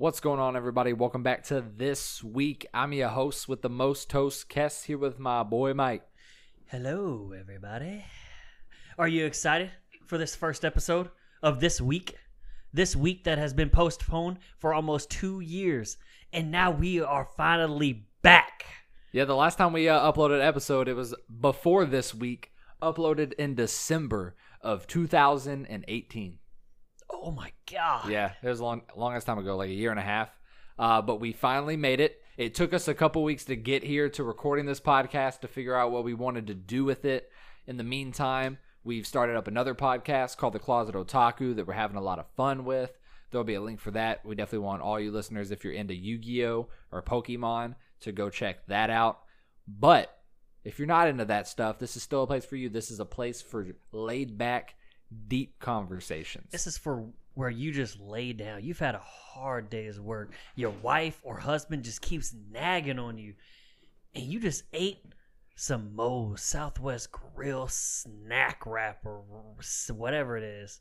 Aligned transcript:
What's 0.00 0.20
going 0.20 0.38
on, 0.38 0.54
everybody? 0.54 0.92
Welcome 0.92 1.24
back 1.24 1.42
to 1.46 1.60
this 1.60 2.22
week. 2.22 2.68
I'm 2.72 2.92
your 2.92 3.08
host 3.08 3.48
with 3.48 3.62
the 3.62 3.68
most 3.68 4.08
toast, 4.08 4.48
Kess, 4.48 4.84
here 4.84 4.96
with 4.96 5.18
my 5.18 5.42
boy 5.42 5.74
Mike. 5.74 6.04
Hello, 6.66 7.32
everybody. 7.36 8.04
Are 8.96 9.08
you 9.08 9.26
excited 9.26 9.72
for 10.06 10.16
this 10.16 10.36
first 10.36 10.64
episode 10.64 11.10
of 11.42 11.58
this 11.58 11.80
week? 11.80 12.14
This 12.72 12.94
week 12.94 13.24
that 13.24 13.38
has 13.38 13.52
been 13.52 13.70
postponed 13.70 14.38
for 14.58 14.72
almost 14.72 15.10
two 15.10 15.40
years, 15.40 15.96
and 16.32 16.52
now 16.52 16.70
we 16.70 17.00
are 17.00 17.28
finally 17.36 18.06
back. 18.22 18.66
Yeah, 19.10 19.24
the 19.24 19.34
last 19.34 19.58
time 19.58 19.72
we 19.72 19.88
uh, 19.88 20.12
uploaded 20.12 20.36
an 20.36 20.46
episode, 20.46 20.86
it 20.86 20.94
was 20.94 21.12
before 21.40 21.84
this 21.84 22.14
week, 22.14 22.52
uploaded 22.80 23.32
in 23.32 23.56
December 23.56 24.36
of 24.62 24.86
2018. 24.86 26.38
Oh 27.20 27.30
my 27.30 27.52
god! 27.70 28.08
Yeah, 28.10 28.32
it 28.42 28.48
was 28.48 28.60
a 28.60 28.64
long, 28.64 28.82
longest 28.96 29.26
time 29.26 29.38
ago, 29.38 29.56
like 29.56 29.70
a 29.70 29.74
year 29.74 29.90
and 29.90 29.98
a 30.00 30.02
half. 30.04 30.30
Uh, 30.78 31.02
but 31.02 31.20
we 31.20 31.32
finally 31.32 31.76
made 31.76 32.00
it. 32.00 32.22
It 32.36 32.54
took 32.54 32.72
us 32.72 32.86
a 32.86 32.94
couple 32.94 33.24
weeks 33.24 33.44
to 33.46 33.56
get 33.56 33.82
here 33.82 34.08
to 34.10 34.22
recording 34.22 34.66
this 34.66 34.80
podcast 34.80 35.40
to 35.40 35.48
figure 35.48 35.74
out 35.74 35.90
what 35.90 36.04
we 36.04 36.14
wanted 36.14 36.46
to 36.46 36.54
do 36.54 36.84
with 36.84 37.04
it. 37.04 37.30
In 37.66 37.76
the 37.76 37.84
meantime, 37.84 38.58
we've 38.84 39.06
started 39.06 39.36
up 39.36 39.48
another 39.48 39.74
podcast 39.74 40.36
called 40.36 40.52
The 40.52 40.60
Closet 40.60 40.94
Otaku 40.94 41.56
that 41.56 41.66
we're 41.66 41.72
having 41.74 41.96
a 41.96 42.00
lot 42.02 42.20
of 42.20 42.30
fun 42.36 42.64
with. 42.64 42.96
There'll 43.30 43.44
be 43.44 43.54
a 43.54 43.60
link 43.60 43.80
for 43.80 43.90
that. 43.90 44.24
We 44.24 44.36
definitely 44.36 44.64
want 44.66 44.82
all 44.82 45.00
you 45.00 45.10
listeners, 45.10 45.50
if 45.50 45.64
you're 45.64 45.72
into 45.72 45.94
Yu 45.94 46.18
Gi 46.18 46.46
Oh! 46.46 46.68
or 46.92 47.02
Pokemon, 47.02 47.74
to 48.00 48.12
go 48.12 48.30
check 48.30 48.66
that 48.68 48.88
out. 48.88 49.18
But 49.66 50.16
if 50.64 50.78
you're 50.78 50.86
not 50.88 51.08
into 51.08 51.24
that 51.26 51.48
stuff, 51.48 51.78
this 51.78 51.96
is 51.96 52.02
still 52.04 52.22
a 52.22 52.26
place 52.26 52.44
for 52.44 52.56
you. 52.56 52.68
This 52.68 52.90
is 52.90 53.00
a 53.00 53.04
place 53.04 53.42
for 53.42 53.66
laid 53.92 54.38
back, 54.38 54.76
deep 55.28 55.58
conversations. 55.58 56.48
This 56.50 56.66
is 56.66 56.76
for 56.78 57.06
where 57.34 57.50
you 57.50 57.72
just 57.72 58.00
lay 58.00 58.32
down. 58.32 58.64
You've 58.64 58.78
had 58.78 58.94
a 58.94 58.98
hard 59.00 59.70
day's 59.70 60.00
work. 60.00 60.32
Your 60.56 60.70
wife 60.82 61.20
or 61.22 61.38
husband 61.38 61.84
just 61.84 62.02
keeps 62.02 62.34
nagging 62.50 62.98
on 62.98 63.16
you, 63.18 63.34
and 64.14 64.24
you 64.24 64.40
just 64.40 64.64
ate 64.72 64.98
some 65.54 65.94
Moe's 65.94 66.42
Southwest 66.42 67.10
Grill 67.12 67.68
snack 67.68 68.64
wrap 68.66 69.04
or 69.04 69.22
whatever 69.92 70.36
it 70.36 70.44
is, 70.44 70.80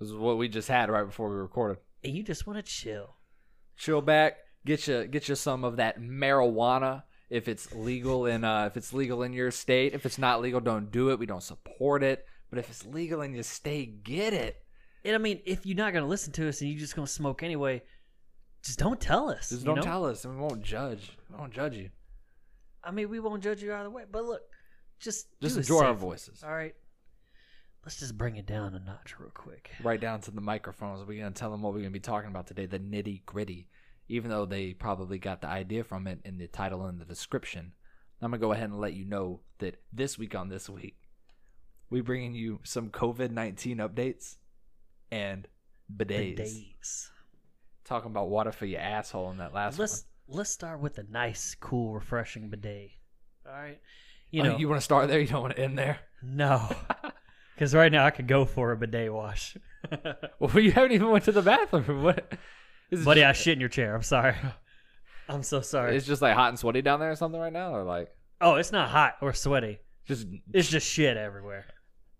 This 0.00 0.08
is 0.08 0.14
what 0.14 0.38
we 0.38 0.48
just 0.48 0.68
had 0.68 0.90
right 0.90 1.04
before 1.04 1.30
we 1.30 1.36
recorded. 1.36 1.78
and 2.02 2.16
you 2.16 2.22
just 2.22 2.46
want 2.46 2.56
to 2.58 2.62
chill. 2.62 3.16
chill 3.76 4.00
back, 4.02 4.38
get 4.66 4.86
you 4.88 5.04
get 5.06 5.28
you 5.28 5.34
some 5.36 5.62
of 5.64 5.76
that 5.76 6.00
marijuana 6.00 7.04
if 7.30 7.46
it's 7.46 7.72
legal 7.74 8.26
in 8.26 8.42
uh 8.42 8.66
if 8.66 8.76
it's 8.76 8.92
legal 8.92 9.22
in 9.22 9.32
your 9.32 9.50
state. 9.52 9.94
If 9.94 10.04
it's 10.06 10.18
not 10.18 10.40
legal, 10.40 10.60
don't 10.60 10.90
do 10.90 11.10
it. 11.10 11.18
We 11.20 11.26
don't 11.26 11.42
support 11.42 12.02
it. 12.02 12.24
But 12.50 12.58
if 12.58 12.70
it's 12.70 12.86
legal 12.86 13.22
in 13.22 13.34
your 13.34 13.42
state, 13.42 14.02
get 14.04 14.32
it. 14.32 14.62
And 15.04 15.14
I 15.14 15.18
mean, 15.18 15.40
if 15.44 15.66
you're 15.66 15.76
not 15.76 15.92
gonna 15.92 16.06
listen 16.06 16.32
to 16.34 16.48
us 16.48 16.60
and 16.60 16.70
you're 16.70 16.78
just 16.78 16.96
gonna 16.96 17.06
smoke 17.06 17.42
anyway, 17.42 17.82
just 18.62 18.78
don't 18.78 19.00
tell 19.00 19.30
us. 19.30 19.50
Just 19.50 19.64
don't 19.64 19.76
know? 19.76 19.82
tell 19.82 20.04
us, 20.04 20.24
and 20.24 20.34
we 20.34 20.40
won't 20.40 20.62
judge. 20.62 21.16
We 21.30 21.36
won't 21.36 21.52
judge 21.52 21.76
you. 21.76 21.90
I 22.82 22.90
mean, 22.90 23.08
we 23.08 23.20
won't 23.20 23.42
judge 23.42 23.62
you 23.62 23.72
either 23.74 23.90
way. 23.90 24.04
But 24.10 24.24
look, 24.24 24.42
just 24.98 25.28
Just 25.40 25.56
enjoy 25.56 25.84
our 25.84 25.94
voices. 25.94 26.42
All 26.42 26.52
right. 26.52 26.74
Let's 27.84 28.00
just 28.00 28.18
bring 28.18 28.36
it 28.36 28.46
down 28.46 28.74
a 28.74 28.80
notch 28.80 29.14
real 29.18 29.30
quick. 29.30 29.70
Right 29.82 30.00
down 30.00 30.20
to 30.22 30.30
the 30.30 30.40
microphones. 30.40 31.06
We're 31.06 31.20
gonna 31.20 31.34
tell 31.34 31.50
them 31.50 31.62
what 31.62 31.72
we're 31.72 31.80
gonna 31.80 31.90
be 31.90 32.00
talking 32.00 32.28
about 32.28 32.46
today, 32.46 32.66
the 32.66 32.78
nitty 32.78 33.24
gritty. 33.24 33.68
Even 34.08 34.30
though 34.30 34.46
they 34.46 34.72
probably 34.72 35.18
got 35.18 35.40
the 35.40 35.48
idea 35.48 35.84
from 35.84 36.06
it 36.06 36.20
in 36.24 36.38
the 36.38 36.48
title 36.48 36.86
and 36.86 37.00
the 37.00 37.04
description, 37.04 37.72
I'm 38.20 38.30
gonna 38.30 38.40
go 38.40 38.52
ahead 38.52 38.70
and 38.70 38.80
let 38.80 38.94
you 38.94 39.04
know 39.04 39.40
that 39.58 39.80
this 39.92 40.18
week 40.18 40.34
on 40.34 40.48
this 40.48 40.68
week, 40.68 41.07
we 41.90 42.00
bringing 42.00 42.34
you 42.34 42.60
some 42.64 42.90
COVID 42.90 43.30
nineteen 43.30 43.78
updates 43.78 44.36
and 45.10 45.46
bidets. 45.94 46.38
Bidets. 46.40 47.08
Talking 47.84 48.10
about 48.10 48.28
water 48.28 48.52
for 48.52 48.66
your 48.66 48.80
asshole 48.80 49.30
in 49.30 49.38
that 49.38 49.54
last 49.54 49.78
Let's 49.78 50.04
let's 50.28 50.50
start 50.50 50.80
with 50.80 50.98
a 50.98 51.04
nice, 51.04 51.56
cool, 51.58 51.94
refreshing 51.94 52.50
bidet. 52.50 52.90
All 53.46 53.52
right. 53.52 53.80
You 54.30 54.40
one. 54.40 54.50
know, 54.50 54.54
Oh, 54.56 54.58
you 54.58 54.68
want 54.68 54.78
to 54.80 54.84
start 54.84 55.08
there? 55.08 55.18
You 55.18 55.26
don't 55.26 55.40
want 55.42 55.56
to 55.56 55.62
end 55.62 55.78
there? 55.78 56.00
no, 56.22 56.68
because 57.54 57.74
right 57.74 57.90
now 57.90 58.04
I 58.04 58.10
could 58.10 58.26
go 58.28 58.44
for 58.44 58.72
a 58.72 58.76
bidet 58.76 59.12
wash. 59.12 59.56
Well, 60.40 60.58
you 60.58 60.72
haven't 60.72 60.92
even 60.92 61.08
went 61.10 61.24
to 61.24 61.32
the 61.32 61.42
bathroom. 61.42 62.02
What? 62.02 62.32
Buddy, 63.04 63.22
I 63.24 63.32
shit 63.32 63.52
in 63.54 63.60
your 63.60 63.68
chair. 63.68 63.94
I'm 63.94 64.02
sorry. 64.02 64.34
I'm 65.28 65.42
so 65.42 65.60
sorry. 65.60 65.96
it's 65.96 66.06
just 66.06 66.20
like 66.22 66.34
hot 66.34 66.48
and 66.48 66.58
sweaty 66.58 66.82
down 66.82 67.00
there 67.00 67.10
or 67.10 67.16
something 67.16 67.40
right 67.40 67.52
now, 67.52 67.74
or 67.74 67.84
like 67.84 68.08
oh, 68.40 68.56
it's 68.56 68.72
not 68.72 68.88
hot 68.90 69.14
or 69.22 69.32
sweaty. 69.32 69.78
just 70.06 70.26
It's 70.52 70.68
just 70.68 70.86
shit 70.86 71.16
everywhere. 71.16 71.66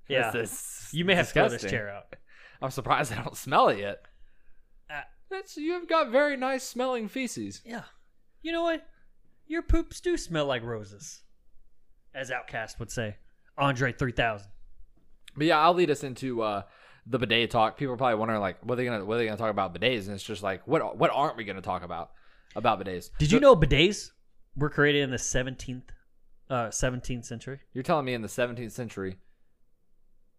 Yeah. 0.09 0.31
This 0.31 0.53
is 0.53 0.89
You 0.93 1.05
may 1.05 1.15
have 1.15 1.29
to 1.29 1.33
throw 1.33 1.49
this 1.49 1.63
chair 1.63 1.91
out. 1.91 2.15
I'm 2.63 2.71
surprised 2.71 3.13
I 3.13 3.23
don't 3.23 3.37
smell 3.37 3.69
it 3.69 3.79
yet. 3.79 3.99
Uh, 4.91 5.03
That's 5.31 5.57
you've 5.57 5.89
got 5.89 6.11
very 6.11 6.37
nice 6.37 6.65
smelling 6.65 7.09
feces. 7.09 7.61
Yeah. 7.65 7.83
You 8.43 8.53
know 8.53 8.63
what? 8.63 8.87
Your 9.47 9.63
poops 9.63 10.01
do 10.01 10.17
smell 10.17 10.47
like 10.47 10.63
roses, 10.63 11.23
as 12.15 12.31
OutKast 12.31 12.79
would 12.79 12.91
say. 12.91 13.17
Andre 13.57 13.93
3000. 13.93 14.47
But 15.37 15.47
yeah, 15.47 15.59
I'll 15.59 15.75
lead 15.75 15.91
us 15.91 16.05
into 16.05 16.43
uh, 16.43 16.63
the 17.07 17.19
bidet 17.19 17.51
talk. 17.51 17.77
People 17.77 17.95
are 17.95 17.97
probably 17.97 18.17
wondering 18.17 18.41
like, 18.41 18.59
what 18.65 18.75
are 18.75 18.77
they 18.77 18.85
gonna 18.85 19.05
what 19.05 19.15
are 19.15 19.19
they 19.19 19.25
gonna 19.27 19.37
talk 19.37 19.51
about 19.51 19.75
bidets? 19.75 20.07
And 20.07 20.15
it's 20.15 20.23
just 20.23 20.43
like, 20.43 20.67
what 20.67 20.97
what 20.97 21.11
aren't 21.13 21.37
we 21.37 21.45
gonna 21.45 21.63
talk 21.63 21.83
about 21.83 22.11
about 22.57 22.81
bidets? 22.81 23.11
Did 23.19 23.33
you 23.33 23.41
know 23.41 23.57
bidets 23.57 24.11
were 24.57 24.71
created 24.71 25.03
in 25.03 25.11
the 25.11 25.17
17th, 25.17 25.83
uh, 26.51 26.69
17th 26.69 27.25
century? 27.25 27.61
You're 27.73 27.85
telling 27.85 28.05
me 28.05 28.15
in 28.15 28.23
the 28.23 28.29
17th 28.29 28.73
century, 28.73 29.17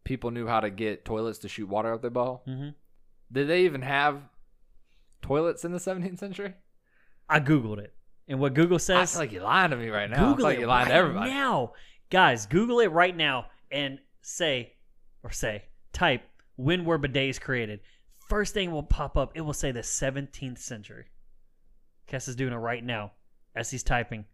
people 0.03 0.31
knew 0.31 0.47
how 0.47 0.59
to 0.59 0.69
get 0.69 1.05
toilets 1.05 1.39
to 1.39 1.47
shoot 1.47 1.67
water 1.67 1.93
out 1.93 2.01
their 2.01 2.11
butthole? 2.11 2.41
Mm-hmm. 2.47 2.69
Did 3.31 3.47
they 3.47 3.65
even 3.65 3.81
have 3.81 4.21
toilets 5.21 5.65
in 5.65 5.71
the 5.71 5.77
17th 5.77 6.19
century? 6.19 6.53
I 7.29 7.39
googled 7.39 7.77
it, 7.77 7.93
and 8.27 8.39
what 8.39 8.55
Google 8.55 8.79
says. 8.79 8.97
I 8.97 9.05
feel 9.05 9.21
like 9.21 9.31
you're 9.31 9.43
lying 9.43 9.71
to 9.71 9.77
me 9.77 9.89
right 9.89 10.09
now. 10.09 10.15
I 10.15 10.19
feel 10.19 10.29
Google 10.29 10.43
like 10.45 10.57
it 10.57 10.59
you're 10.61 10.69
lying 10.69 10.85
right 10.85 10.93
to 10.93 10.95
everybody. 10.95 11.29
now, 11.31 11.73
guys. 12.09 12.47
Google 12.47 12.79
it 12.79 12.91
right 12.91 13.15
now 13.15 13.45
and 13.71 13.99
say, 14.21 14.73
or 15.23 15.31
say, 15.31 15.65
type 15.93 16.23
when 16.55 16.85
were 16.85 16.97
bidets 16.97 17.39
created. 17.39 17.81
First 18.27 18.53
thing 18.53 18.71
will 18.71 18.83
pop 18.83 19.15
up. 19.17 19.31
It 19.35 19.41
will 19.41 19.53
say 19.53 19.71
the 19.71 19.81
17th 19.81 20.57
century. 20.57 21.05
Kess 22.07 22.27
is 22.27 22.35
doing 22.35 22.53
it 22.53 22.57
right 22.57 22.83
now 22.83 23.11
as 23.55 23.69
he's 23.71 23.83
typing. 23.83 24.25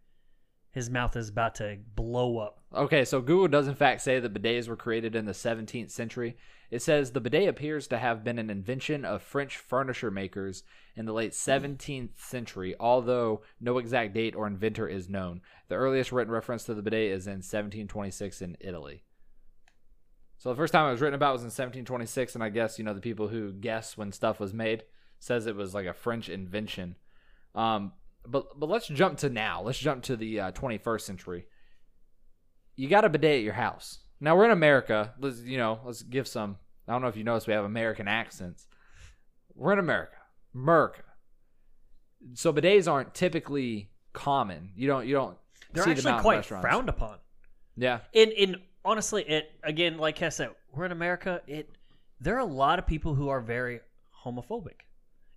His 0.76 0.90
mouth 0.90 1.16
is 1.16 1.30
about 1.30 1.56
to 1.56 1.78
blow 1.96 2.38
up. 2.38 2.60
Okay, 2.76 3.06
so 3.06 3.22
Google 3.22 3.48
does 3.48 3.70
in 3.70 3.76
fact 3.76 4.02
say 4.02 4.20
that 4.20 4.34
bidets 4.34 4.68
were 4.68 4.76
created 4.76 5.16
in 5.16 5.24
the 5.24 5.32
17th 5.32 5.90
century. 5.90 6.36
It 6.70 6.82
says 6.82 7.12
the 7.12 7.22
bidet 7.22 7.48
appears 7.48 7.88
to 7.88 7.98
have 7.98 8.26
been 8.26 8.38
an 8.38 8.50
invention 8.50 9.06
of 9.06 9.22
French 9.22 9.56
furniture 9.56 10.12
makers 10.12 10.64
in 10.94 11.06
the 11.06 11.14
late 11.14 11.32
17th 11.32 12.18
century, 12.18 12.76
although 12.78 13.42
no 13.62 13.78
exact 13.78 14.14
date 14.14 14.36
or 14.36 14.48
inventor 14.48 14.86
is 14.86 15.08
known. 15.08 15.40
The 15.70 15.76
earliest 15.76 16.12
written 16.12 16.34
reference 16.34 16.66
to 16.66 16.74
the 16.74 16.82
bidet 16.82 17.14
is 17.14 17.26
in 17.26 17.36
1726 17.36 18.42
in 18.42 18.58
Italy. 18.60 19.04
So 20.36 20.50
the 20.50 20.58
first 20.58 20.74
time 20.74 20.90
it 20.90 20.92
was 20.92 21.00
written 21.00 21.16
about 21.16 21.32
was 21.32 21.44
in 21.44 21.46
1726, 21.46 22.36
and 22.36 22.44
I 22.44 22.50
guess 22.50 22.78
you 22.78 22.84
know 22.84 22.94
the 22.94 23.00
people 23.00 23.30
who 23.30 23.54
guess 23.54 23.96
when 23.96 24.12
stuff 24.12 24.42
was 24.42 24.54
made 24.54 24.84
says 25.20 25.48
it 25.48 25.56
was 25.56 25.74
like 25.74 25.86
a 25.86 25.94
French 25.94 26.28
invention. 26.28 26.98
Um, 27.56 27.94
but 28.32 28.60
but 28.60 28.70
let's 28.70 28.88
jump 28.88 29.18
to 29.20 29.30
now. 29.30 29.62
Let's 29.62 29.80
jump 29.80 30.04
to 30.04 30.16
the 30.16 30.40
uh, 30.40 30.52
21st 30.52 31.02
century 31.02 31.46
you 32.76 32.90
got 32.90 33.06
a 33.06 33.10
bidet 33.10 33.38
at 33.38 33.44
your 33.44 33.54
house. 33.54 34.00
Now 34.20 34.36
we're 34.36 34.46
in 34.46 34.52
America. 34.52 35.14
Let's 35.20 35.42
you 35.42 35.58
know, 35.58 35.80
let's 35.86 36.02
give 36.02 36.28
some. 36.28 36.58
I 36.88 36.92
don't 36.92 37.02
know 37.02 37.08
if 37.08 37.18
you 37.18 37.24
notice 37.24 37.48
we 37.48 37.54
have 37.54 37.66
American 37.66 38.08
accents. 38.08 38.68
We're 39.56 39.74
in 39.74 39.80
America, 39.80 40.18
America. 40.54 41.02
So 42.34 42.54
bidets 42.54 42.92
aren't 42.92 43.14
typically 43.14 43.90
common. 44.14 44.72
You 44.76 44.88
don't 44.88 45.08
you 45.08 45.14
don't 45.14 45.38
They're 45.74 45.84
see 45.84 45.94
them 45.94 46.08
actually 46.08 46.22
quite 46.22 46.46
frowned 46.46 46.90
upon. 46.90 47.18
Yeah, 47.78 48.00
In 48.14 48.32
in 48.32 48.56
honestly, 48.84 49.24
it 49.24 49.52
again, 49.64 49.98
like 49.98 50.22
I 50.22 50.30
said, 50.30 50.50
we're 50.72 50.86
in 50.86 50.92
America. 50.92 51.42
It 51.48 51.70
there 52.20 52.36
are 52.36 52.40
a 52.40 52.46
lot 52.46 52.80
of 52.80 52.88
people 52.88 53.16
who 53.16 53.30
are 53.30 53.42
very 53.42 53.82
homophobic, 54.24 54.85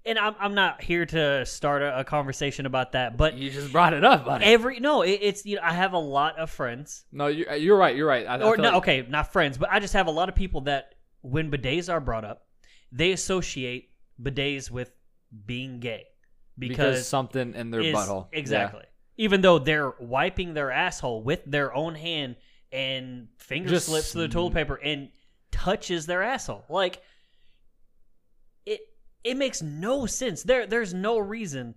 and 0.07 0.19
I'm 0.19 0.35
I'm 0.39 0.55
not 0.55 0.83
here 0.83 1.07
to 1.07 1.45
start 1.47 1.83
a, 1.83 2.01
a 2.01 2.05
conversation 2.05 2.67
about 2.67 2.93
that. 2.93 3.17
But 3.17 3.35
you 3.35 3.51
just 3.51 3.73
brought 3.73 3.93
it 3.95 4.05
up, 4.05 4.25
buddy. 4.25 4.45
every 4.45 4.81
no, 4.81 5.03
it, 5.03 5.19
it's 5.23 5.45
you 5.47 5.57
know 5.57 5.63
I 5.63 5.73
have 5.73 5.93
a 5.93 5.99
lot 5.99 6.39
of 6.39 6.51
friends, 6.51 7.05
no, 7.13 7.27
you're, 7.27 7.51
uh, 7.51 7.55
you're 7.55 7.77
right. 7.77 7.95
You're 7.97 8.07
right. 8.09 8.27
I, 8.27 8.37
I 8.37 8.43
or 8.43 8.55
feel 8.57 8.63
no, 8.63 8.69
like- 8.71 8.79
okay, 8.79 9.07
not 9.09 9.33
friends, 9.33 9.59
but 9.59 9.69
I 9.71 9.81
just 9.81 9.95
have 9.95 10.07
a 10.07 10.11
lot 10.13 10.29
of 10.29 10.35
people 10.35 10.63
that 10.63 10.95
when 11.23 11.51
bidets 11.51 11.93
are 11.93 12.01
brought 12.01 12.25
up, 12.25 12.47
they 12.93 13.13
associate 13.13 13.91
bidets 14.23 14.71
with 14.71 14.91
being 15.47 15.81
gay 15.81 16.05
because, 16.59 16.77
because, 16.77 17.09
something 17.09 17.55
in 17.55 17.71
their 17.71 17.81
is- 17.81 17.95
butthole. 17.95 18.29
exactly. 18.33 18.85
Even 19.21 19.41
though 19.41 19.59
they're 19.59 19.93
wiping 19.99 20.55
their 20.55 20.71
asshole 20.71 21.23
with 21.25 21.41
their 21.45 21.75
own 21.75 21.97
hand 21.97 22.37
and 22.71 23.27
finger 23.39 23.69
Just 23.69 23.87
slips 23.87 24.13
through 24.13 24.23
the 24.23 24.29
toilet 24.29 24.55
paper 24.55 24.77
and 24.77 25.09
touches 25.51 26.07
their 26.07 26.23
asshole. 26.23 26.65
Like 26.69 27.03
it 29.25 29.37
makes 29.37 29.63
no 29.63 30.07
sense. 30.07 30.43
There 30.43 30.67
there's 30.67 30.95
no 30.95 31.19
reason 31.19 31.75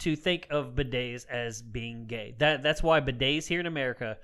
to 0.00 0.16
think 0.16 0.46
of 0.50 0.74
bidets 0.74 1.26
as 1.28 1.62
being 1.62 2.06
gay. 2.06 2.34
That 2.38 2.62
that's 2.62 2.82
why 2.82 3.00
bidets 3.00 3.46
here 3.46 3.60
in 3.60 3.66
America, 3.66 4.18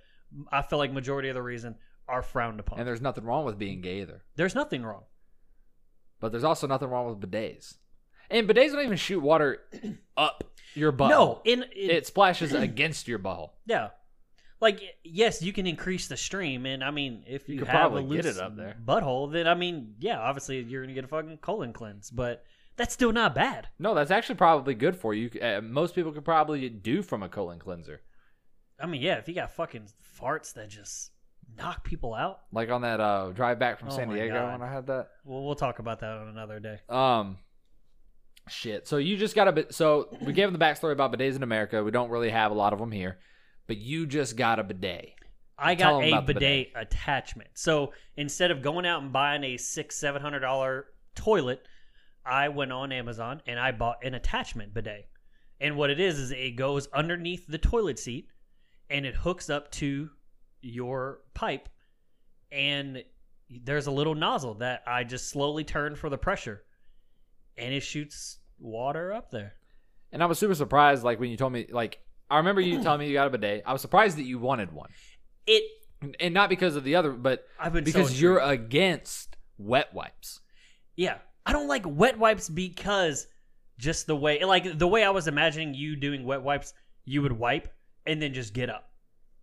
I 0.51 0.63
feel 0.63 0.79
like 0.79 0.93
majority 0.93 1.29
of 1.29 1.35
the 1.35 1.43
reason 1.43 1.77
are 2.09 2.23
frowned 2.23 2.59
upon. 2.61 2.79
And 2.79 2.89
there's 2.89 3.01
nothing 3.01 3.25
wrong 3.25 3.45
with 3.45 3.59
being 3.59 3.81
gay 3.81 4.01
either. 4.01 4.23
there's 4.37 4.55
nothing 4.55 4.83
wrong. 4.85 5.05
But 6.21 6.33
there's 6.33 6.45
also 6.45 6.67
nothing 6.67 6.89
wrong 6.89 7.07
with 7.09 7.21
bidets. 7.21 7.77
And 8.31 8.49
bidets 8.49 8.73
don't 8.73 8.85
even 8.85 8.97
shoot 8.97 9.21
water 9.21 9.59
up 10.17 10.45
your 10.75 10.93
butt. 10.93 11.11
No, 11.11 11.41
in, 11.45 11.63
in 11.63 11.91
it 11.91 12.07
splashes 12.07 12.53
against 12.53 13.09
your 13.09 13.19
butthole. 13.19 13.51
yeah, 13.67 13.89
like 14.61 14.81
yes, 15.03 15.41
you 15.43 15.53
can 15.53 15.67
increase 15.67 16.07
the 16.09 16.17
stream, 16.17 16.67
and 16.67 16.85
I 16.85 16.91
mean, 16.91 17.25
if 17.27 17.49
you, 17.49 17.55
You 17.55 17.61
could 17.61 17.69
have 17.69 17.81
probably 17.91 18.03
a 18.05 18.23
get 18.23 18.25
loose 18.27 18.37
it 18.37 18.43
up 18.43 18.57
there. 18.57 18.77
butthole, 18.85 19.33
then 19.33 19.49
I 19.49 19.55
mean, 19.55 19.95
yeah, 19.99 20.21
obviously 20.21 20.61
you're 20.63 20.83
gonna 20.83 20.95
get 20.95 21.05
a 21.05 21.09
fucking 21.09 21.39
colon 21.39 21.73
cleanse, 21.73 22.11
but 22.11 22.45
that's 22.81 22.95
still 22.95 23.13
not 23.13 23.35
bad. 23.35 23.69
No, 23.79 23.95
that's 23.95 24.11
actually 24.11 24.37
probably 24.37 24.75
good 24.75 24.97
for 24.97 25.13
you. 25.13 25.31
Uh, 25.41 25.61
most 25.61 25.95
people 25.95 26.13
could 26.13 26.25
probably 26.25 26.67
do 26.71 27.03
from 27.03 27.23
a 27.23 27.29
colon 27.29 27.59
cleanser. 27.59 28.01
I 28.81 28.87
mean, 28.87 29.03
yeah, 29.03 29.17
if 29.19 29.29
you 29.29 29.35
got 29.35 29.53
fucking 29.55 29.89
farts 30.19 30.55
that 30.55 30.71
just 30.71 31.11
knock 31.59 31.85
people 31.85 32.15
out, 32.15 32.41
Like 32.53 32.71
on 32.71 32.81
that 32.81 32.99
uh, 32.99 33.33
drive 33.33 33.59
back 33.59 33.79
from 33.79 33.89
Oh 33.89 33.97
San 33.97 34.09
Diego 34.09 34.33
God. 34.33 34.53
when 34.59 34.67
I 34.67 34.73
had 34.73 34.87
that. 34.87 35.09
well, 35.27 35.45
we'll 35.45 35.55
talk 35.57 35.79
about 35.79 36.01
that 36.01 36.11
on 36.11 36.29
another 36.29 36.59
day. 36.59 36.79
Um, 36.89 37.37
shit. 38.49 38.89
So 38.89 38.97
you 38.97 39.19
just 39.19 39.35
got 39.35 39.47
a 39.49 39.53
bit. 39.53 39.75
So 39.75 40.09
we 40.23 40.33
gave 40.33 40.51
them 40.51 40.59
the 40.59 40.65
backstory 40.65 40.93
about 40.93 41.13
bidets 41.13 41.37
in 41.37 41.43
America. 41.43 41.85
We 41.85 41.91
don't 41.91 42.09
really 42.11 42.31
have 42.31 42.51
a 42.51 42.55
lot 42.55 42.73
of 42.73 42.79
them 42.79 42.93
here, 42.93 43.19
but 43.67 43.77
you 43.77 44.07
just 44.07 44.37
got 44.37 44.59
a 44.59 44.65
bidet. 44.65 45.11
I 45.59 45.75
got 45.75 46.03
a 46.03 46.11
the 46.11 46.23
bidet, 46.33 46.69
attachment. 46.75 47.51
So 47.53 47.93
instead 48.17 48.51
of 48.51 48.63
going 48.63 48.87
out 48.87 49.03
and 49.03 49.13
buying 49.13 49.45
a 49.45 49.59
six, 49.59 49.97
seven 49.97 50.23
hundred 50.23 50.41
dollar 50.41 50.87
toilet, 51.15 51.61
I 52.31 52.49
went 52.49 52.73
on 52.73 52.93
Amazon 52.93 53.43
and 53.47 53.59
I 53.59 53.73
bought 53.73 54.05
an 54.05 54.15
attachment 54.15 54.73
bidet. 54.73 55.09
And 55.61 55.77
what 55.77 55.91
it 55.91 56.01
is 56.01 56.19
is 56.19 56.31
it 56.31 56.57
goes 56.57 56.89
underneath 56.95 57.47
the 57.47 57.59
toilet 57.59 57.99
seat 57.99 58.29
and 58.89 59.05
it 59.05 59.15
hooks 59.15 59.51
up 59.51 59.71
to 59.73 60.11
your 60.63 61.21
pipe 61.35 61.69
and 62.53 63.03
there's 63.65 63.87
a 63.87 63.91
little 63.91 64.15
nozzle 64.15 64.55
that 64.55 64.83
I 64.87 65.05
just 65.05 65.29
slowly 65.29 65.65
turn 65.65 65.97
for 65.97 66.09
the 66.09 66.19
pressure 66.19 66.63
and 67.57 67.75
it 67.75 67.81
shoots 67.81 68.39
water 68.59 69.13
up 69.13 69.31
there. 69.31 69.55
And 70.13 70.23
I 70.23 70.27
was 70.27 70.39
super 70.39 70.55
surprised, 70.55 71.05
like 71.05 71.21
when 71.21 71.31
you 71.31 71.37
told 71.37 71.53
me, 71.53 71.67
like 71.71 72.01
I 72.31 72.39
remember 72.39 72.61
you 72.61 72.83
telling 72.83 73.01
me 73.01 73.09
you 73.09 73.15
got 73.15 73.27
a 73.27 73.31
bidet. 73.31 73.63
I 73.67 73.73
was 73.73 73.83
surprised 73.83 74.19
that 74.19 74.25
you 74.25 74.39
wanted 74.39 74.73
one, 74.73 74.91
It 75.47 75.65
and 76.19 76.33
not 76.33 76.49
because 76.49 76.77
of 76.77 76.85
the 76.85 76.97
other, 76.97 77.13
but 77.13 77.47
been 77.73 77.73
so 77.73 77.81
because 77.81 78.21
you're 78.21 78.39
against 78.39 79.37
wet 79.59 79.93
wipes. 79.93 80.41
Yeah. 80.97 81.19
I 81.47 81.53
don't 81.53 81.69
like 81.69 81.85
wet 81.87 82.19
wipes 82.19 82.49
because 82.49 83.27
just 83.79 84.07
the 84.07 84.17
way 84.17 84.45
like 84.45 84.79
the 84.79 84.87
way 84.87 85.05
I 85.05 85.11
was 85.11 85.27
imagining 85.27 85.75
you 85.75 85.97
doing 85.97 86.25
wet 86.25 86.43
wipes, 86.43 86.75
you 87.05 87.23
would 87.23 87.33
wipe 87.33 87.73
and 88.07 88.21
then 88.21 88.35
just 88.35 88.53
get 88.55 88.71
up. 88.71 88.91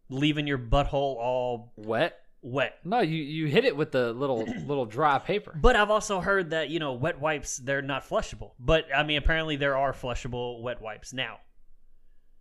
Leaving 0.10 0.48
your 0.48 0.58
butthole 0.58 1.18
all 1.18 1.74
Wet? 1.76 2.18
wet. 2.42 2.76
No, 2.86 3.00
you 3.02 3.22
you 3.22 3.48
hit 3.48 3.66
it 3.66 3.76
with 3.76 3.92
the 3.92 4.14
little 4.14 4.46
little 4.66 4.86
dry 4.86 5.20
paper. 5.20 5.58
But 5.60 5.76
I've 5.76 5.90
also 5.90 6.22
heard 6.22 6.52
that, 6.52 6.70
you 6.70 6.80
know, 6.80 6.94
wet 6.94 7.20
wipes 7.20 7.58
they're 7.58 7.82
not 7.82 8.08
flushable. 8.08 8.52
But 8.60 8.86
I 8.96 9.04
mean 9.04 9.18
apparently 9.18 9.56
there 9.56 9.76
are 9.76 9.94
flushable 9.94 10.62
wet 10.62 10.82
wipes 10.82 11.14
now. 11.14 11.40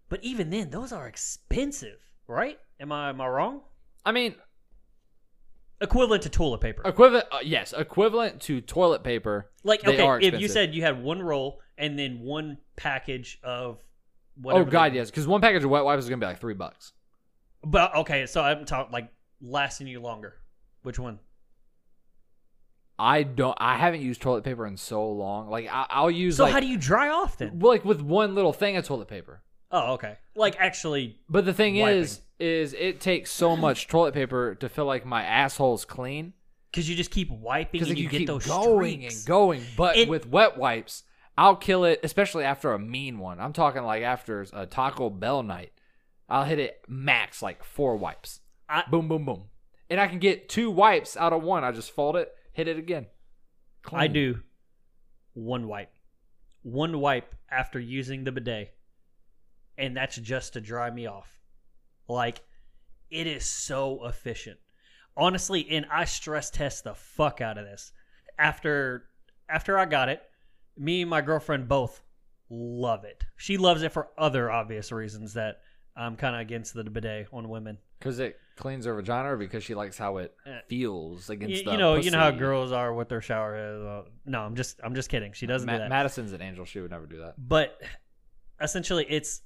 But 0.09 0.23
even 0.23 0.51
then, 0.51 0.71
those 0.71 0.93
are 0.93 1.09
expensive, 1.09 1.99
right? 2.29 2.59
Am 2.79 2.93
I 2.93 3.09
am 3.09 3.21
I 3.21 3.27
wrong? 3.27 3.63
I 4.05 4.13
mean, 4.13 4.37
Equivalent 5.81 6.23
to 6.23 6.31
toilet 6.31 6.61
paper. 6.61 6.83
equivalent. 6.87 7.27
Uh, 7.31 7.39
yes, 7.45 7.75
equivalent 7.77 8.41
to 8.43 8.61
toilet 8.63 9.05
paper. 9.05 9.51
Like 9.63 9.83
They 9.83 10.01
are 10.01 10.17
okay, 10.17 10.27
if 10.27 10.33
you 10.33 10.47
expensive. 10.47 10.51
said 10.71 10.75
you 10.75 10.83
had 10.83 11.03
one 11.03 11.21
roll 11.21 11.61
and 11.77 11.99
then 11.99 12.21
one 12.21 12.59
package 12.77 13.39
of 13.43 13.79
Oh 14.39 14.41
whatever 14.43 14.71
God, 14.71 14.95
yes, 14.95 15.11
because 15.11 15.27
one 15.27 15.41
package 15.41 15.65
of 15.65 15.71
wet 15.71 15.85
wipes 15.85 16.05
is 16.05 16.09
gonna 16.09 16.21
be 16.21 16.27
like 16.27 16.41
three 16.41 16.55
bucks. 16.55 16.93
But 17.63 17.95
okay, 17.97 18.27
so 18.27 18.43
I'm 18.43 18.65
talking 18.65 18.93
like 18.93 19.09
lasting 19.43 19.87
you 19.87 20.01
longer. 20.01 20.35
Which 20.83 20.99
one? 20.99 21.19
I 22.99 23.25
don't. 23.25 23.57
I 23.61 23.77
haven't 23.77 24.01
used 24.01 24.23
toilet 24.23 24.45
paper 24.45 24.67
in 24.67 24.77
so 24.79 25.07
long. 25.11 25.51
Like 25.51 25.69
I, 25.71 25.87
I'll 25.91 26.11
use 26.11 26.37
So 26.39 26.45
like 26.45 26.53
how 26.55 26.61
do 26.61 26.67
you 26.67 26.79
dry 26.79 27.11
off 27.11 27.37
then? 27.37 27.59
well, 27.59 27.73
like 27.73 27.85
with 27.85 28.01
one 28.01 28.35
little 28.35 28.53
thing 28.55 28.77
of 28.77 28.87
toilet 28.87 29.09
paper. 29.09 29.43
Oh, 29.77 29.93
okay. 29.95 30.17
Like 30.35 30.57
actually, 30.59 31.19
But 31.29 31.45
the 31.45 31.53
thing 31.53 31.79
Wiping. 31.79 31.99
is, 32.01 32.21
is 32.39 32.73
it 32.73 33.01
takes 33.01 33.31
so 33.31 33.57
much 33.57 33.89
toilet 33.89 34.15
paper 34.15 34.55
to 34.57 34.69
feel 34.69 34.87
like 34.87 35.05
my 35.05 35.23
asshole's 35.23 35.85
clean 35.85 36.33
because 36.71 36.89
you 36.89 36.97
just 36.97 37.11
keep 37.11 37.31
wiping 37.31 37.81
and 37.83 37.91
you, 37.99 38.05
you 38.05 38.09
get 38.09 38.19
keep 38.19 38.27
those 38.27 38.47
going 38.47 39.01
streaks. 39.01 39.19
and 39.21 39.27
going. 39.27 39.63
But 39.77 39.97
It- 39.97 40.09
with 40.09 40.27
wet 40.27 40.57
wipes, 40.57 41.05
I'll 41.39 41.57
kill 41.57 41.85
it, 41.85 42.01
especially 42.03 42.45
after 42.45 42.73
a 42.73 42.79
mean 42.79 43.19
one. 43.19 43.39
I'm 43.41 43.53
talking 43.53 43.83
like 43.83 44.03
after 44.03 44.47
a 44.55 44.65
Taco 44.67 45.11
Bell 45.11 45.43
night. 45.43 45.73
I'll 46.29 46.45
hit 46.45 46.59
it 46.59 46.81
max 46.89 47.43
like 47.43 47.63
four 47.63 47.97
wipes. 47.97 48.41
I- 48.69 48.85
boom, 48.91 49.09
boom, 49.09 49.25
boom, 49.27 49.45
and 49.91 50.01
I 50.01 50.07
can 50.09 50.19
get 50.19 50.49
two 50.49 50.71
wipes 50.71 51.17
out 51.17 51.33
of 51.33 51.43
one. 51.43 51.65
I 51.65 51.71
just 51.73 51.91
fold 51.93 52.17
it, 52.17 52.33
hit 52.53 52.67
it 52.67 52.79
again. 52.79 53.07
I 53.93 54.07
do 54.09 54.41
one 55.35 55.69
wipe, 55.69 55.93
one 56.63 56.99
wipe 56.99 57.35
after 57.51 57.79
using 57.79 58.25
the 58.25 58.33
bidet, 58.33 58.76
and 59.79 59.97
that's 59.97 60.17
just 60.17 60.53
to 60.55 60.61
dry 60.61 60.91
me 60.91 61.07
off. 61.07 61.41
Like 62.09 62.41
it 63.11 63.27
is 63.27 63.45
so 63.45 64.05
efficient, 64.07 64.59
honestly. 65.17 65.67
And 65.71 65.87
I 65.91 66.05
stress 66.05 66.51
test 66.51 66.85
the 66.85 66.95
fuck 66.95 67.41
out 67.41 67.59
of 67.59 67.65
this. 67.65 67.93
After 68.39 69.05
after 69.49 69.79
I 69.79 69.85
got 69.87 70.09
it, 70.09 70.23
me 70.77 71.03
and 71.03 71.11
my 71.11 71.21
girlfriend 71.21 71.69
both 71.69 72.03
love 72.51 73.05
it. 73.05 73.25
She 73.37 73.57
loves 73.57 73.83
it 73.83 73.93
for 73.93 74.09
other 74.19 74.51
obvious 74.51 74.93
reasons 74.93 75.35
that 75.35 75.61
I'm 75.97 76.17
kind 76.17 76.35
of 76.35 76.41
against 76.43 76.75
the 76.75 76.85
bidet 76.85 77.29
on 77.33 77.49
women. 77.49 77.79
because 77.99 78.19
it 78.19 78.39
cleans 78.57 78.85
her 78.87 78.95
vagina, 78.95 79.33
or 79.33 79.37
because 79.37 79.65
she 79.65 79.75
likes 79.75 79.97
how 79.99 80.19
it 80.19 80.35
Uh, 80.47 80.59
feels 80.69 81.29
against 81.31 81.57
You, 81.57 81.65
the 81.65 81.73
you 81.73 81.77
know, 81.79 81.95
you 81.97 82.11
know 82.11 82.19
how 82.19 82.31
girls 82.31 82.71
are 82.73 82.93
with 82.95 83.09
their 83.09 83.21
shower. 83.23 83.57
Uh, 83.57 84.09
no, 84.27 84.41
I'm 84.43 84.55
just, 84.55 84.79
I'm 84.85 84.95
just 84.95 85.09
kidding. 85.09 85.33
She 85.33 85.47
doesn't 85.47 85.67
Ma- 85.67 85.73
do 85.75 85.79
that. 85.79 85.89
Madison's 85.89 86.33
an 86.33 86.43
angel. 86.43 86.65
She 86.67 86.81
would 86.81 86.91
never 86.91 87.07
do 87.07 87.19
that. 87.21 87.35
but 87.39 87.81
essentially, 88.61 89.07
it's 89.09 89.43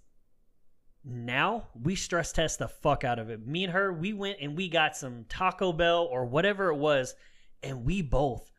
now 1.05 1.65
we 1.81 1.95
stress 1.95 2.33
test 2.33 2.59
the 2.59 2.69
fuck 2.69 3.05
out 3.05 3.19
of 3.19 3.31
it. 3.31 3.47
Me 3.47 3.65
and 3.65 3.73
her, 3.73 3.93
we 3.93 4.13
went 4.13 4.39
and 4.41 4.57
we 4.57 4.69
got 4.69 4.97
some 4.97 5.25
Taco 5.29 5.73
Bell 5.73 6.09
or 6.11 6.27
whatever 6.27 6.69
it 6.69 6.77
was, 6.77 7.15
and 7.63 7.85
we 7.85 8.03
both 8.03 8.51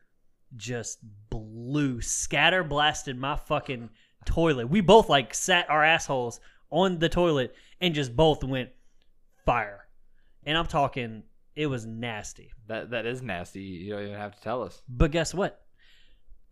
just 0.56 0.98
blew, 1.30 2.00
scatter 2.00 2.64
blasted 2.64 3.16
my 3.16 3.36
fucking 3.36 3.90
toilet. 4.24 4.68
We 4.68 4.80
both 4.80 5.08
like 5.08 5.34
sat 5.34 5.70
our 5.70 5.84
assholes 5.84 6.40
on 6.70 6.98
the 6.98 7.08
toilet 7.08 7.54
and 7.80 7.94
just 7.94 8.14
both 8.16 8.42
went 8.42 8.70
fire. 9.44 9.86
And 10.44 10.58
I'm 10.58 10.66
talking, 10.66 11.22
it 11.54 11.66
was 11.66 11.86
nasty. 11.86 12.52
That 12.66 12.90
that 12.90 13.06
is 13.06 13.22
nasty. 13.22 13.60
You 13.60 13.92
don't 13.92 14.02
even 14.04 14.16
have 14.16 14.34
to 14.34 14.42
tell 14.42 14.62
us. 14.62 14.82
But 14.88 15.10
guess 15.10 15.34
what? 15.34 15.60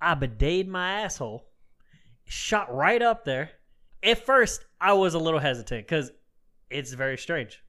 I 0.00 0.14
bideted 0.14 0.68
my 0.68 1.02
asshole, 1.02 1.46
shot 2.26 2.74
right 2.74 3.02
up 3.02 3.24
there. 3.24 3.50
At 4.02 4.24
first, 4.24 4.64
I 4.80 4.92
was 4.94 5.14
a 5.14 5.18
little 5.18 5.40
hesitant 5.40 5.86
because 5.86 6.10
it's 6.70 6.92
very 6.92 7.18
strange. 7.18 7.62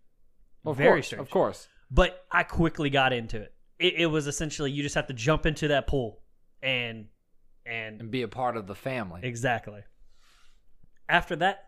Of 0.66 0.78
very 0.78 0.90
course, 1.00 1.06
strange. 1.08 1.22
Of 1.22 1.30
course. 1.30 1.68
But 1.90 2.26
I 2.32 2.44
quickly 2.44 2.90
got 2.90 3.12
into 3.14 3.42
it. 3.42 3.54
it. 3.80 3.96
It 3.98 4.06
was 4.06 4.28
essentially 4.28 4.72
you 4.72 4.82
just 4.84 4.96
have 4.96 5.08
to 5.08 5.14
jump 5.14 5.46
into 5.46 5.68
that 5.70 5.88
pool 5.88 6.22
and 6.64 7.08
and 7.66 8.00
And 8.02 8.12
be 8.12 8.22
a 8.22 8.28
part 8.28 8.56
of 8.58 8.68
the 8.68 8.76
family. 8.76 9.22
exactly. 9.24 9.82
After 11.10 11.36
that, 11.38 11.66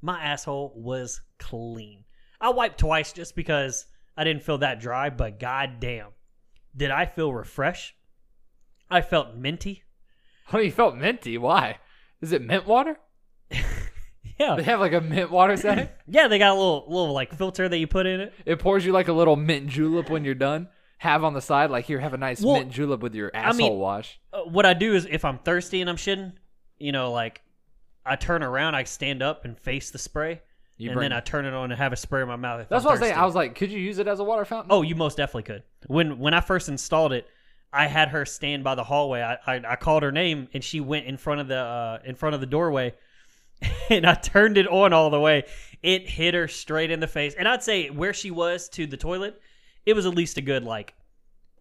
my 0.00 0.22
asshole 0.22 0.72
was 0.76 1.20
clean. 1.38 2.04
I 2.40 2.50
wiped 2.50 2.78
twice 2.78 3.12
just 3.12 3.34
because 3.34 3.86
I 4.16 4.24
didn't 4.24 4.44
feel 4.44 4.58
that 4.58 4.78
dry, 4.80 5.10
but 5.10 5.40
goddamn, 5.40 6.10
did 6.76 6.90
I 6.90 7.06
feel 7.06 7.32
refreshed? 7.32 7.94
I 8.90 9.00
felt 9.00 9.34
minty. 9.34 9.82
Oh, 10.52 10.58
you 10.58 10.70
felt 10.70 10.94
minty. 10.96 11.36
Why? 11.38 11.78
Is 12.20 12.32
it 12.32 12.42
mint 12.42 12.66
water? 12.66 12.98
Yeah, 14.38 14.56
They 14.56 14.62
have 14.64 14.80
like 14.80 14.92
a 14.92 15.00
mint 15.00 15.30
water 15.30 15.56
setting. 15.66 15.88
yeah. 16.06 16.28
They 16.28 16.38
got 16.38 16.50
a 16.52 16.58
little 16.58 16.84
little 16.88 17.12
like 17.14 17.34
filter 17.34 17.68
that 17.68 17.78
you 17.78 17.86
put 17.86 18.06
in 18.06 18.20
it. 18.20 18.32
it 18.44 18.58
pours 18.58 18.84
you 18.84 18.92
like 18.92 19.08
a 19.08 19.12
little 19.12 19.36
mint 19.36 19.68
julep 19.68 20.10
when 20.10 20.24
you're 20.24 20.34
done. 20.34 20.68
Have 20.98 21.24
on 21.24 21.34
the 21.34 21.40
side, 21.42 21.70
like 21.70 21.84
here, 21.84 22.00
have 22.00 22.14
a 22.14 22.18
nice 22.18 22.40
Well, 22.42 22.56
mint 22.58 22.70
julep 22.70 23.00
with 23.00 23.14
your 23.14 23.30
I 23.34 23.38
asshole 23.40 23.68
mean- 23.70 23.78
wash. 23.78 24.18
Uh, 24.32 24.42
what 24.44 24.64
I 24.66 24.74
do 24.74 24.94
is 24.94 25.06
if 25.10 25.24
I'm 25.24 25.38
thirsty 25.38 25.80
and 25.80 25.90
I'm 25.90 25.96
shitting, 25.96 26.32
you 26.78 26.92
know, 26.92 27.12
like 27.12 27.42
I 28.04 28.16
turn 28.16 28.42
around, 28.42 28.74
I 28.74 28.84
stand 28.84 29.22
up 29.22 29.44
and 29.44 29.58
face 29.58 29.90
the 29.90 29.98
spray, 29.98 30.40
You 30.78 30.90
and 30.90 30.96
bring- 30.96 31.10
then 31.10 31.16
I 31.16 31.20
turn 31.20 31.44
it 31.44 31.52
on 31.54 31.70
and 31.70 31.78
have 31.78 31.92
a 31.92 31.96
spray 31.96 32.22
in 32.22 32.28
my 32.28 32.36
mouth. 32.36 32.60
If 32.62 32.68
That's 32.68 32.82
I'm 32.82 32.86
what 32.86 32.90
I 32.90 32.92
was 32.94 33.00
saying. 33.00 33.12
thirsty. 33.12 33.22
I 33.22 33.26
was 33.26 33.34
like, 33.34 33.54
could 33.56 33.70
you 33.70 33.78
use 33.78 33.98
it 33.98 34.06
as 34.08 34.20
a 34.20 34.24
water 34.24 34.44
fountain? 34.44 34.70
Oh, 34.72 34.82
you 34.82 34.94
most 34.94 35.16
definitely 35.18 35.42
could. 35.44 35.62
When 35.86 36.18
when 36.18 36.32
I 36.34 36.40
first 36.40 36.68
installed 36.68 37.12
it, 37.12 37.26
I 37.72 37.86
had 37.86 38.08
her 38.10 38.24
stand 38.24 38.64
by 38.64 38.74
the 38.74 38.84
hallway. 38.84 39.20
I 39.22 39.34
I, 39.46 39.62
I 39.72 39.76
called 39.76 40.02
her 40.02 40.12
name 40.12 40.48
and 40.54 40.62
she 40.64 40.80
went 40.80 41.06
in 41.06 41.16
front 41.18 41.40
of 41.42 41.48
the 41.48 41.58
uh, 41.58 41.98
in 42.06 42.14
front 42.14 42.34
of 42.34 42.40
the 42.40 42.46
doorway, 42.46 42.94
and 43.90 44.06
I 44.06 44.14
turned 44.14 44.58
it 44.58 44.68
on 44.68 44.92
all 44.92 45.10
the 45.10 45.20
way. 45.20 45.44
It 45.82 46.08
hit 46.08 46.34
her 46.34 46.48
straight 46.48 46.90
in 46.90 47.00
the 47.00 47.06
face, 47.06 47.34
and 47.34 47.46
I'd 47.46 47.62
say 47.62 47.90
where 47.90 48.12
she 48.12 48.30
was 48.30 48.68
to 48.70 48.86
the 48.86 48.96
toilet, 48.96 49.40
it 49.84 49.94
was 49.94 50.06
at 50.06 50.14
least 50.14 50.36
a 50.38 50.42
good 50.42 50.64
like 50.64 50.94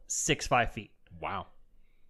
six 0.07 0.47
five 0.47 0.71
feet. 0.71 0.91
wow. 1.21 1.47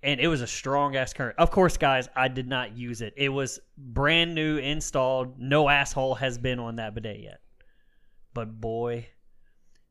and 0.04 0.20
it 0.20 0.28
was 0.28 0.42
a 0.42 0.48
strong 0.48 0.96
ass 0.96 1.14
current. 1.14 1.36
Of 1.38 1.52
course, 1.52 1.78
guys, 1.78 2.10
I 2.16 2.28
did 2.28 2.48
not 2.48 2.78
use 2.78 3.02
it. 3.02 3.14
It 3.18 3.30
was 3.30 3.60
brand 3.78 4.36
new, 4.36 4.58
installed. 4.58 5.40
No 5.40 5.68
asshole 5.70 6.16
has 6.16 6.38
been 6.38 6.60
on 6.60 6.76
that 6.78 6.94
bidet 6.94 7.20
yet. 7.22 7.40
But 8.34 8.60
boy, 8.62 9.08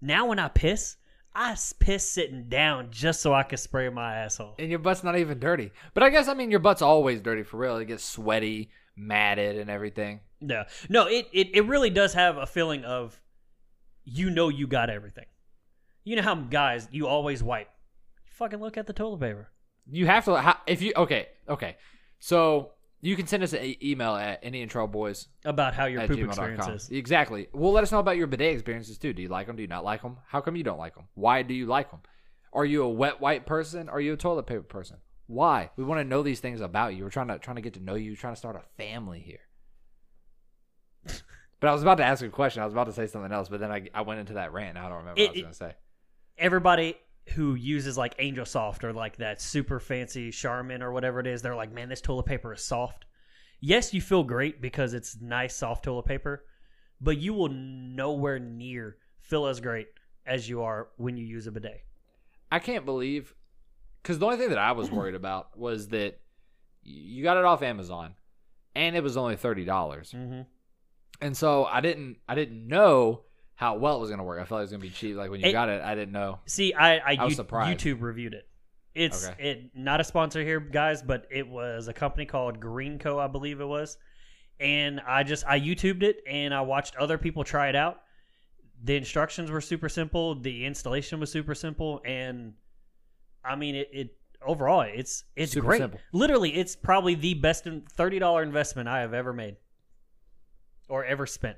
now 0.01 0.27
when 0.27 0.39
I 0.39 0.49
piss, 0.49 0.97
I 1.35 1.57
piss 1.79 2.09
sitting 2.09 2.49
down 2.49 2.89
just 2.91 3.21
so 3.23 3.35
I 3.35 3.43
could 3.43 3.59
spray 3.59 3.89
my 3.89 4.17
asshole. 4.19 4.55
and 4.59 4.71
your 4.71 4.79
butt's 4.79 5.03
not 5.03 5.19
even 5.19 5.39
dirty. 5.41 5.73
But 5.95 6.03
I 6.05 6.11
guess 6.11 6.29
I 6.29 6.35
mean 6.35 6.51
your 6.51 6.61
butt's 6.61 6.83
always 6.83 7.21
dirty 7.21 7.43
for 7.43 7.57
real. 7.57 7.77
It 7.79 7.87
gets 7.87 8.05
sweaty, 8.05 8.71
matted, 8.97 9.57
and 9.57 9.71
everything. 9.71 10.21
Yeah. 10.41 10.65
No, 10.89 11.07
it, 11.07 11.29
it, 11.33 11.55
it 11.55 11.67
really 11.67 11.91
does 11.91 12.15
have 12.15 12.37
a 12.37 12.47
feeling 12.47 12.85
of 12.85 13.21
you 14.05 14.31
know 14.31 14.49
you 14.49 14.67
got 14.67 14.91
everything. 14.91 15.27
You 16.05 16.17
know 16.17 16.23
how 16.23 16.35
guys, 16.35 16.89
you 16.93 17.07
always 17.07 17.43
wipe. 17.43 17.69
Fucking 18.33 18.61
look 18.61 18.77
at 18.77 18.87
the 18.87 18.93
toilet 18.93 19.21
paper. 19.21 19.49
You 19.91 20.07
have 20.07 20.25
to 20.27 20.57
if 20.67 20.83
you 20.83 20.93
okay 20.97 21.29
okay. 21.49 21.77
So 22.19 22.73
you 23.01 23.17
can 23.17 23.27
send 23.27 23.43
us 23.43 23.53
an 23.53 23.75
email 23.83 24.15
at 24.15 24.41
any 24.43 24.63
intro 24.63 24.87
boys 24.87 25.29
About 25.45 25.75
how 25.75 25.85
your 25.85 26.07
poop 26.07 26.17
gmail.com. 26.17 26.29
experience 26.31 26.67
is. 26.69 26.91
Exactly. 26.91 27.49
Well, 27.53 27.73
let 27.73 27.83
us 27.83 27.93
know 27.93 27.99
about 27.99 28.17
your 28.17 28.27
bidet 28.27 28.55
experiences 28.55 28.97
too. 28.97 29.13
Do 29.13 29.21
you 29.21 29.29
like 29.29 29.47
them? 29.47 29.57
Do 29.57 29.63
you 29.63 29.69
not 29.69 29.85
like 29.85 30.01
them? 30.03 30.17
How 30.27 30.41
come 30.41 30.57
you 30.57 30.65
don't 30.65 30.79
like 30.79 30.95
them? 30.95 31.05
Why 31.15 31.43
do 31.43 31.53
you 31.53 31.67
like 31.67 31.91
them? 31.91 32.01
Are 32.53 32.65
you 32.65 32.83
a 32.83 32.89
wet 32.89 33.21
wipe 33.21 33.45
person? 33.47 33.89
Are 33.89 34.01
you 34.01 34.15
a 34.15 34.17
toilet 34.17 34.47
paper 34.47 34.63
person? 34.63 34.97
Why? 35.27 35.71
We 35.77 35.85
want 35.85 36.01
to 36.01 36.05
know 36.05 36.23
these 36.23 36.41
things 36.41 36.61
about 36.61 36.95
you. 36.95 37.05
We're 37.05 37.11
trying 37.11 37.29
to 37.29 37.39
trying 37.39 37.57
to 37.57 37.63
get 37.63 37.75
to 37.75 37.81
know 37.81 37.95
you. 37.95 38.13
We're 38.13 38.17
trying 38.17 38.35
to 38.35 38.39
start 38.39 38.57
a 38.57 38.83
family 38.83 39.21
here. 39.21 39.41
but 41.61 41.69
I 41.69 41.73
was 41.73 41.83
about 41.83 41.97
to 41.97 42.05
ask 42.05 42.23
a 42.25 42.29
question. 42.29 42.63
I 42.63 42.65
was 42.65 42.75
about 42.75 42.85
to 42.85 42.93
say 42.93 43.07
something 43.07 43.33
else, 43.33 43.49
but 43.49 43.61
then 43.61 43.71
I, 43.71 43.89
I 43.95 44.03
went 44.03 44.21
into 44.21 44.35
that 44.35 44.53
rant. 44.53 44.77
I 44.77 44.89
don't 44.89 44.99
remember 44.99 45.21
It- 45.21 45.29
what 45.29 45.31
I 45.31 45.33
was 45.33 45.41
going 45.43 45.53
to 45.53 45.59
say. 45.59 45.75
Everybody 46.37 46.97
who 47.35 47.55
uses 47.55 47.97
like 47.97 48.15
Angel 48.19 48.45
Soft 48.45 48.85
or 48.85 48.93
like 48.93 49.17
that 49.17 49.41
super 49.41 49.81
fancy 49.81 50.31
Charmin 50.31 50.83
or 50.83 50.93
whatever 50.93 51.21
it 51.21 51.27
is, 51.27 51.41
they're 51.43 51.55
like, 51.55 51.73
man, 51.73 51.89
this 51.89 52.01
toilet 52.01 52.27
paper 52.27 52.53
is 52.53 52.63
soft. 52.63 53.07
Yes, 53.61 53.95
you 53.95 54.03
feel 54.03 54.25
great 54.25 54.61
because 54.61 54.93
it's 54.93 55.17
nice, 55.21 55.57
soft 55.57 55.85
toilet 55.85 56.05
paper, 56.05 56.45
but 57.01 57.17
you 57.17 57.33
will 57.33 57.49
nowhere 57.49 58.39
near 58.39 58.97
feel 59.21 59.47
as 59.47 59.61
great 59.61 59.87
as 60.27 60.49
you 60.49 60.63
are 60.63 60.89
when 60.97 61.17
you 61.17 61.25
use 61.25 61.47
a 61.47 61.53
bidet. 61.53 61.83
I 62.53 62.59
can't 62.59 62.85
believe 62.85 63.35
because 64.05 64.21
the 64.21 64.27
only 64.27 64.37
thing 64.37 64.51
that 64.51 64.59
I 64.59 64.71
was 64.73 64.91
worried 64.91 65.15
about 65.17 65.59
was 65.59 65.89
that 65.89 66.21
you 66.83 67.23
got 67.25 67.37
it 67.39 67.45
off 67.45 67.63
Amazon, 67.63 68.15
and 68.77 68.95
it 68.95 69.03
was 69.03 69.17
only 69.17 69.35
thirty 69.37 69.65
dollars. 69.65 70.13
Mm-hmm. 70.15 70.43
And 71.21 71.37
so 71.37 71.65
I 71.65 71.81
didn't 71.81 72.19
I 72.29 72.35
didn't 72.37 72.69
know 72.69 73.23
how 73.55 73.77
well 73.79 73.97
it 73.97 74.01
was 74.01 74.11
gonna 74.11 74.25
work. 74.25 74.41
I 74.41 74.45
felt 74.45 74.59
like 74.59 74.61
it 74.61 74.65
was 74.65 74.71
gonna 74.73 74.83
be 74.83 74.91
cheap. 74.91 75.17
Like 75.17 75.31
when 75.31 75.41
you 75.41 75.49
It- 75.49 75.53
got 75.53 75.69
it, 75.69 75.83
I 75.83 75.95
didn't 75.95 76.13
know. 76.13 76.39
See, 76.47 76.73
I, 76.75 76.99
I, 76.99 77.17
I 77.19 77.25
was 77.25 77.33
you- 77.33 77.37
surprised. 77.37 77.81
YouTube 77.81 78.03
reviewed 78.03 78.35
it. 78.35 78.47
It's 78.95 79.27
Okay. 79.29 79.49
it 79.51 79.71
not 79.75 80.01
a 80.01 80.05
sponsor 80.05 80.43
here, 80.45 80.61
guys, 80.61 81.03
but 81.03 81.27
it 81.31 81.49
was 81.49 81.89
a 81.89 81.93
company 81.93 82.27
called 82.27 82.61
Greenco, 82.61 83.19
I 83.19 83.27
believe 83.27 83.61
it 83.61 83.65
was. 83.67 83.97
And 84.61 85.01
I 85.01 85.25
just 85.25 85.45
I 85.47 85.59
YouTubed 85.59 86.03
it 86.05 86.19
and 86.29 86.55
I 86.55 86.61
watched 86.61 86.95
other 86.97 87.19
people 87.19 87.43
try 87.43 87.69
it 87.69 87.75
out. 87.75 88.01
The 88.85 88.95
instructions 88.97 89.51
were 89.51 89.61
super 89.61 89.89
simple. 89.89 90.35
The 90.37 90.65
installation 90.67 91.19
was 91.19 91.33
super 91.33 91.55
simple, 91.55 92.03
and 92.05 92.53
I 93.45 93.57
mean 93.57 93.75
it. 93.75 93.89
it 93.93 94.17
overall, 94.47 94.83
it's 94.83 95.25
it's 95.37 95.53
Super 95.53 95.67
great. 95.69 95.79
simple. 95.81 96.01
Literally, 96.13 96.55
it's 96.55 96.77
probably 96.77 97.15
the 97.15 97.35
best 97.35 97.67
thirty 97.93 98.19
dollar 98.19 98.43
investment 98.43 98.89
I 98.89 99.01
have 99.01 99.15
ever 99.15 99.33
made 99.33 99.57
or 100.89 101.05
ever 101.05 101.27
spent. 101.27 101.57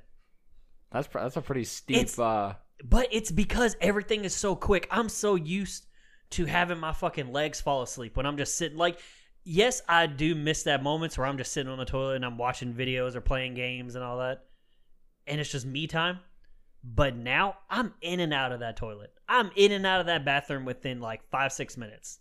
That's 0.93 1.09
pr- 1.09 1.19
that's 1.19 1.37
a 1.37 1.43
pretty 1.43 1.65
steep. 1.65 1.97
It's- 1.97 2.19
uh, 2.19 2.55
But 2.85 3.09
it's 3.11 3.31
because 3.33 3.77
everything 3.81 4.25
is 4.25 4.35
so 4.35 4.55
quick. 4.55 4.87
I'm 4.91 5.09
so 5.09 5.35
used 5.35 5.87
to 6.31 6.45
having 6.45 6.79
my 6.79 6.93
fucking 6.93 7.33
legs 7.33 7.61
fall 7.61 7.83
asleep 7.83 8.17
when 8.17 8.27
I'm 8.27 8.37
just 8.37 8.57
sitting. 8.57 8.77
Like, 8.79 9.01
yes, 9.45 9.83
I 9.89 10.07
do 10.07 10.35
miss 10.35 10.63
that 10.65 10.83
moments 10.83 11.17
where 11.19 11.27
I'm 11.27 11.39
just 11.39 11.53
sitting 11.53 11.71
on 11.73 11.79
the 11.79 11.85
toilet 11.85 12.17
and 12.17 12.25
I'm 12.25 12.37
watching 12.39 12.75
videos 12.75 13.15
or 13.15 13.21
playing 13.21 13.55
games 13.55 13.95
and 13.95 14.05
all 14.05 14.19
that, 14.19 14.45
and 15.27 15.41
it's 15.41 15.51
just 15.51 15.67
me 15.67 15.87
time. 15.87 16.21
But 16.95 17.17
now 17.17 17.57
I'm 17.69 17.95
in 18.01 18.21
and 18.21 18.33
out 18.33 18.53
of 18.53 18.61
that 18.61 18.77
toilet. 18.77 19.13
I'm 19.29 19.51
in 19.57 19.73
and 19.73 19.85
out 19.85 20.01
of 20.01 20.07
that 20.07 20.25
bathroom 20.25 20.65
within 20.65 21.01
like 21.01 21.29
five 21.31 21.53
six 21.53 21.77
minutes, 21.77 22.21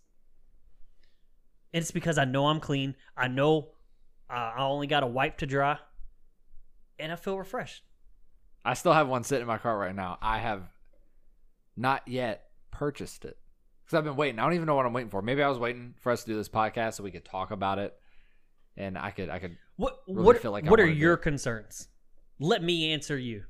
and 1.72 1.82
it's 1.82 1.92
because 1.92 2.18
I 2.18 2.24
know 2.24 2.46
I'm 2.46 2.58
clean. 2.58 2.96
I 3.16 3.28
know 3.28 3.68
uh, 4.28 4.52
I 4.56 4.64
only 4.64 4.88
got 4.88 5.04
a 5.04 5.06
wipe 5.06 5.38
to 5.38 5.46
dry, 5.46 5.78
and 6.98 7.12
I 7.12 7.16
feel 7.16 7.38
refreshed. 7.38 7.84
I 8.64 8.74
still 8.74 8.92
have 8.92 9.06
one 9.06 9.22
sitting 9.22 9.42
in 9.42 9.46
my 9.46 9.58
car 9.58 9.78
right 9.78 9.94
now. 9.94 10.18
I 10.20 10.38
have 10.38 10.62
not 11.76 12.02
yet 12.08 12.46
purchased 12.72 13.24
it 13.24 13.38
because 13.84 13.96
I've 13.96 14.04
been 14.04 14.16
waiting. 14.16 14.40
I 14.40 14.42
don't 14.42 14.54
even 14.54 14.66
know 14.66 14.74
what 14.74 14.84
I'm 14.84 14.92
waiting 14.92 15.10
for. 15.10 15.22
Maybe 15.22 15.44
I 15.44 15.48
was 15.48 15.58
waiting 15.58 15.94
for 16.00 16.10
us 16.10 16.24
to 16.24 16.30
do 16.30 16.36
this 16.36 16.48
podcast 16.48 16.94
so 16.94 17.04
we 17.04 17.12
could 17.12 17.24
talk 17.24 17.52
about 17.52 17.78
it, 17.78 17.94
and 18.76 18.98
I 18.98 19.12
could 19.12 19.30
I 19.30 19.38
could. 19.38 19.56
What 19.76 20.00
really 20.08 20.24
what 20.24 20.42
feel 20.42 20.50
like 20.50 20.66
I 20.66 20.70
what 20.70 20.80
are 20.80 20.86
your 20.86 21.16
concerns? 21.16 21.86
Let 22.40 22.64
me 22.64 22.92
answer 22.92 23.16
you. 23.16 23.44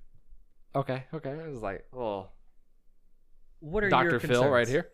Okay, 0.76 1.04
okay. 1.14 1.30
It 1.30 1.50
was 1.50 1.62
like, 1.62 1.86
well, 1.92 2.32
What 3.60 3.82
are 3.84 3.88
Dr. 3.88 4.10
your 4.10 4.20
Phil 4.20 4.48
right 4.48 4.68
here. 4.68 4.88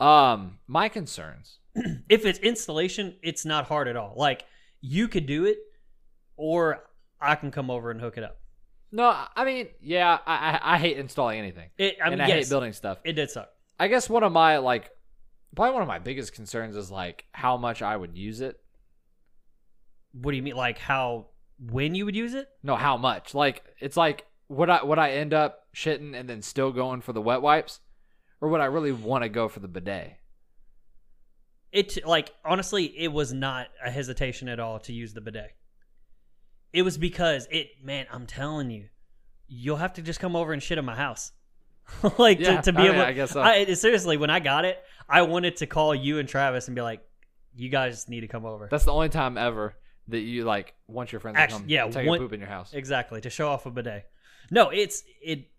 Um, 0.00 0.58
my 0.66 0.88
concerns. 0.88 1.58
If 2.08 2.24
it's 2.24 2.38
installation, 2.38 3.16
it's 3.22 3.44
not 3.44 3.66
hard 3.66 3.86
at 3.88 3.96
all. 3.96 4.14
Like 4.16 4.44
you 4.80 5.08
could 5.08 5.26
do 5.26 5.44
it, 5.44 5.58
or 6.36 6.84
I 7.20 7.34
can 7.34 7.50
come 7.50 7.70
over 7.70 7.90
and 7.90 8.00
hook 8.00 8.16
it 8.16 8.24
up. 8.24 8.38
No, 8.92 9.14
I 9.34 9.44
mean, 9.44 9.68
yeah, 9.82 10.18
I 10.26 10.34
I, 10.62 10.74
I 10.74 10.78
hate 10.78 10.98
installing 10.98 11.38
anything, 11.38 11.68
It, 11.76 11.96
I 12.00 12.04
mean, 12.06 12.14
and 12.14 12.22
I 12.22 12.28
yes, 12.28 12.44
hate 12.44 12.48
building 12.50 12.72
stuff. 12.72 12.98
it 13.04 13.14
did 13.14 13.30
suck. 13.30 13.50
I 13.78 13.88
guess 13.88 14.08
one 14.08 14.22
of 14.22 14.30
my 14.32 14.58
like, 14.58 14.90
probably 15.56 15.72
one 15.74 15.82
of 15.82 15.88
my 15.88 15.98
biggest 15.98 16.32
concerns 16.32 16.76
is 16.76 16.90
like 16.90 17.24
how 17.32 17.56
much 17.56 17.82
I 17.82 17.96
would 17.96 18.16
use 18.16 18.40
it. 18.40 18.58
What 20.12 20.30
do 20.30 20.36
you 20.36 20.42
mean? 20.44 20.54
Like 20.56 20.78
how 20.78 21.26
when 21.58 21.94
you 21.94 22.04
would 22.04 22.16
use 22.16 22.34
it? 22.34 22.48
No, 22.62 22.76
how 22.76 22.96
much? 22.96 23.34
Like 23.34 23.64
it's 23.80 23.96
like 23.96 24.24
would 24.48 24.68
I 24.70 24.82
would 24.84 24.98
I 24.98 25.10
end 25.12 25.32
up 25.34 25.60
shitting 25.74 26.14
and 26.18 26.28
then 26.28 26.42
still 26.42 26.72
going 26.72 27.00
for 27.00 27.12
the 27.12 27.20
wet 27.20 27.42
wipes, 27.42 27.80
or 28.40 28.48
would 28.50 28.60
I 28.60 28.66
really 28.66 28.92
want 28.92 29.22
to 29.24 29.28
go 29.28 29.48
for 29.48 29.60
the 29.60 29.68
bidet? 29.68 30.18
It 31.72 32.06
like 32.06 32.30
honestly, 32.44 32.84
it 32.84 33.08
was 33.08 33.32
not 33.32 33.66
a 33.84 33.90
hesitation 33.90 34.48
at 34.48 34.60
all 34.60 34.78
to 34.80 34.92
use 34.92 35.12
the 35.12 35.20
bidet. 35.20 35.56
It 36.72 36.82
was 36.82 36.98
because 36.98 37.48
it, 37.50 37.68
man, 37.82 38.06
I'm 38.12 38.26
telling 38.26 38.70
you, 38.70 38.88
you'll 39.48 39.76
have 39.76 39.94
to 39.94 40.02
just 40.02 40.20
come 40.20 40.36
over 40.36 40.52
and 40.52 40.62
shit 40.62 40.78
in 40.78 40.84
my 40.84 40.94
house. 40.96 41.32
like 42.18 42.38
Yeah, 42.40 42.56
to, 42.56 42.62
to 42.62 42.72
be 42.72 42.82
I 42.82 42.86
able. 42.86 42.94
mean, 42.98 43.04
I 43.04 43.12
guess 43.12 43.32
so. 43.32 43.42
I, 43.42 43.72
seriously, 43.74 44.16
when 44.16 44.30
I 44.30 44.40
got 44.40 44.64
it, 44.64 44.78
I 45.08 45.22
wanted 45.22 45.56
to 45.56 45.66
call 45.66 45.94
you 45.94 46.18
and 46.18 46.28
Travis 46.28 46.66
and 46.68 46.74
be 46.74 46.80
like, 46.82 47.00
"You 47.56 47.68
guys 47.68 48.08
need 48.08 48.20
to 48.20 48.28
come 48.28 48.44
over." 48.46 48.68
That's 48.70 48.84
the 48.84 48.92
only 48.92 49.08
time 49.08 49.36
ever 49.36 49.76
that 50.08 50.20
you 50.20 50.44
like 50.44 50.74
want 50.86 51.12
your 51.12 51.20
friends 51.20 51.36
Actu- 51.38 51.54
to 51.56 51.60
come 51.62 51.68
yeah, 51.68 51.88
take 51.88 52.06
one- 52.08 52.18
a 52.18 52.22
poop 52.22 52.32
in 52.32 52.40
your 52.40 52.48
house. 52.48 52.72
Exactly 52.72 53.20
to 53.22 53.30
show 53.30 53.48
off 53.48 53.66
a 53.66 53.70
bidet. 53.70 54.06
No, 54.50 54.70
it's 54.70 55.04
it. 55.22 55.50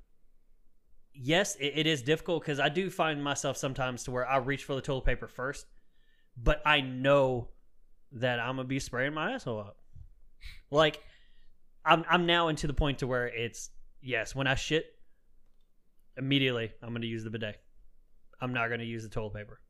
Yes, 1.13 1.55
it, 1.55 1.73
it 1.75 1.87
is 1.87 2.01
difficult 2.01 2.43
because 2.43 2.59
I 2.59 2.69
do 2.69 2.89
find 2.89 3.23
myself 3.23 3.57
sometimes 3.57 4.03
to 4.03 4.11
where 4.11 4.27
I 4.27 4.37
reach 4.37 4.63
for 4.63 4.75
the 4.75 4.81
toilet 4.81 5.05
paper 5.05 5.27
first, 5.27 5.65
but 6.37 6.61
I 6.65 6.81
know 6.81 7.49
that 8.13 8.39
I'm 8.39 8.57
gonna 8.57 8.67
be 8.67 8.79
spraying 8.79 9.13
my 9.13 9.33
asshole 9.33 9.59
up. 9.59 9.77
Like, 10.69 11.01
I'm 11.85 12.03
I'm 12.09 12.25
now 12.25 12.49
into 12.49 12.67
the 12.67 12.73
point 12.73 12.99
to 12.99 13.07
where 13.07 13.27
it's 13.27 13.69
yes 14.01 14.35
when 14.35 14.47
I 14.47 14.55
shit, 14.55 14.85
immediately 16.17 16.71
I'm 16.81 16.93
gonna 16.93 17.05
use 17.05 17.23
the 17.23 17.29
bidet. 17.29 17.61
I'm 18.41 18.53
not 18.53 18.69
gonna 18.69 18.83
use 18.83 19.03
the 19.03 19.09
toilet 19.09 19.33
paper, 19.33 19.61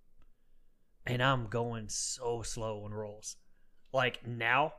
and 1.06 1.22
I'm 1.22 1.48
going 1.48 1.90
so 1.90 2.42
slow 2.42 2.84
on 2.84 2.94
rolls. 2.94 3.38
Like 3.94 4.28
now, 4.28 4.74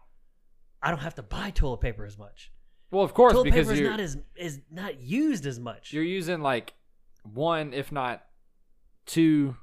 I 0.83 0.91
don't 0.91 1.01
have 1.01 1.15
to 1.15 1.23
buy 1.23 1.51
toilet 1.51 1.81
paper 1.81 2.05
as 2.05 2.19
much 2.19 2.51
Well, 2.91 3.03
of 3.05 3.15
course, 3.15 3.33
toilet 3.33 3.45
because 3.45 3.67
paper 3.67 3.73
is 3.75 3.81
you're 3.81 3.91
not 3.91 4.01
as 4.01 4.17
is 4.37 4.61
not 4.71 5.01
used 5.01 5.47
as 5.47 5.59
much. 5.59 5.93
you're 5.93 6.05
using 6.05 6.41
like 6.41 6.75
one, 7.25 7.73
if 7.73 7.91
not 7.91 8.23
two 9.07 9.57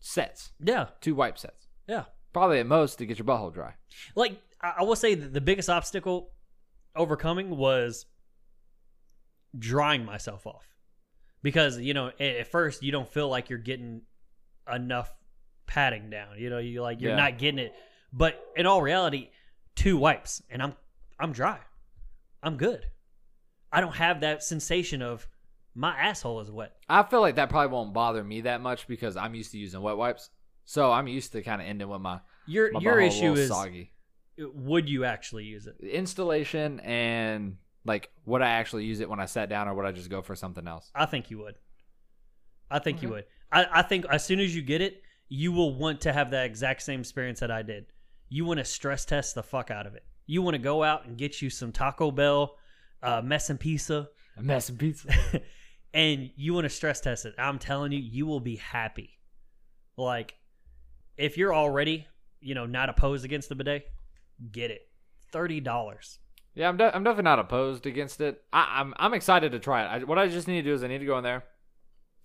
sets, 0.00 0.52
yeah, 0.60 0.86
two 1.00 1.14
wipe 1.14 1.38
sets, 1.38 1.68
yeah. 1.86 2.04
probably 2.32 2.58
at 2.58 2.66
most 2.66 2.98
to 2.98 3.06
get 3.06 3.18
your 3.18 3.26
butthole 3.26 3.52
dry. 3.52 3.74
Like 4.14 4.40
I, 4.62 4.74
I 4.78 4.82
will 4.84 4.96
say 4.96 5.14
that 5.14 5.32
the 5.32 5.40
biggest 5.40 5.68
obstacle 5.68 6.30
overcoming 6.94 7.50
was 7.56 8.06
drying 9.58 10.04
myself 10.04 10.46
off 10.46 10.74
because 11.42 11.78
you 11.78 11.94
know 11.94 12.08
at, 12.08 12.20
at 12.20 12.46
first 12.48 12.82
you 12.82 12.92
don't 12.92 13.08
feel 13.08 13.28
like 13.28 13.50
you're 13.50 13.58
getting 13.58 14.02
enough 14.72 15.12
padding 15.66 16.10
down. 16.10 16.38
You 16.38 16.50
know, 16.50 16.58
you 16.58 16.80
like 16.82 17.00
you're 17.00 17.10
Yeah. 17.12 17.16
not 17.16 17.38
getting 17.38 17.58
it, 17.58 17.74
but 18.12 18.40
in 18.56 18.66
all 18.66 18.80
reality, 18.82 19.30
two 19.74 19.96
wipes 19.96 20.42
and 20.50 20.62
I'm 20.62 20.74
I'm 21.18 21.32
dry. 21.32 21.58
I'm 22.42 22.56
good. 22.56 22.86
I 23.72 23.80
don't 23.80 23.96
have 23.96 24.20
that 24.20 24.42
sensation 24.42 25.02
of 25.02 25.26
my 25.74 25.94
asshole 25.96 26.40
is 26.40 26.50
wet. 26.50 26.76
I 26.88 27.02
feel 27.02 27.20
like 27.20 27.36
that 27.36 27.50
probably 27.50 27.72
won't 27.72 27.92
bother 27.92 28.24
me 28.24 28.42
that 28.42 28.60
much 28.60 28.86
because 28.86 29.16
I'm 29.16 29.34
used 29.34 29.52
to 29.52 29.58
using 29.58 29.82
wet 29.82 29.96
wipes. 29.96 30.30
So 30.64 30.90
I'm 30.90 31.06
used 31.06 31.32
to 31.32 31.42
kind 31.42 31.60
of 31.60 31.68
ending 31.68 31.88
with 31.88 32.00
my, 32.00 32.20
Your 32.46 32.72
my 32.72 32.80
your 32.80 33.00
issue 33.00 33.34
is 33.34 33.48
soggy. 33.48 33.92
would 34.38 34.88
you 34.88 35.04
actually 35.04 35.44
use 35.44 35.66
it? 35.66 35.76
Installation 35.80 36.80
and 36.80 37.56
like 37.84 38.10
would 38.24 38.42
I 38.42 38.48
actually 38.48 38.84
use 38.84 39.00
it 39.00 39.08
when 39.08 39.20
I 39.20 39.26
sat 39.26 39.48
down 39.48 39.68
or 39.68 39.74
would 39.74 39.86
I 39.86 39.92
just 39.92 40.10
go 40.10 40.22
for 40.22 40.34
something 40.34 40.66
else? 40.66 40.90
I 40.94 41.06
think 41.06 41.30
you 41.30 41.38
would. 41.38 41.56
I 42.70 42.80
think 42.80 43.02
you 43.02 43.10
would. 43.10 43.24
I, 43.52 43.66
I 43.70 43.82
think 43.82 44.06
as 44.10 44.24
soon 44.24 44.40
as 44.40 44.56
you 44.56 44.62
get 44.62 44.80
it, 44.80 45.02
you 45.28 45.52
will 45.52 45.74
want 45.76 46.00
to 46.02 46.12
have 46.12 46.30
that 46.32 46.46
exact 46.46 46.82
same 46.82 47.00
experience 47.00 47.40
that 47.40 47.50
I 47.50 47.62
did. 47.62 47.86
You 48.28 48.44
want 48.44 48.58
to 48.58 48.64
stress 48.64 49.04
test 49.04 49.34
the 49.36 49.42
fuck 49.42 49.70
out 49.70 49.86
of 49.86 49.94
it. 49.94 50.04
You 50.26 50.42
want 50.42 50.54
to 50.54 50.58
go 50.62 50.82
out 50.82 51.06
and 51.06 51.16
get 51.16 51.40
you 51.40 51.50
some 51.50 51.72
Taco 51.72 52.10
Bell, 52.10 52.56
uh, 53.02 53.22
mess 53.22 53.50
and 53.50 53.60
pizza, 53.60 54.08
A 54.36 54.42
mess 54.42 54.68
and 54.68 54.78
pizza. 54.78 55.08
and 55.94 56.30
you 56.36 56.52
want 56.54 56.64
to 56.64 56.68
stress 56.70 57.00
test 57.00 57.24
it, 57.26 57.34
I'm 57.38 57.58
telling 57.58 57.92
you, 57.92 57.98
you 57.98 58.26
will 58.26 58.40
be 58.40 58.56
happy. 58.56 59.18
Like, 59.96 60.34
if 61.16 61.38
you're 61.38 61.54
already, 61.54 62.06
you 62.40 62.54
know, 62.54 62.66
not 62.66 62.88
opposed 62.88 63.24
against 63.24 63.48
the 63.48 63.54
bidet, 63.54 63.86
get 64.52 64.70
it. 64.70 64.88
Thirty 65.32 65.60
dollars. 65.60 66.18
Yeah, 66.54 66.68
I'm, 66.68 66.76
de- 66.78 66.94
I'm 66.94 67.04
definitely 67.04 67.24
not 67.24 67.38
opposed 67.38 67.84
against 67.86 68.20
it. 68.20 68.42
I- 68.52 68.80
I'm 68.80 68.94
I'm 68.98 69.14
excited 69.14 69.52
to 69.52 69.58
try 69.58 69.84
it. 69.84 69.86
I, 70.02 70.04
what 70.04 70.18
I 70.18 70.28
just 70.28 70.48
need 70.48 70.62
to 70.62 70.68
do 70.70 70.74
is 70.74 70.82
I 70.82 70.88
need 70.88 70.98
to 70.98 71.06
go 71.06 71.18
in 71.18 71.24
there, 71.24 71.44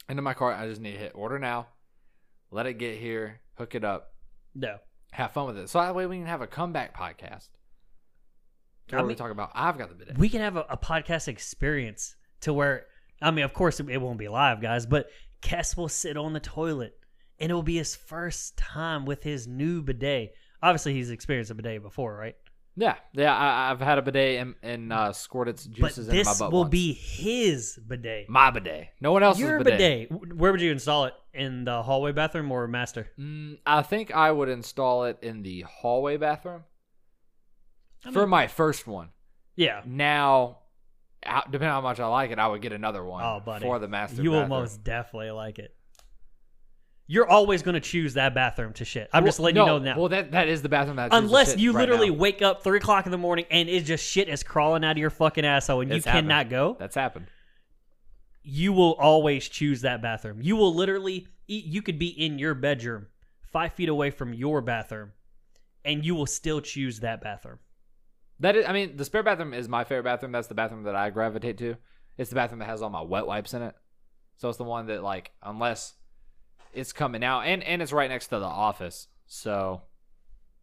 into 0.10 0.22
my 0.22 0.34
cart. 0.34 0.58
I 0.58 0.68
just 0.68 0.82
need 0.82 0.94
to 0.94 0.98
hit 0.98 1.12
order 1.16 1.38
now, 1.40 1.68
let 2.50 2.66
it 2.66 2.74
get 2.76 2.98
here, 3.00 3.42
hook 3.56 3.76
it 3.76 3.84
up, 3.84 4.14
No, 4.56 4.78
have 5.12 5.32
fun 5.32 5.48
with 5.48 5.58
it. 5.58 5.70
So 5.70 5.80
that 5.80 5.96
way 5.96 6.06
we 6.06 6.18
can 6.18 6.26
have 6.28 6.42
a 6.42 6.48
comeback 6.48 6.96
podcast. 6.98 7.50
I 9.00 9.04
mean- 9.04 9.16
talk 9.18 9.32
about 9.32 9.52
I've 9.56 9.78
got 9.78 9.90
the 9.90 9.96
bidet. 9.96 10.18
we 10.18 10.30
can 10.30 10.42
have 10.42 10.58
a, 10.58 10.66
a 10.70 10.78
podcast 10.78 11.28
experience 11.28 12.16
to 12.42 12.54
where, 12.54 12.86
I 13.22 13.32
mean, 13.32 13.46
of 13.46 13.54
course 13.54 13.80
it, 13.80 13.90
it 13.90 13.98
won't 14.02 14.18
be 14.20 14.28
live, 14.28 14.62
guys, 14.62 14.86
but 14.86 15.08
Kess 15.42 15.76
will 15.78 15.90
sit 15.90 16.18
on 16.18 16.34
the 16.34 16.40
toilet, 16.40 16.94
and 17.40 17.52
it 17.52 17.54
will 17.54 17.64
be 17.64 17.78
his 17.78 17.96
first 17.96 18.58
time 18.58 19.06
with 19.06 19.24
his 19.24 19.48
new 19.48 19.82
bidet. 19.82 20.34
Obviously, 20.64 20.94
he's 20.94 21.10
experienced 21.10 21.50
a 21.52 21.56
bidet 21.56 21.82
before, 21.82 22.16
right? 22.16 22.36
yeah, 22.78 22.96
yeah. 23.14 23.36
I, 23.36 23.70
I've 23.72 23.82
had 23.82 23.98
a 23.98 24.02
bidet 24.02 24.40
and, 24.40 24.56
and 24.64 24.94
uh, 24.94 25.12
squirt 25.12 25.50
its 25.50 25.66
juices 25.66 26.08
but 26.08 26.14
in 26.14 26.18
my 26.24 26.24
this 26.32 26.40
will 26.40 26.52
once. 26.62 26.70
be 26.70 26.94
his 26.94 27.78
bidet. 27.86 28.30
my 28.30 28.50
bidet. 28.50 28.88
No 29.02 29.12
one 29.12 29.24
else's 29.24 29.42
Your 29.42 29.58
bidet. 29.64 30.10
bidet. 30.10 30.36
Where 30.38 30.52
would 30.52 30.62
you 30.62 30.72
install 30.72 31.06
it? 31.06 31.14
In 31.34 31.64
the 31.66 31.82
hallway 31.84 32.12
bathroom 32.12 32.52
or 32.52 32.68
master? 32.68 33.10
Mm, 33.20 33.58
I 33.66 33.82
think 33.82 34.12
I 34.14 34.32
would 34.32 34.50
install 34.50 35.06
it 35.06 35.18
in 35.22 35.44
the 35.44 35.62
hallway 35.68 36.18
bathroom 36.18 36.64
I 38.06 38.12
for 38.12 38.22
mean- 38.22 38.30
my 38.30 38.48
first 38.48 38.88
one. 38.88 39.10
Yeah. 39.56 39.82
Now, 39.86 40.60
depending 41.24 41.68
on 41.70 41.76
how 41.76 41.82
much 41.82 42.00
I 42.00 42.08
like 42.08 42.32
it, 42.32 42.40
I 42.40 42.48
would 42.48 42.62
get 42.62 42.72
another 42.74 43.04
one 43.04 43.24
Oh, 43.24 43.40
buddy. 43.46 43.64
for 43.64 43.80
the 43.80 43.88
master. 43.88 44.24
You 44.24 44.32
will 44.32 44.48
most 44.48 44.84
definitely 44.84 45.32
like 45.32 45.60
it. 45.60 45.76
You're 47.08 47.28
always 47.28 47.62
going 47.62 47.74
to 47.74 47.82
choose 47.82 48.14
that 48.14 48.34
bathroom 48.34 48.72
to 48.74 48.86
shit. 48.86 49.10
I'm 49.12 49.26
just 49.26 49.38
letting 49.40 49.56
no, 49.56 49.64
you 49.66 49.68
know 49.68 49.80
now. 49.80 50.00
Well, 50.00 50.10
that 50.10 50.32
that 50.32 50.48
is 50.48 50.62
the 50.62 50.70
bathroom 50.70 50.96
that 50.96 51.12
I 51.12 51.20
choose 51.20 51.20
to 51.20 51.26
Unless 51.26 51.58
you 51.58 51.74
right 51.74 51.82
literally 51.82 52.10
now. 52.10 52.16
wake 52.16 52.42
up 52.42 52.64
three 52.64 52.78
o'clock 52.78 53.06
in 53.06 53.12
the 53.12 53.18
morning 53.18 53.46
and 53.52 53.68
it's 53.68 53.86
just 53.86 54.06
shit 54.06 54.30
is 54.30 54.44
crawling 54.44 54.86
out 54.86 54.92
of 54.92 54.98
your 54.98 55.10
fucking 55.10 55.44
asshole 55.46 55.82
and 55.82 55.92
It's 55.92 56.06
you 56.06 56.12
cannot 56.12 56.34
happened. 56.34 56.50
go, 56.52 56.78
That's 56.80 56.96
happened. 56.96 57.26
you 58.44 58.72
will 58.72 58.94
always 58.94 59.50
choose 59.50 59.82
that 59.82 60.02
bathroom. 60.02 60.40
You 60.42 60.56
will 60.56 60.74
literally, 60.74 61.28
you 61.48 61.82
could 61.82 62.00
be 62.00 62.08
in 62.08 62.40
your 62.40 62.54
bedroom, 62.54 63.08
five 63.52 63.74
feet 63.74 63.90
away 63.90 64.10
from 64.12 64.34
your 64.34 64.62
bathroom, 64.62 65.12
and 65.84 66.06
you 66.06 66.16
will 66.16 66.26
still 66.28 66.62
choose 66.62 67.02
that 67.02 67.22
bathroom. 67.22 67.60
That 68.42 68.56
is, 68.56 68.66
I 68.68 68.74
mean, 68.74 68.98
the 68.98 69.06
spare 69.06 69.24
bathroom 69.24 69.54
is 69.54 69.70
my 69.70 69.84
favorite 69.84 70.04
bathroom. 70.04 70.32
That's 70.34 70.48
the 70.48 70.56
bathroom 70.56 70.84
that 70.84 70.96
I 70.96 71.10
gravitate 71.10 71.58
to. 71.60 71.78
It's 72.18 72.30
the 72.30 72.36
bathroom 72.36 72.60
that 72.60 72.66
has 72.68 72.82
all 72.82 72.90
my 72.90 73.02
wet 73.02 73.26
wipes 73.26 73.54
in 73.54 73.62
it. 73.62 73.76
So 74.38 74.50
it's 74.50 74.58
the 74.58 74.64
one 74.66 74.88
that 74.88 75.02
like 75.04 75.32
unless 75.44 75.94
it's 76.74 76.92
coming 76.94 77.24
out 77.24 77.42
and 77.42 77.64
and 77.64 77.82
it's 77.82 77.94
right 77.94 78.10
next 78.10 78.28
to 78.28 78.40
the 78.40 78.46
office. 78.46 79.08
So 79.28 79.82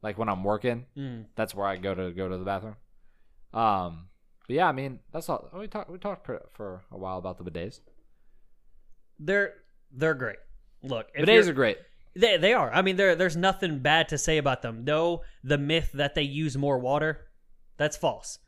like 0.03 0.19
when 0.19 0.29
I'm 0.29 0.45
working, 0.45 0.87
Mm. 0.97 1.27
that's 1.37 1.55
where 1.55 1.67
I 1.67 1.77
go 1.77 1.95
to 1.95 2.13
go 2.13 2.29
to 2.29 2.37
the 2.37 2.45
bathroom. 2.45 2.77
Um, 3.55 4.09
but 4.47 4.55
yeah, 4.57 4.67
I 4.69 4.73
mean 4.73 4.99
that's 5.13 5.29
all. 5.29 5.49
We 5.55 5.69
talked 5.69 5.91
we 5.91 5.99
talked 5.99 6.27
for, 6.27 6.43
for 6.53 6.83
a 6.93 6.99
while 6.99 7.19
about 7.19 7.39
the 7.39 7.49
bidets. 7.49 7.81
They're 9.19 9.55
they're 9.93 10.15
great. 10.15 10.39
Look, 10.83 11.09
if 11.15 11.27
Bidets 11.27 11.43
you're- 11.45 11.53
great. 11.55 11.79
They 12.17 12.37
they 12.37 12.53
are. 12.53 12.73
I 12.73 12.83
mean, 12.83 12.97
there 12.97 13.15
there's 13.15 13.37
nothing 13.37 13.79
bad 13.79 14.09
to 14.09 14.19
say 14.19 14.39
about 14.39 14.63
them. 14.63 14.85
No, 14.85 15.23
the 15.45 15.59
myth 15.59 15.91
that 15.95 16.15
they 16.17 16.23
use 16.23 16.57
more 16.57 16.79
water, 16.79 17.28
that's 17.79 17.97
false. 17.97 18.39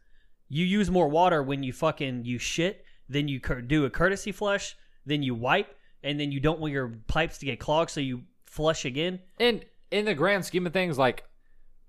You 0.49 0.65
use 0.65 0.91
more 0.91 1.09
water 1.09 1.43
when 1.43 1.63
you 1.63 1.73
fucking 1.73 2.25
you 2.27 2.39
shit, 2.39 2.85
then 3.09 3.29
you 3.29 3.41
cur- 3.41 3.63
do 3.63 3.87
a 3.87 3.91
courtesy 3.91 4.33
flush, 4.33 4.77
then 5.07 5.23
you 5.23 5.35
wipe, 5.35 5.75
and 6.03 6.21
then 6.21 6.31
you 6.33 6.41
don't 6.41 6.61
want 6.61 6.73
your 6.73 6.99
pipes 7.07 7.39
to 7.39 7.47
get 7.47 7.59
clogged, 7.59 7.91
so 7.91 8.01
you 8.01 8.23
flush 8.45 8.85
again. 8.85 9.21
And 9.39 9.65
in 9.91 10.05
the 10.05 10.15
grand 10.15 10.45
scheme 10.45 10.67
of 10.67 10.73
things, 10.73 10.99
like 10.99 11.25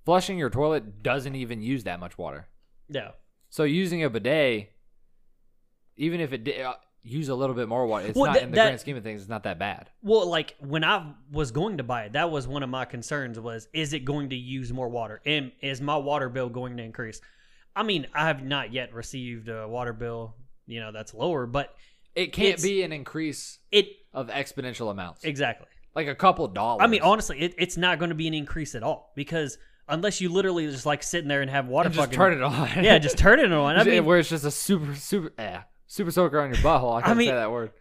flushing 0.05 0.37
your 0.37 0.49
toilet 0.49 1.03
doesn't 1.03 1.35
even 1.35 1.61
use 1.61 1.83
that 1.83 1.99
much 1.99 2.17
water. 2.17 2.47
No, 2.87 3.11
So 3.49 3.63
using 3.63 4.03
a 4.03 4.09
bidet, 4.09 4.71
even 5.97 6.19
if 6.19 6.33
it 6.33 6.43
did 6.43 6.61
uh, 6.61 6.75
use 7.03 7.29
a 7.29 7.35
little 7.35 7.55
bit 7.55 7.67
more 7.67 7.85
water, 7.87 8.07
it's 8.07 8.15
Well, 8.17 8.27
not 8.27 8.33
that- 8.35 8.43
in 8.43 8.51
the 8.51 8.55
that- 8.55 8.65
grand 8.65 8.79
scheme 8.79 8.97
of 8.97 9.03
things. 9.03 9.21
It's 9.21 9.29
not 9.29 9.43
that 9.43 9.57
bad. 9.59 9.89
well, 10.03 10.27
like 10.27 10.55
when 10.59 10.83
I 10.83 11.13
was 11.31 11.51
going 11.51 11.77
to 11.77 11.83
buy 11.83 12.03
it, 12.05 12.13
that 12.13 12.29
was 12.31 12.47
one 12.47 12.63
of 12.63 12.69
my 12.69 12.85
concerns: 12.85 13.39
was 13.39 13.67
is 13.73 13.93
it 13.93 14.05
going 14.05 14.29
to 14.29 14.35
use 14.35 14.71
more 14.71 14.89
water, 14.89 15.21
and 15.25 15.51
is 15.61 15.81
my 15.81 15.97
water 15.97 16.29
bill 16.29 16.49
going 16.49 16.77
to 16.77 16.83
increase? 16.83 17.19
I 17.75 17.83
mean, 17.83 18.07
I 18.13 18.27
have 18.27 18.43
not 18.43 18.73
yet 18.73 18.93
received 18.93 19.47
a 19.49 19.67
water 19.67 19.93
bill, 19.93 20.35
you 20.67 20.79
know, 20.81 20.91
that's 20.91 21.13
lower, 21.13 21.45
but 21.45 21.73
It 22.15 22.33
can't 22.33 22.61
be 22.61 22.83
an 22.83 22.91
increase 22.91 23.59
it 23.71 23.87
of 24.13 24.27
exponential 24.27 24.91
amounts, 24.91 25.23
exactly. 25.23 25.67
like 25.95 26.07
a 26.07 26.15
couple 26.15 26.45
dollars. 26.49 26.81
I 26.83 26.87
mean, 26.87 27.01
honestly, 27.01 27.39
it, 27.39 27.55
it's 27.57 27.77
not 27.77 27.97
going 27.97 28.09
to 28.09 28.15
be 28.15 28.27
an 28.27 28.33
increase 28.33 28.75
at 28.75 28.83
all 28.83 29.13
because 29.15 29.57
unless 29.87 30.19
you 30.19 30.27
literally 30.29 30.67
just 30.69 30.85
like 30.85 31.01
sitting 31.01 31.29
there 31.29 31.41
and 31.41 31.49
have 31.49 31.67
water 31.67 31.87
And 31.87 31.95
just 31.95 32.11
turn 32.11 32.33
it 32.33 32.43
on. 32.43 32.83
yeah, 32.83 32.97
just 32.99 33.17
turn 33.17 33.39
it 33.39 33.51
on. 33.53 33.75
I 33.79 33.83
mean, 33.85 34.03
where 34.03 34.19
it's 34.19 34.27
just 34.29 34.43
a 34.43 34.51
super 34.51 34.93
super 34.95 35.31
eh, 35.37 35.59
super 35.91 36.09
soaker 36.11 36.39
on 36.39 36.49
your 36.53 36.57
butthole. 36.63 36.97
I 36.97 37.01
can't 37.01 37.17
mean- 37.17 37.27
say 37.29 37.35
that 37.35 37.51
word. 37.51 37.71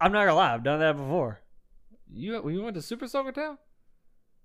I'm 0.00 0.12
not 0.12 0.20
gonna 0.26 0.34
lie, 0.36 0.54
I've 0.54 0.62
done 0.62 0.78
that 0.80 0.96
before. 0.96 1.40
You 2.10 2.48
you 2.48 2.62
went 2.62 2.74
to 2.76 2.82
super 2.82 3.08
soaker 3.08 3.32
town? 3.32 3.58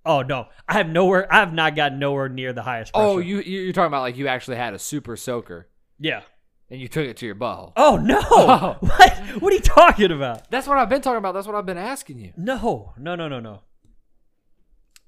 Oh 0.06 0.22
no, 0.22 0.48
I 0.68 0.74
have 0.74 0.88
nowhere. 0.90 1.32
I 1.32 1.40
have 1.40 1.54
not 1.54 1.76
gotten 1.76 2.00
nowhere 2.00 2.28
near 2.30 2.54
the 2.54 2.64
highest. 2.64 2.94
Pressure. 2.94 3.06
Oh, 3.08 3.18
you 3.20 3.40
you- 3.40 3.62
you're 3.62 3.74
talking 3.74 3.88
about 3.88 4.02
like 4.02 4.18
you 4.18 4.28
actually 4.28 4.58
had 4.58 4.74
a 4.74 4.80
super 4.80 5.16
soaker 5.16 5.70
yeah. 6.00 6.22
and 6.70 6.80
you 6.82 6.88
took 6.88 7.06
it 7.06 7.18
to 7.18 7.26
your 7.26 7.36
butthole. 7.36 7.74
Oh 7.78 7.98
no! 7.98 8.20
Oh. 8.32 8.78
What? 8.82 9.42
What 9.42 9.52
are 9.54 9.56
you 9.56 9.62
talking 9.62 10.12
about? 10.12 10.50
That's 10.50 10.68
what 10.68 10.78
I've 10.78 10.90
been 10.90 11.02
talking 11.02 11.18
about. 11.20 11.34
That's 11.34 11.48
what 11.48 11.56
I've 11.56 11.66
been 11.66 11.78
asking 11.78 12.20
you. 12.20 12.34
No, 12.38 12.94
no, 12.98 13.16
no, 13.16 13.28
no, 13.28 13.40
no. 13.40 13.62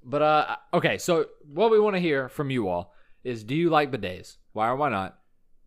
But 0.04 0.22
uh, 0.22 0.56
okay. 0.74 0.98
So 0.98 1.26
what 1.52 1.72
we 1.72 1.80
want 1.80 1.96
to 1.96 2.00
hear 2.00 2.30
from 2.30 2.50
you 2.52 2.68
all 2.68 2.94
is: 3.24 3.44
Do 3.44 3.56
you 3.56 3.70
like 3.70 3.92
bidets? 3.92 4.38
Why 4.54 4.68
or 4.70 4.76
why 4.76 4.90
not? 4.90 5.18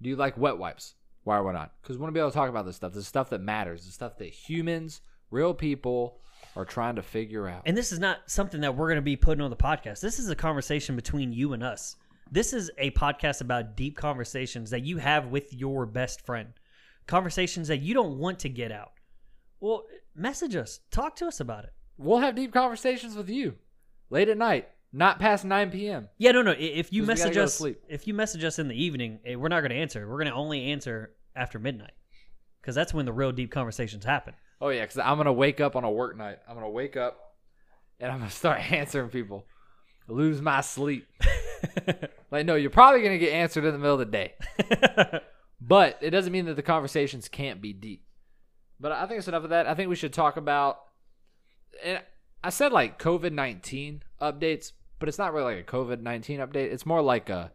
Do 0.00 0.08
you 0.08 0.16
like 0.16 0.38
wet 0.38 0.58
wipes? 0.58 0.94
Why 1.28 1.36
or 1.36 1.42
why 1.42 1.52
not? 1.52 1.74
Because 1.82 1.98
we 1.98 2.00
want 2.00 2.08
to 2.08 2.14
be 2.14 2.20
able 2.20 2.30
to 2.30 2.34
talk 2.34 2.48
about 2.48 2.64
this 2.64 2.76
stuff. 2.76 2.94
This 2.94 3.06
stuff 3.06 3.28
that 3.28 3.42
matters. 3.42 3.84
The 3.84 3.92
stuff 3.92 4.16
that 4.16 4.30
humans, 4.30 5.02
real 5.30 5.52
people, 5.52 6.22
are 6.56 6.64
trying 6.64 6.96
to 6.96 7.02
figure 7.02 7.46
out. 7.46 7.64
And 7.66 7.76
this 7.76 7.92
is 7.92 7.98
not 7.98 8.30
something 8.30 8.62
that 8.62 8.74
we're 8.74 8.88
gonna 8.88 9.02
be 9.02 9.14
putting 9.14 9.42
on 9.42 9.50
the 9.50 9.56
podcast. 9.56 10.00
This 10.00 10.18
is 10.18 10.30
a 10.30 10.34
conversation 10.34 10.96
between 10.96 11.34
you 11.34 11.52
and 11.52 11.62
us. 11.62 11.96
This 12.32 12.54
is 12.54 12.70
a 12.78 12.92
podcast 12.92 13.42
about 13.42 13.76
deep 13.76 13.94
conversations 13.94 14.70
that 14.70 14.84
you 14.84 14.96
have 14.96 15.26
with 15.26 15.52
your 15.52 15.84
best 15.84 16.24
friend. 16.24 16.54
Conversations 17.06 17.68
that 17.68 17.82
you 17.82 17.92
don't 17.92 18.16
want 18.16 18.38
to 18.38 18.48
get 18.48 18.72
out. 18.72 18.92
Well, 19.60 19.84
message 20.14 20.56
us. 20.56 20.80
Talk 20.90 21.14
to 21.16 21.26
us 21.26 21.40
about 21.40 21.64
it. 21.64 21.74
We'll 21.98 22.20
have 22.20 22.36
deep 22.36 22.54
conversations 22.54 23.16
with 23.16 23.28
you 23.28 23.56
late 24.08 24.30
at 24.30 24.38
night, 24.38 24.70
not 24.92 25.18
past 25.18 25.44
9 25.44 25.70
p.m. 25.70 26.08
Yeah, 26.18 26.32
no, 26.32 26.42
no. 26.42 26.52
If 26.52 26.60
you 26.60 26.70
'Cause 26.72 26.92
we 26.92 27.00
gotta 27.00 27.06
message 27.06 27.34
go 27.34 27.40
to 27.40 27.44
us, 27.44 27.54
sleep. 27.54 27.80
if 27.88 28.06
you 28.06 28.14
message 28.14 28.44
us 28.44 28.58
in 28.58 28.68
the 28.68 28.82
evening, 28.82 29.20
eh, 29.24 29.34
we're 29.34 29.48
not 29.48 29.60
going 29.60 29.70
to 29.70 29.76
answer. 29.76 30.06
We're 30.08 30.16
going 30.16 30.26
to 30.28 30.32
only 30.34 30.64
answer 30.72 31.14
after 31.36 31.58
midnight, 31.58 31.92
because 32.60 32.74
that's 32.74 32.94
when 32.94 33.04
the 33.06 33.12
real 33.12 33.30
deep 33.32 33.50
conversations 33.50 34.04
happen. 34.04 34.34
Oh 34.60 34.70
yeah, 34.70 34.82
because 34.82 34.98
I'm 34.98 35.16
gonna 35.18 35.32
wake 35.32 35.60
up 35.60 35.76
on 35.76 35.84
a 35.84 35.90
work 35.90 36.16
night. 36.16 36.38
I'm 36.48 36.54
gonna 36.56 36.68
wake 36.68 36.96
up 36.96 37.36
and 38.00 38.10
I'm 38.10 38.18
gonna 38.18 38.30
start 38.30 38.58
answering 38.72 39.08
people. 39.08 39.44
Lose 40.08 40.40
my 40.42 40.62
sleep. 40.62 41.06
like 42.32 42.44
no, 42.46 42.56
you're 42.56 42.70
probably 42.70 43.02
gonna 43.02 43.18
get 43.18 43.32
answered 43.32 43.64
in 43.64 43.72
the 43.72 43.78
middle 43.78 44.00
of 44.00 44.00
the 44.00 44.04
day, 44.06 44.34
but 45.60 45.98
it 46.00 46.10
doesn't 46.10 46.32
mean 46.32 46.46
that 46.46 46.54
the 46.56 46.62
conversations 46.62 47.28
can't 47.28 47.60
be 47.60 47.72
deep. 47.72 48.04
But 48.80 48.90
I 48.92 49.06
think 49.06 49.18
it's 49.18 49.28
enough 49.28 49.44
of 49.44 49.50
that. 49.50 49.66
I 49.68 49.74
think 49.74 49.88
we 49.90 49.96
should 49.96 50.12
talk 50.12 50.36
about. 50.36 50.78
And 51.84 52.00
I 52.42 52.50
said 52.50 52.72
like 52.72 52.98
COVID 53.00 53.32
nineteen 53.32 54.02
updates, 54.20 54.72
but 54.98 55.08
it's 55.08 55.18
not 55.18 55.32
really 55.32 55.54
like 55.54 55.68
a 55.68 55.76
COVID 55.76 56.00
nineteen 56.00 56.40
update. 56.40 56.72
It's 56.72 56.86
more 56.86 57.02
like 57.02 57.30
a 57.30 57.52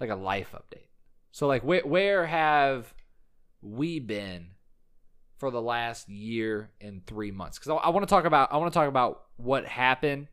like 0.00 0.10
a 0.10 0.14
life 0.14 0.54
update. 0.54 0.88
So 1.32 1.46
like 1.46 1.62
where 1.62 1.82
where 1.82 2.26
have 2.26 2.94
we 3.60 3.98
been 3.98 4.50
for 5.36 5.50
the 5.50 5.62
last 5.62 6.08
year 6.08 6.70
and 6.80 7.06
three 7.06 7.30
months? 7.30 7.58
Because 7.58 7.70
I, 7.70 7.74
I 7.76 7.88
want 7.90 8.06
to 8.06 8.10
talk 8.10 8.24
about 8.24 8.52
I 8.52 8.56
want 8.56 8.72
to 8.72 8.78
talk 8.78 8.88
about 8.88 9.22
what 9.36 9.66
happened, 9.66 10.28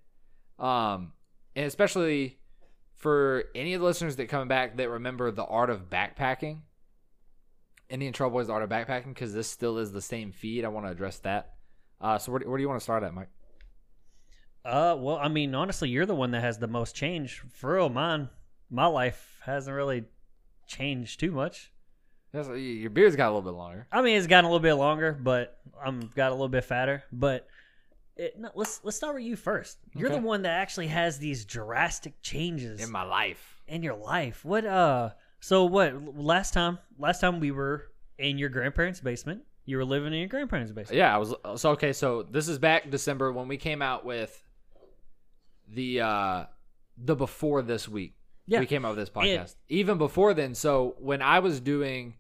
um, 0.60 1.14
and 1.56 1.66
especially 1.66 2.40
for 2.96 3.46
any 3.54 3.74
of 3.74 3.82
the 3.82 3.86
listeners 3.86 4.16
that 4.16 4.30
coming 4.30 4.48
back 4.48 4.78
that 4.78 4.90
remember 4.90 5.32
the 5.32 5.46
art 5.46 5.70
of 5.70 5.90
backpacking. 5.90 6.62
Indian 7.88 8.14
Trail 8.14 8.32
Boys, 8.32 8.48
the 8.48 8.54
art 8.54 8.64
of 8.64 8.70
backpacking, 8.70 9.10
because 9.10 9.32
this 9.32 9.48
still 9.48 9.78
is 9.78 9.92
the 9.92 10.02
same 10.02 10.32
feed. 10.32 10.66
I 10.66 10.70
want 10.70 10.88
to 10.88 10.92
address 10.92 11.20
that. 11.20 11.54
Uh, 12.02 12.18
so 12.18 12.32
where, 12.32 12.42
where 12.42 12.58
do 12.58 12.64
you 12.64 12.68
want 12.68 12.80
to 12.80 12.84
start 12.84 13.04
at, 13.04 13.14
Mike? 13.14 13.30
Uh, 14.66 14.96
well, 15.00 15.18
I 15.18 15.28
mean, 15.28 15.54
honestly, 15.56 15.90
you're 15.90 16.06
the 16.06 16.16
one 16.16 16.32
that 16.32 16.42
has 16.42 16.58
the 16.58 16.68
most 16.68 16.96
change. 16.96 17.42
For 17.54 17.76
real, 17.76 17.90
mine, 17.90 18.30
my 18.70 18.88
life 18.88 19.40
hasn't 19.44 19.76
really 19.76 20.06
changed 20.68 21.20
too 21.20 21.32
much. 21.32 21.72
That's- 22.32 22.60
Your 22.60 22.90
beard's 22.90 23.16
got 23.16 23.28
a 23.28 23.34
little 23.34 23.50
bit 23.50 23.56
longer. 23.58 23.88
I 23.92 24.02
mean, 24.02 24.18
it's 24.18 24.28
gotten 24.28 24.46
a 24.46 24.50
little 24.50 24.60
bit 24.64 24.74
longer, 24.74 25.14
but 25.14 25.58
I'm 25.84 26.12
got 26.16 26.32
a 26.32 26.36
little 26.36 26.50
bit 26.50 26.66
fatter. 26.66 27.04
But 27.12 27.48
it, 28.18 28.38
no, 28.40 28.50
let's 28.56 28.82
let's 28.84 28.98
start 28.98 29.16
with 29.16 29.24
you 29.24 29.36
first. 29.36 29.78
You're 29.94 30.10
Okay. 30.10 30.20
the 30.20 30.26
one 30.26 30.42
that 30.44 30.52
actually 30.60 30.88
has 30.88 31.18
these 31.20 31.46
drastic 31.46 32.22
changes 32.22 32.82
In 32.84 32.92
my 32.92 33.04
life. 33.04 33.62
in 33.68 33.84
your 33.84 33.96
life. 33.96 34.44
What 34.44 34.66
uh 34.66 35.12
so 35.40 35.66
what 35.66 36.18
last 36.18 36.54
time 36.54 36.80
last 36.98 37.20
time 37.22 37.40
we 37.40 37.52
were 37.52 37.86
in 38.18 38.38
your 38.38 38.50
grandparents' 38.50 39.00
basement 39.02 39.44
You 39.66 39.78
were 39.78 39.86
living 39.86 40.14
in 40.14 40.20
your 40.20 40.28
grandparents' 40.30 40.72
basement. 40.72 40.98
Yeah, 40.98 41.14
I 41.14 41.18
was 41.18 41.34
so 41.62 41.72
okay. 41.72 41.92
So 41.94 42.24
this 42.24 42.48
is 42.48 42.58
back 42.58 42.90
December 42.90 43.32
when 43.34 43.48
we 43.48 43.58
came 43.58 43.82
out 43.82 44.06
with 44.06 44.42
the 45.68 46.02
uh 46.02 46.46
the 46.98 47.16
before 47.16 47.62
this 47.62 47.88
week. 47.88 48.16
Yeah. 48.48 48.60
we 48.60 48.68
came 48.68 48.86
out 48.86 48.96
with 48.96 49.00
this 49.00 49.10
podcast. 49.10 49.56
Even 49.70 49.98
before 49.98 50.34
then, 50.36 50.54
so 50.54 50.96
when 51.00 51.22
I 51.24 51.40
was 51.40 51.60
doing 51.60 52.14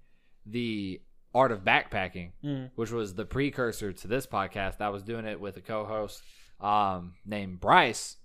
the 0.45 0.99
art 1.36 1.51
of 1.51 1.63
backpacking, 1.63 2.31
Mm. 2.43 2.71
which 2.75 2.91
was 2.91 3.13
the 3.13 3.25
precursor 3.25 3.93
to 3.93 4.08
this 4.08 4.25
podcast, 4.25 4.81
I 4.81 4.89
was 4.89 5.03
doing 5.03 5.25
it 5.25 5.39
with 5.39 5.58
a 5.58 5.62
co-host 5.62 6.21
um 6.60 7.13
named 7.25 7.60
Bryce. 7.60 8.17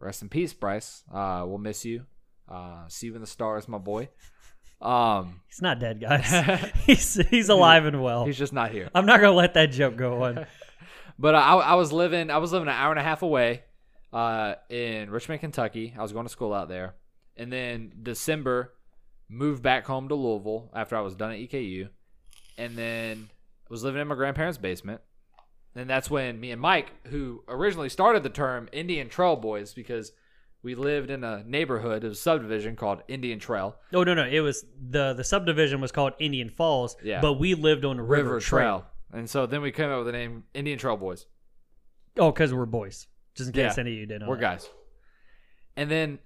Rest 0.00 0.22
in 0.22 0.28
peace, 0.28 0.52
Bryce. 0.52 1.02
Uh, 1.12 1.42
we'll 1.46 1.58
miss 1.58 1.84
you. 1.84 2.06
Uh, 2.48 2.86
see 2.88 3.06
you 3.08 3.14
in 3.16 3.20
the 3.20 3.26
stars, 3.26 3.66
my 3.66 3.78
boy. 3.78 4.08
Um, 4.80 5.40
He's 5.48 5.60
not 5.60 5.80
dead, 5.80 6.00
guys. 6.00 6.70
he's 6.86 7.14
he's 7.28 7.48
alive 7.48 7.84
and 7.86 8.00
well. 8.00 8.24
he's 8.24 8.38
just 8.38 8.52
not 8.52 8.70
here. 8.70 8.88
I'm 8.94 9.06
not 9.06 9.20
gonna 9.20 9.32
let 9.32 9.54
that 9.54 9.72
joke 9.72 9.96
go 9.96 10.22
on. 10.22 10.46
But 11.20 11.34
I, 11.34 11.54
I 11.56 11.74
was 11.74 11.92
living 11.92 12.30
I 12.30 12.38
was 12.38 12.52
living 12.52 12.68
an 12.68 12.74
hour 12.76 12.92
and 12.92 13.00
a 13.00 13.02
half 13.02 13.22
away 13.22 13.64
uh, 14.12 14.54
in 14.68 15.10
Richmond, 15.10 15.40
Kentucky. 15.40 15.94
I 15.98 16.02
was 16.02 16.12
going 16.12 16.26
to 16.26 16.32
school 16.32 16.54
out 16.54 16.68
there, 16.68 16.94
and 17.36 17.52
then 17.52 17.92
December 18.02 18.74
moved 19.28 19.62
back 19.62 19.86
home 19.86 20.08
to 20.08 20.14
Louisville 20.14 20.70
after 20.74 20.96
I 20.96 21.00
was 21.00 21.14
done 21.14 21.32
at 21.32 21.38
EKU, 21.38 21.88
and 22.56 22.76
then 22.76 23.28
was 23.68 23.84
living 23.84 24.00
in 24.00 24.08
my 24.08 24.14
grandparents' 24.14 24.58
basement. 24.58 25.00
And 25.74 25.88
that's 25.88 26.10
when 26.10 26.40
me 26.40 26.50
and 26.50 26.60
Mike, 26.60 26.92
who 27.08 27.44
originally 27.46 27.88
started 27.88 28.22
the 28.22 28.30
term 28.30 28.68
Indian 28.72 29.08
Trail 29.08 29.36
Boys, 29.36 29.74
because 29.74 30.12
we 30.62 30.74
lived 30.74 31.10
in 31.10 31.22
a 31.22 31.44
neighborhood, 31.44 32.02
a 32.02 32.14
subdivision 32.14 32.74
called 32.74 33.02
Indian 33.06 33.38
Trail 33.38 33.76
Oh 33.92 34.02
no, 34.02 34.14
no, 34.14 34.26
it 34.26 34.40
was 34.40 34.64
the 34.90 35.12
the 35.14 35.22
subdivision 35.22 35.80
was 35.80 35.92
called 35.92 36.14
Indian 36.18 36.48
Falls. 36.48 36.96
Yeah. 37.02 37.20
but 37.20 37.34
we 37.34 37.54
lived 37.54 37.84
on 37.84 38.00
River, 38.00 38.24
River 38.24 38.40
Trail. 38.40 38.60
Trail. 38.80 38.86
And 39.12 39.30
so 39.30 39.46
then 39.46 39.62
we 39.62 39.70
came 39.70 39.90
up 39.90 39.98
with 39.98 40.06
the 40.06 40.12
name 40.12 40.44
Indian 40.54 40.78
Trail 40.78 40.96
Boys. 40.96 41.26
Oh, 42.18 42.32
because 42.32 42.52
we're 42.52 42.66
boys. 42.66 43.06
Just 43.38 43.48
in 43.48 43.54
case 43.54 43.76
Yeah. 43.76 43.80
any 43.80 43.92
of 43.92 43.98
you 43.98 44.06
didn't 44.06 44.22
know. 44.22 44.28
We're 44.28 44.34
that. 44.36 44.40
guys. 44.60 44.68
And 45.76 45.90
then, 45.90 46.18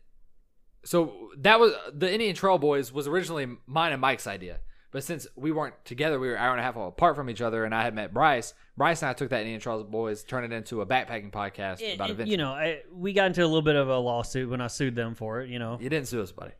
so 0.84 1.30
that 1.38 1.60
was 1.60 1.72
the 1.92 2.12
Indian 2.12 2.34
Trail 2.34 2.58
Boys 2.58 2.92
was 2.92 3.06
originally 3.06 3.46
mine 3.66 3.92
and 3.92 4.00
Mike's 4.00 4.26
idea. 4.26 4.58
But 4.90 5.04
since 5.04 5.26
we 5.36 5.52
weren't 5.52 5.74
together, 5.86 6.18
we 6.20 6.28
were 6.28 6.34
an 6.34 6.42
hour 6.42 6.50
and 6.50 6.60
a 6.60 6.62
half 6.62 6.76
apart 6.76 7.16
from 7.16 7.30
each 7.30 7.40
other, 7.40 7.64
and 7.64 7.74
I 7.74 7.82
had 7.82 7.94
met 7.94 8.12
Bryce. 8.12 8.52
Bryce 8.76 9.00
and 9.00 9.08
I 9.08 9.14
took 9.14 9.30
that 9.30 9.40
Indian 9.40 9.58
Trail 9.60 9.82
Boys, 9.84 10.22
turned 10.22 10.52
it 10.52 10.54
into 10.54 10.82
a 10.82 10.86
backpacking 10.86 11.30
podcast 11.30 11.80
It- 11.80 11.94
about 11.94 12.08
it- 12.08 12.12
adventure. 12.12 12.30
you 12.30 12.36
know, 12.36 12.52
I, 12.52 12.82
we 12.92 13.12
got 13.14 13.26
into 13.28 13.42
a 13.42 13.46
little 13.46 13.62
bit 13.62 13.76
of 13.76 13.88
a 13.88 13.96
lawsuit 13.96 14.50
when 14.50 14.60
I 14.60 14.66
sued 14.66 14.94
them 14.94 15.14
for 15.14 15.40
it. 15.40 15.48
You 15.48 15.58
know, 15.58 15.78
you 15.80 15.88
didn't 15.88 16.08
sue 16.08 16.20
us, 16.22 16.30
buddy. 16.32 16.52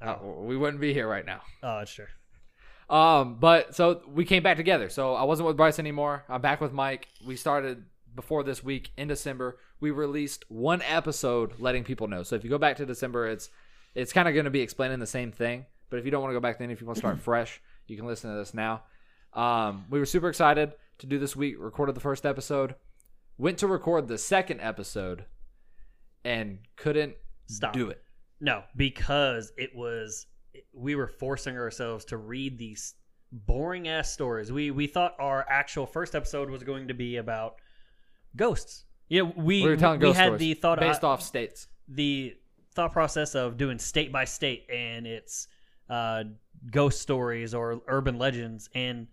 Uh, 0.00 0.16
we 0.22 0.56
wouldn't 0.56 0.80
be 0.80 0.94
here 0.94 1.06
right 1.08 1.26
now. 1.26 1.40
oh, 1.62 1.80
it's 1.80 1.92
true. 1.92 2.06
Um, 2.88 3.36
but 3.38 3.74
so 3.74 4.02
we 4.08 4.24
came 4.24 4.42
back 4.42 4.56
together. 4.56 4.88
So 4.90 5.14
I 5.14 5.24
wasn't 5.24 5.46
with 5.46 5.56
Bryce 5.56 5.78
anymore. 5.78 6.24
I'm 6.28 6.40
back 6.40 6.60
with 6.60 6.72
Mike. 6.72 7.08
We 7.26 7.36
started 7.36 7.84
before 8.14 8.42
this 8.42 8.62
week 8.62 8.90
in 8.96 9.08
December. 9.08 9.58
We 9.80 9.90
released 9.90 10.44
one 10.48 10.82
episode 10.82 11.58
letting 11.58 11.84
people 11.84 12.08
know. 12.08 12.22
So 12.22 12.36
if 12.36 12.44
you 12.44 12.50
go 12.50 12.58
back 12.58 12.76
to 12.76 12.86
December, 12.86 13.26
it's 13.28 13.48
it's 13.94 14.12
kind 14.12 14.28
of 14.28 14.34
going 14.34 14.44
to 14.44 14.50
be 14.50 14.60
explaining 14.60 14.98
the 14.98 15.06
same 15.06 15.32
thing. 15.32 15.66
But 15.90 15.98
if 15.98 16.04
you 16.04 16.10
don't 16.10 16.22
want 16.22 16.30
to 16.30 16.36
go 16.36 16.40
back 16.40 16.58
then, 16.58 16.70
if 16.70 16.80
you 16.80 16.86
want 16.86 16.96
to 16.96 17.00
start 17.00 17.20
fresh, 17.20 17.60
you 17.86 17.96
can 17.96 18.06
listen 18.06 18.30
to 18.30 18.36
this 18.36 18.54
now. 18.54 18.82
Um, 19.34 19.84
we 19.90 19.98
were 19.98 20.06
super 20.06 20.28
excited 20.28 20.72
to 20.98 21.06
do 21.06 21.18
this 21.18 21.36
week. 21.36 21.56
Recorded 21.58 21.94
the 21.94 22.00
first 22.00 22.24
episode. 22.24 22.74
Went 23.38 23.58
to 23.58 23.66
record 23.66 24.08
the 24.08 24.18
second 24.18 24.60
episode, 24.60 25.24
and 26.24 26.58
couldn't 26.76 27.14
Stop. 27.46 27.72
do 27.72 27.88
it. 27.88 28.02
No, 28.40 28.62
because 28.76 29.52
it 29.56 29.70
was 29.74 30.26
we 30.72 30.94
were 30.94 31.08
forcing 31.08 31.56
ourselves 31.56 32.04
to 32.06 32.16
read 32.16 32.58
these 32.58 32.94
boring 33.32 33.88
ass 33.88 34.12
stories. 34.12 34.52
We 34.52 34.70
we 34.70 34.86
thought 34.86 35.14
our 35.18 35.46
actual 35.48 35.86
first 35.86 36.14
episode 36.14 36.50
was 36.50 36.62
going 36.62 36.88
to 36.88 36.94
be 36.94 37.16
about 37.16 37.54
ghosts. 38.36 38.84
Yeah, 39.08 39.22
we 39.22 39.62
We 39.62 39.68
were 39.68 39.76
telling 39.76 40.00
we 40.00 40.06
ghost 40.06 40.18
had 40.18 40.26
stories 40.28 40.40
the 40.40 40.54
thought 40.54 40.80
based 40.80 41.04
uh, 41.04 41.08
off 41.08 41.22
states. 41.22 41.66
the 41.88 42.34
thought 42.74 42.92
process 42.92 43.34
of 43.34 43.56
doing 43.58 43.78
state 43.78 44.10
by 44.10 44.24
state 44.24 44.66
and 44.72 45.06
it's 45.06 45.46
uh, 45.90 46.24
ghost 46.70 47.02
stories 47.02 47.52
or 47.54 47.82
urban 47.86 48.16
legends 48.18 48.70
and 48.74 49.08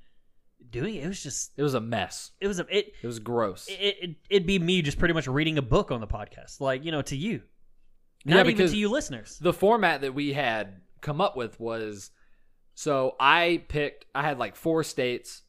doing 0.69 0.95
it, 0.95 1.03
it 1.03 1.07
was 1.07 1.21
just 1.21 1.51
It 1.57 1.63
was 1.63 1.73
a 1.73 1.81
mess. 1.81 2.31
it 2.39 2.47
was 2.47 2.59
a 2.59 2.65
it 2.69 2.93
It 3.01 3.07
was 3.07 3.19
gross. 3.19 3.67
it, 3.67 3.73
it 4.01 4.15
it'd 4.29 4.47
be 4.47 4.59
me 4.59 4.81
just 4.81 4.97
pretty 4.99 5.13
much 5.13 5.27
reading 5.27 5.57
a 5.57 5.61
book 5.61 5.91
on 5.91 5.99
the 5.99 6.07
podcast, 6.07 6.61
like 6.61 6.85
you 6.85 6.91
know, 6.93 7.01
to 7.01 7.17
you, 7.17 7.41
Yeah, 8.23 8.35
not 8.35 8.45
even 8.45 8.55
because 8.55 8.71
to 8.71 8.77
you 8.77 8.89
listeners. 8.89 9.37
the 9.39 9.51
format 9.53 10.01
that 10.01 10.13
we 10.13 10.31
had 10.33 10.81
come 11.01 11.19
up 11.19 11.35
with 11.35 11.59
was 11.59 12.11
so 12.75 13.15
I 13.19 13.63
picked 13.67 14.05
I 14.15 14.21
had 14.23 14.39
like 14.39 14.55
four 14.55 14.83
states. 14.85 15.41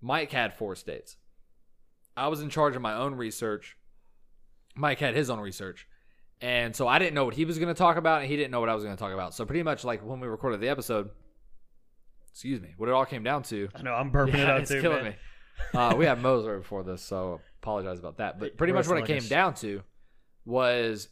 Mike 0.00 0.32
had 0.32 0.54
four 0.54 0.74
states. 0.74 1.16
I 2.16 2.28
was 2.28 2.40
in 2.40 2.50
charge 2.50 2.76
of 2.76 2.82
my 2.82 2.94
own 2.94 3.14
research. 3.14 3.76
Mike 4.74 4.98
had 4.98 5.14
his 5.14 5.30
own 5.30 5.40
research. 5.40 5.86
And 6.40 6.76
so 6.76 6.86
I 6.86 6.98
didn't 6.98 7.14
know 7.14 7.24
what 7.24 7.34
he 7.34 7.44
was 7.44 7.58
going 7.58 7.74
to 7.74 7.78
talk 7.78 7.96
about 7.96 8.20
and 8.20 8.30
he 8.30 8.36
didn't 8.36 8.50
know 8.50 8.60
what 8.60 8.68
I 8.68 8.74
was 8.74 8.84
going 8.84 8.96
to 8.96 9.00
talk 9.00 9.12
about. 9.12 9.34
So 9.34 9.44
pretty 9.44 9.62
much 9.62 9.84
like 9.84 10.04
when 10.04 10.20
we 10.20 10.28
recorded 10.28 10.60
the 10.60 10.68
episode, 10.68 11.10
excuse 12.30 12.60
me, 12.60 12.74
what 12.76 12.88
it 12.88 12.92
all 12.92 13.06
came 13.06 13.22
down 13.22 13.42
to 13.44 13.68
I 13.74 13.82
know 13.82 13.94
I'm 13.94 14.10
burping 14.10 14.34
it 14.34 14.38
yeah, 14.40 14.52
out 14.52 14.60
it's 14.60 14.70
too. 14.70 14.82
killing 14.82 15.04
man. 15.04 15.12
me. 15.12 15.78
Uh, 15.78 15.94
we 15.96 16.04
had 16.04 16.20
Moser 16.20 16.58
before 16.58 16.82
this, 16.82 17.02
so 17.02 17.40
apologize 17.62 17.98
about 17.98 18.18
that. 18.18 18.38
But 18.38 18.58
pretty 18.58 18.74
much 18.74 18.86
what 18.86 18.98
it 18.98 19.06
came 19.06 19.26
down 19.26 19.54
to 19.54 19.82
was 20.44 21.08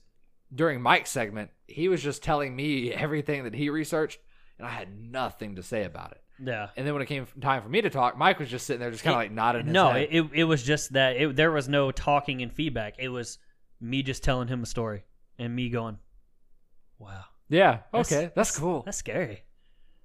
during 0.54 0.82
Mike's 0.82 1.10
segment, 1.10 1.50
he 1.66 1.88
was 1.88 2.02
just 2.02 2.22
telling 2.22 2.54
me 2.54 2.92
everything 2.92 3.44
that 3.44 3.54
he 3.54 3.70
researched, 3.70 4.18
and 4.58 4.66
I 4.66 4.70
had 4.70 4.88
nothing 4.94 5.56
to 5.56 5.62
say 5.62 5.84
about 5.84 6.12
it. 6.12 6.22
Yeah. 6.44 6.68
And 6.76 6.86
then 6.86 6.92
when 6.94 7.02
it 7.02 7.06
came 7.06 7.26
time 7.40 7.62
for 7.62 7.68
me 7.68 7.80
to 7.82 7.90
talk, 7.90 8.16
Mike 8.18 8.38
was 8.38 8.48
just 8.50 8.66
sitting 8.66 8.80
there, 8.80 8.90
just 8.90 9.02
kind 9.04 9.14
of 9.14 9.18
like 9.20 9.30
nodding. 9.32 9.64
His 9.66 9.72
No, 9.72 9.90
head. 9.90 10.08
it, 10.10 10.24
it 10.32 10.44
was 10.44 10.62
just 10.62 10.92
that 10.92 11.16
it, 11.16 11.36
there 11.36 11.50
was 11.52 11.68
no 11.68 11.90
talking 11.90 12.42
and 12.42 12.52
feedback. 12.52 12.94
It 12.98 13.08
was 13.08 13.38
me 13.80 14.02
just 14.02 14.22
telling 14.22 14.48
him 14.48 14.62
a 14.62 14.66
story 14.66 15.04
and 15.38 15.54
me 15.54 15.68
going, 15.68 15.98
"Wow, 16.98 17.24
yeah, 17.48 17.78
that's- 17.92 18.12
okay, 18.12 18.30
that's, 18.34 18.56
cool. 18.58 18.82
That's 18.82 18.98
scary." 18.98 19.42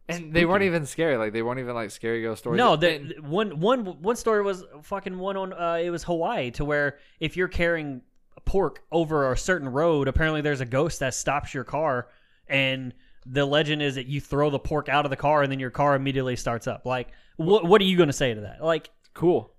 and 0.07 0.33
they 0.33 0.43
weren't 0.43 0.63
even 0.63 0.85
scary. 0.87 1.17
Like 1.17 1.33
they 1.33 1.43
weren't 1.43 1.59
even 1.59 1.75
like 1.75 1.91
scary 1.91 2.23
ghost 2.23 2.39
stories. 2.39 2.57
No, 2.57 2.73
And- 2.73 2.81
the, 2.81 3.15
one 3.21 3.59
one 3.59 3.85
one 4.01 4.15
story 4.15 4.41
was 4.41 4.63
fucking 4.81 5.17
one 5.19 5.37
on 5.37 5.53
uh, 5.53 5.79
it 5.81 5.91
was 5.91 6.03
Hawaii 6.03 6.49
to 6.51 6.65
where 6.65 6.97
if 7.19 7.37
you're 7.37 7.47
carrying 7.47 8.01
pork 8.45 8.81
over 8.91 9.31
a 9.31 9.37
certain 9.37 9.69
road, 9.69 10.07
apparently 10.07 10.41
there's 10.41 10.61
a 10.61 10.65
ghost 10.65 10.99
that 11.01 11.13
stops 11.13 11.53
your 11.53 11.63
car, 11.63 12.07
and 12.47 12.93
the 13.25 13.45
legend 13.45 13.81
is 13.81 13.95
that 13.95 14.07
you 14.07 14.21
throw 14.21 14.49
the 14.49 14.59
pork 14.59 14.89
out 14.89 15.05
of 15.05 15.09
the 15.09 15.17
car 15.17 15.43
and 15.43 15.51
then 15.51 15.59
your 15.59 15.69
car 15.71 15.95
immediately 15.95 16.35
starts 16.35 16.67
up. 16.67 16.85
Like, 16.85 17.09
what 17.37 17.65
what 17.65 17.81
are 17.81 17.85
you 17.85 17.97
going 17.97 18.07
to 18.07 18.13
say 18.13 18.33
to 18.33 18.41
that? 18.41 18.63
Like, 18.63 18.89
cool. 19.13 19.53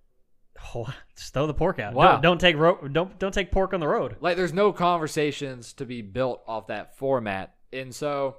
oh, 0.75 0.93
just 1.17 1.33
throw 1.35 1.47
the 1.47 1.55
pork 1.55 1.79
out. 1.79 1.95
Wow. 1.95 2.13
Don't, 2.13 2.23
don't 2.23 2.41
take 2.41 2.57
ro- 2.57 2.89
don't 2.89 3.19
don't 3.19 3.33
take 3.35 3.51
pork 3.53 3.73
on 3.75 3.81
the 3.81 3.89
road. 3.89 4.17
like 4.21 4.37
there's 4.37 4.53
no 4.53 4.73
conversations 4.73 5.73
to 5.75 5.85
be 5.87 6.03
built 6.03 6.43
off 6.47 6.67
that 6.69 6.97
format 6.97 7.55
and 7.73 7.95
so 7.95 8.37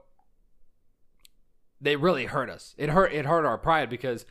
they 1.80 1.96
really 1.96 2.26
hurt 2.26 2.50
us 2.50 2.76
it 2.78 2.90
hurt 2.90 3.12
it 3.14 3.26
hurt 3.26 3.46
our 3.46 3.58
pride 3.58 3.90
because 3.90 4.26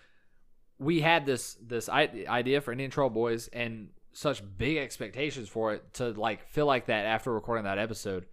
we 0.78 1.00
had 1.00 1.26
this 1.26 1.56
this 1.66 1.88
idea 1.88 2.60
for 2.60 2.70
indian 2.72 2.90
trail 2.90 3.08
boys 3.10 3.48
and 3.48 3.88
such 4.12 4.42
big 4.58 4.76
expectations 4.76 5.48
for 5.48 5.72
it 5.74 5.94
to 5.94 6.10
like 6.10 6.46
feel 6.48 6.66
like 6.66 6.86
that 6.86 7.06
after 7.06 7.32
recording 7.32 7.64
that 7.64 7.78
episode 7.78 8.26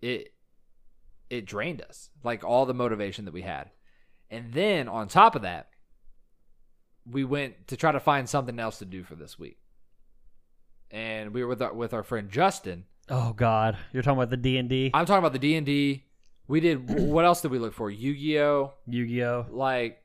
it 0.00 0.28
it 1.30 1.44
drained 1.46 1.82
us 1.82 2.10
like 2.24 2.44
all 2.44 2.66
the 2.66 2.74
motivation 2.74 3.24
that 3.24 3.34
we 3.34 3.42
had 3.42 3.70
and 4.30 4.52
then 4.52 4.88
on 4.88 5.08
top 5.08 5.34
of 5.34 5.42
that 5.42 5.68
we 7.10 7.24
went 7.24 7.66
to 7.68 7.76
try 7.76 7.92
to 7.92 8.00
find 8.00 8.28
something 8.28 8.58
else 8.58 8.78
to 8.78 8.84
do 8.84 9.02
for 9.04 9.14
this 9.14 9.38
week 9.38 9.58
and 10.90 11.32
we 11.34 11.42
were 11.42 11.48
with 11.48 11.62
our, 11.62 11.72
with 11.74 11.92
our 11.94 12.02
friend 12.02 12.30
Justin. 12.30 12.84
Oh 13.10 13.32
God, 13.32 13.76
you're 13.92 14.02
talking 14.02 14.18
about 14.18 14.30
the 14.30 14.36
D 14.36 14.58
and 14.58 14.68
D, 14.68 14.90
I'm 14.94 15.06
talking 15.06 15.18
about 15.18 15.32
the 15.32 15.38
D 15.38 15.54
and 15.56 15.64
D. 15.66 16.04
We 16.46 16.60
did 16.60 16.88
what 16.90 17.24
else 17.24 17.40
did 17.42 17.50
we 17.50 17.58
look 17.58 17.74
for? 17.74 17.90
Yu-Gi-Oh. 17.90 18.72
Yu-Gi-Oh. 18.86 19.46
Like 19.50 20.02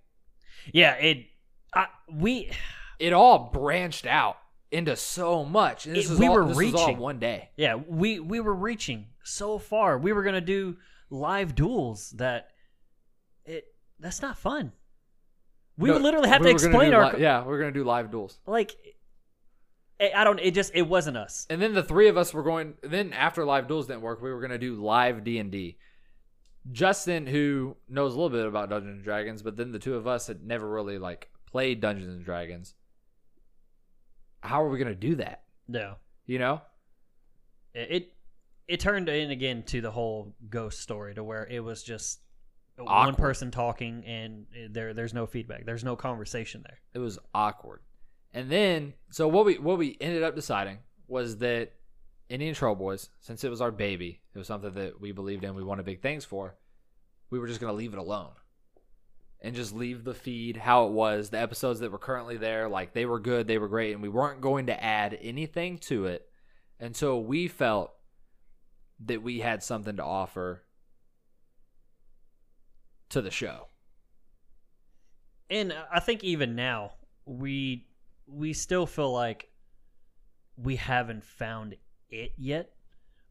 Yeah, 0.73 0.93
it. 0.95 1.25
I, 1.73 1.87
we 2.11 2.51
it 2.99 3.13
all 3.13 3.49
branched 3.53 4.05
out 4.05 4.37
into 4.71 4.95
so 4.95 5.45
much. 5.45 5.87
It- 5.87 5.97
is 5.97 6.17
we 6.19 6.27
all, 6.27 6.33
were 6.35 6.47
this 6.47 6.57
was 6.57 6.75
all 6.75 6.87
reaching. 6.87 6.97
one 6.99 7.19
day. 7.19 7.49
Yeah, 7.57 7.75
we 7.75 8.19
we 8.19 8.39
were 8.41 8.53
reaching 8.53 9.07
so 9.23 9.57
far. 9.57 9.97
We 9.97 10.11
were 10.13 10.23
gonna 10.23 10.41
do 10.41 10.75
live 11.13 11.55
duels. 11.55 12.11
That 12.17 12.49
it 13.45 13.65
that's 13.99 14.21
not 14.21 14.37
fun. 14.37 14.71
We 15.77 15.87
No, 15.89 15.93
would 15.93 16.03
literally 16.03 16.29
have 16.29 16.41
we 16.41 16.47
to 16.47 16.51
explain 16.53 16.93
our 16.93 17.13
li- 17.13 17.21
yeah, 17.21 17.43
we're 17.45 17.59
gonna 17.59 17.71
do 17.71 17.83
live 17.83 18.11
duels. 18.11 18.39
like. 18.45 18.75
I 19.99 20.25
don't. 20.25 20.39
It 20.39 20.53
just 20.53 20.71
it 20.75 20.81
wasn't 20.81 21.15
us. 21.15 21.45
And 21.49 21.61
then 21.61 21.73
the 21.73 21.83
three 21.83 22.09
of 22.09 22.17
us 22.17 22.33
were 22.33 22.43
going. 22.43 22.73
Then 22.83 23.13
after 23.13 23.45
live 23.45 23.69
duels 23.69 23.87
didn't 23.87 24.01
work, 24.01 24.21
we 24.21 24.33
were 24.33 24.41
gonna 24.41 24.57
do 24.57 24.75
live 24.75 25.23
D 25.23 25.37
and 25.39 25.49
D. 25.49 25.77
Justin, 26.71 27.25
who 27.25 27.77
knows 27.87 28.13
a 28.13 28.15
little 28.19 28.29
bit 28.35 28.45
about 28.45 28.69
Dungeons 28.69 28.95
and 28.95 29.03
Dragons, 29.03 29.41
but 29.41 29.55
then 29.55 29.71
the 29.71 29.79
two 29.79 29.95
of 29.95 30.05
us 30.07 30.27
had 30.27 30.43
never 30.43 30.69
really 30.69 30.97
like 30.97 31.29
played 31.49 31.79
Dungeons 31.79 32.13
and 32.15 32.25
Dragons. 32.25 32.73
How 34.41 34.63
are 34.63 34.69
we 34.69 34.77
gonna 34.79 34.95
do 34.95 35.15
that? 35.15 35.43
No, 35.69 35.95
You 36.25 36.39
know? 36.39 36.61
it 37.73 37.87
it, 37.91 38.13
it 38.67 38.79
turned 38.79 39.09
in 39.09 39.31
again 39.31 39.63
to 39.63 39.81
the 39.81 39.91
whole 39.91 40.35
ghost 40.49 40.79
story 40.79 41.13
to 41.15 41.23
where 41.23 41.45
it 41.45 41.59
was 41.59 41.83
just 41.83 42.19
one 42.77 43.15
person 43.15 43.51
talking 43.51 44.03
and 44.05 44.45
there 44.71 44.93
there's 44.93 45.13
no 45.13 45.25
feedback. 45.25 45.65
There's 45.65 45.83
no 45.83 45.95
conversation 45.95 46.63
there. 46.67 46.79
it 46.93 46.99
was 46.99 47.19
awkward. 47.33 47.81
And 48.33 48.49
then, 48.49 48.93
so 49.11 49.27
what 49.27 49.45
we 49.45 49.57
what 49.59 49.77
we 49.77 49.97
ended 50.01 50.23
up 50.23 50.35
deciding 50.35 50.79
was 51.07 51.37
that 51.37 51.73
Indian 52.29 52.55
Trail 52.55 52.73
Boys, 52.73 53.09
since 53.19 53.43
it 53.43 53.49
was 53.49 53.61
our 53.61 53.71
baby, 53.71 54.21
it 54.33 54.37
was 54.37 54.47
something 54.47 54.73
that 54.73 54.99
we 54.99 55.11
believed 55.11 55.43
in, 55.43 55.53
we 55.53 55.63
wanted 55.63 55.85
big 55.85 56.01
things 56.01 56.25
for. 56.25 56.55
We 57.29 57.37
were 57.37 57.47
just 57.47 57.59
gonna 57.59 57.73
leave 57.73 57.93
it 57.93 57.99
alone, 57.99 58.31
and 59.41 59.55
just 59.55 59.75
leave 59.75 60.03
the 60.03 60.15
feed 60.15 60.57
how 60.57 60.87
it 60.87 60.93
was. 60.93 61.29
The 61.29 61.39
episodes 61.39 61.79
that 61.81 61.91
were 61.91 61.99
currently 61.99 62.37
there, 62.37 62.67
like 62.67 62.93
they 62.93 63.05
were 63.05 63.19
good, 63.19 63.47
they 63.47 63.59
were 63.59 63.67
great, 63.67 63.93
and 63.93 64.01
we 64.01 64.09
weren't 64.09 64.41
going 64.41 64.67
to 64.67 64.83
add 64.83 65.17
anything 65.21 65.77
to 65.79 66.05
it 66.05 66.27
until 66.79 67.23
we 67.23 67.47
felt 67.47 67.93
that 69.05 69.21
we 69.21 69.39
had 69.39 69.63
something 69.63 69.97
to 69.97 70.03
offer 70.03 70.63
to 73.09 73.21
the 73.21 73.31
show. 73.31 73.67
And 75.49 75.73
I 75.91 75.99
think 75.99 76.23
even 76.23 76.55
now 76.55 76.93
we 77.25 77.85
we 78.27 78.53
still 78.53 78.85
feel 78.85 79.11
like 79.11 79.49
we 80.57 80.75
haven't 80.75 81.23
found 81.23 81.75
it 82.09 82.31
yet, 82.37 82.71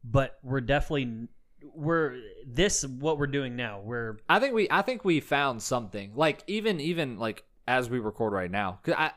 but 0.04 0.38
we're 0.42 0.60
definitely 0.60 1.28
we're 1.74 2.20
this 2.46 2.84
what 2.86 3.18
we're 3.18 3.26
doing 3.26 3.56
now. 3.56 3.80
We're 3.80 4.18
I 4.28 4.38
think 4.38 4.54
we 4.54 4.68
I 4.70 4.82
think 4.82 5.04
we 5.04 5.20
found 5.20 5.62
something. 5.62 6.12
Like 6.14 6.42
even 6.46 6.80
even 6.80 7.18
like 7.18 7.44
as 7.66 7.88
we 7.88 7.98
record 7.98 8.32
right 8.32 8.50
now. 8.50 8.78
Cause 8.82 8.94
I 8.96 9.12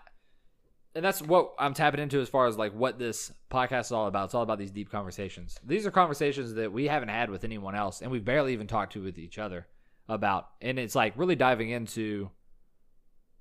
and 0.96 1.04
that's 1.04 1.22
what 1.22 1.54
I'm 1.60 1.74
tapping 1.74 2.00
into 2.00 2.22
as 2.22 2.30
far 2.30 2.48
as 2.48 2.58
like 2.58 2.74
what 2.74 2.98
this 2.98 3.32
podcast 3.52 3.82
is 3.82 3.92
all 3.92 4.08
about. 4.08 4.26
It's 4.26 4.34
all 4.34 4.44
about 4.44 4.58
these 4.58 4.72
deep 4.72 4.90
conversations. 4.90 5.60
These 5.64 5.86
are 5.86 5.92
conversations 5.92 6.54
that 6.54 6.72
we 6.72 6.88
haven't 6.88 7.10
had 7.10 7.30
with 7.30 7.44
anyone 7.44 7.76
else 7.76 8.02
and 8.02 8.10
we've 8.10 8.24
barely 8.24 8.54
even 8.54 8.66
talked 8.66 8.94
to 8.94 9.04
with 9.04 9.20
each 9.20 9.38
other 9.38 9.68
about. 10.08 10.48
And 10.62 10.80
it's 10.80 10.96
like 10.96 11.14
really 11.18 11.36
diving 11.36 11.70
into 11.70 12.30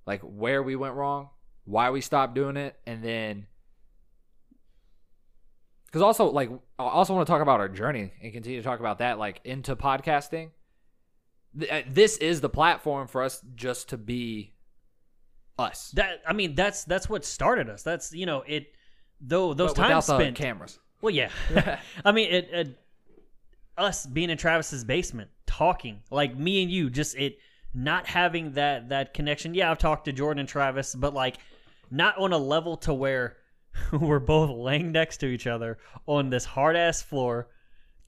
like 0.05 0.21
where 0.23 0.63
we 0.63 0.75
went 0.75 0.95
wrong, 0.95 1.31
why 1.65 1.91
we 1.91 2.01
stopped 2.01 2.35
doing 2.35 2.57
it, 2.57 2.77
and 2.87 3.03
then 3.03 3.47
because 5.87 6.03
also 6.03 6.27
like 6.31 6.51
I 6.77 6.83
also 6.83 7.15
want 7.15 7.25
to 7.25 7.31
talk 7.33 7.41
about 7.41 7.61
our 7.61 7.69
journey 7.69 8.13
and 8.21 8.33
continue 8.33 8.61
to 8.61 8.65
talk 8.65 8.81
about 8.81 8.99
that 8.99 9.19
like 9.19 9.41
into 9.45 9.77
podcasting. 9.77 10.51
Uh, 11.71 11.83
This 11.89 12.17
is 12.17 12.41
the 12.41 12.49
platform 12.49 13.07
for 13.07 13.23
us 13.23 13.41
just 13.55 13.91
to 13.91 13.97
be 13.97 14.54
us. 15.59 15.91
that 15.93 16.23
I 16.27 16.33
mean 16.33 16.55
that's 16.55 16.85
that's 16.85 17.09
what 17.09 17.25
started 17.25 17.69
us. 17.69 17.83
That's 17.83 18.13
you 18.13 18.27
know 18.27 18.43
it 18.47 18.75
though 19.21 19.55
those 19.55 19.75
but 19.75 19.89
times 19.89 20.07
the 20.07 20.19
spent 20.19 20.37
cameras. 20.37 20.79
Well, 21.01 21.15
yeah. 21.15 21.29
I 22.05 22.13
mean, 22.13 22.33
it, 22.33 22.49
it, 22.51 22.79
us 23.77 24.07
being 24.07 24.31
in 24.31 24.39
Travis's 24.39 24.85
basement, 24.85 25.31
talking 25.47 26.01
like 26.11 26.37
me 26.37 26.63
and 26.63 26.71
you, 26.71 26.89
just 26.89 27.17
it 27.17 27.39
not 27.75 28.07
having 28.07 28.53
that 28.53 28.89
that 28.89 29.15
connection. 29.15 29.55
Yeah, 29.55 29.71
I've 29.71 29.79
talked 29.79 30.07
to 30.07 30.13
Jordan 30.13 30.41
and 30.41 30.49
Travis, 30.49 30.95
but 30.95 31.13
like 31.13 31.37
not 31.91 32.17
on 32.19 32.33
a 32.33 32.39
level 32.39 32.77
to 32.79 32.95
where 32.95 33.37
we're 33.93 34.19
both 34.19 34.51
laying 34.51 34.93
next 34.93 35.19
to 35.19 35.27
each 35.27 35.47
other 35.47 35.79
on 36.07 36.31
this 36.31 36.45
hard 36.45 36.77
ass 36.77 37.03
floor, 37.03 37.49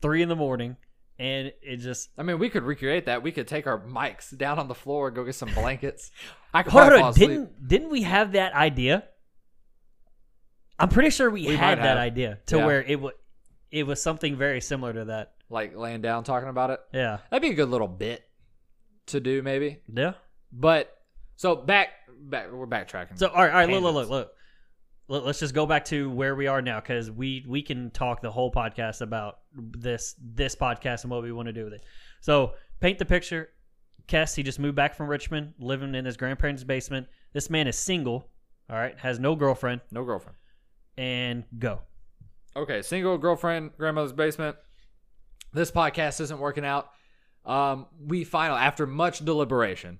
three 0.01 0.23
in 0.23 0.29
the 0.29 0.37
morning, 0.37 0.77
and 1.19 1.53
it 1.63 1.77
just 1.79 2.11
I 2.19 2.23
mean, 2.23 2.39
we 2.39 2.49
could 2.51 2.63
recreate 2.63 3.07
that. 3.07 3.23
We 3.23 3.33
could 3.33 3.49
take 3.49 3.67
our 3.67 3.79
mics 3.81 4.37
down 4.37 4.59
on 4.59 4.69
the 4.69 4.75
floor, 4.75 5.11
go 5.11 5.25
get 5.25 5.35
some 5.35 5.53
blankets. 5.55 6.11
I 6.55 6.63
could 6.63 6.73
hold 6.73 6.83
probably 6.83 6.97
on. 6.97 7.03
fall 7.03 7.11
asleep. 7.11 7.29
Didn't 7.31 7.69
didn't 7.69 7.91
we 7.91 8.03
have 8.03 8.33
that 8.33 8.53
idea? 8.55 9.05
I'm 10.79 10.89
pretty 10.91 11.11
sure 11.11 11.31
we, 11.31 11.47
We 11.47 11.57
had 11.57 11.79
might 11.79 11.85
that 11.85 11.97
have. 11.97 11.99
idea 11.99 12.39
to 12.47 12.57
Yeah. 12.59 12.67
where 12.67 12.83
it 12.83 13.01
was 13.01 13.13
it 13.71 13.87
was 13.87 14.03
something 14.03 14.37
very 14.37 14.61
similar 14.61 14.93
to 14.93 15.05
that. 15.07 15.33
like 15.49 15.77
laying 15.77 16.01
down 16.03 16.25
talking 16.25 16.49
about 16.49 16.71
it. 16.71 16.81
Yeah. 16.93 17.19
That'd 17.31 17.43
be 17.43 17.51
a 17.51 17.55
good 17.55 17.69
little 17.69 17.89
bit 17.89 18.23
to 19.07 19.21
do, 19.21 19.43
maybe. 19.43 19.81
Yeah. 19.93 20.15
But 20.53 20.93
so 21.37 21.57
back, 21.57 21.89
back, 22.21 22.51
we're 22.53 22.67
backtracking. 22.67 23.19
So 23.19 23.29
all 23.29 23.43
right, 23.43 23.51
all 23.51 23.57
right, 23.57 23.69
look, 23.69 23.83
look, 23.83 23.95
look, 23.95 24.09
Tangents. 24.09 24.11
look. 24.11 24.36
Let- 25.09 25.25
Let's 25.25 25.39
just 25.41 25.55
go 25.55 25.67
back 25.67 25.85
to 25.87 26.11
where 26.11 26.35
we 26.35 26.47
are 26.49 26.61
now 26.63 26.81
because 26.81 27.11
we 27.11 27.45
we 27.49 27.63
can 27.63 27.91
talk 27.91 28.21
the 28.21 28.31
whole 28.31 28.51
podcast 28.53 29.01
about 29.01 29.39
this 29.55 30.15
this 30.21 30.57
podcast 30.57 31.03
and 31.03 31.11
what 31.11 31.23
we 31.23 31.33
want 31.33 31.47
to 31.47 31.53
do 31.53 31.65
with 31.65 31.75
it. 31.75 31.85
So 32.21 32.55
paint 32.81 32.99
the 32.99 33.05
picture. 33.05 33.51
Kess, 34.09 34.35
he 34.37 34.43
just 34.43 34.59
moved 34.61 34.77
back 34.77 34.95
from 34.95 35.09
Richmond, 35.09 35.55
living 35.59 35.95
in 35.95 36.05
his 36.05 36.17
grandparents' 36.17 36.63
basement. 36.65 37.07
This 37.33 37.51
man 37.51 37.67
is 37.67 37.77
single. 37.77 38.29
All 38.71 38.77
right, 38.77 38.99
has 38.99 39.19
no 39.19 39.35
girlfriend, 39.37 39.81
no 39.91 40.05
girlfriend. 40.05 40.37
and 40.99 41.45
go. 41.59 41.81
Okay, 42.57 42.83
single 42.83 43.19
girlfriend, 43.19 43.71
grandmother's 43.77 44.13
basement. 44.13 44.57
This 45.53 45.71
podcast 45.71 46.21
isn't 46.21 46.39
working 46.39 46.65
out. 46.65 46.91
Um, 47.45 47.87
we 48.01 48.25
final 48.25 48.57
after 48.57 48.87
much 48.87 49.25
deliberation 49.25 49.99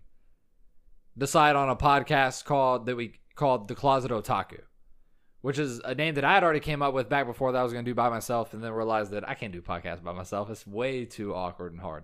decide 1.19 1.55
on 1.57 1.69
a 1.69 1.77
podcast 1.77 2.45
called 2.45 2.87
that 2.87 2.97
we 2.97 3.15
called 3.35 3.69
the 3.69 3.75
Closet 3.75 4.11
Otaku, 4.11 4.61
which 5.47 5.61
is 5.61 5.79
a 5.85 5.95
name 5.95 6.17
that 6.17 6.25
I 6.25 6.35
had 6.35 6.43
already 6.43 6.59
came 6.59 6.83
up 6.83 6.93
with 6.93 7.09
back 7.09 7.25
before 7.25 7.53
that 7.53 7.59
I 7.59 7.63
was 7.63 7.73
going 7.73 7.85
to 7.85 7.89
do 7.89 7.95
by 7.95 8.09
myself, 8.09 8.53
and 8.53 8.61
then 8.61 8.73
realized 8.73 9.13
that 9.13 9.29
I 9.29 9.35
can't 9.35 9.53
do 9.53 9.63
podcasts 9.63 10.03
by 10.03 10.13
myself. 10.13 10.51
It's 10.51 10.67
way 10.67 11.05
too 11.05 11.37
awkward 11.37 11.71
and 11.71 11.81
hard. 11.81 12.03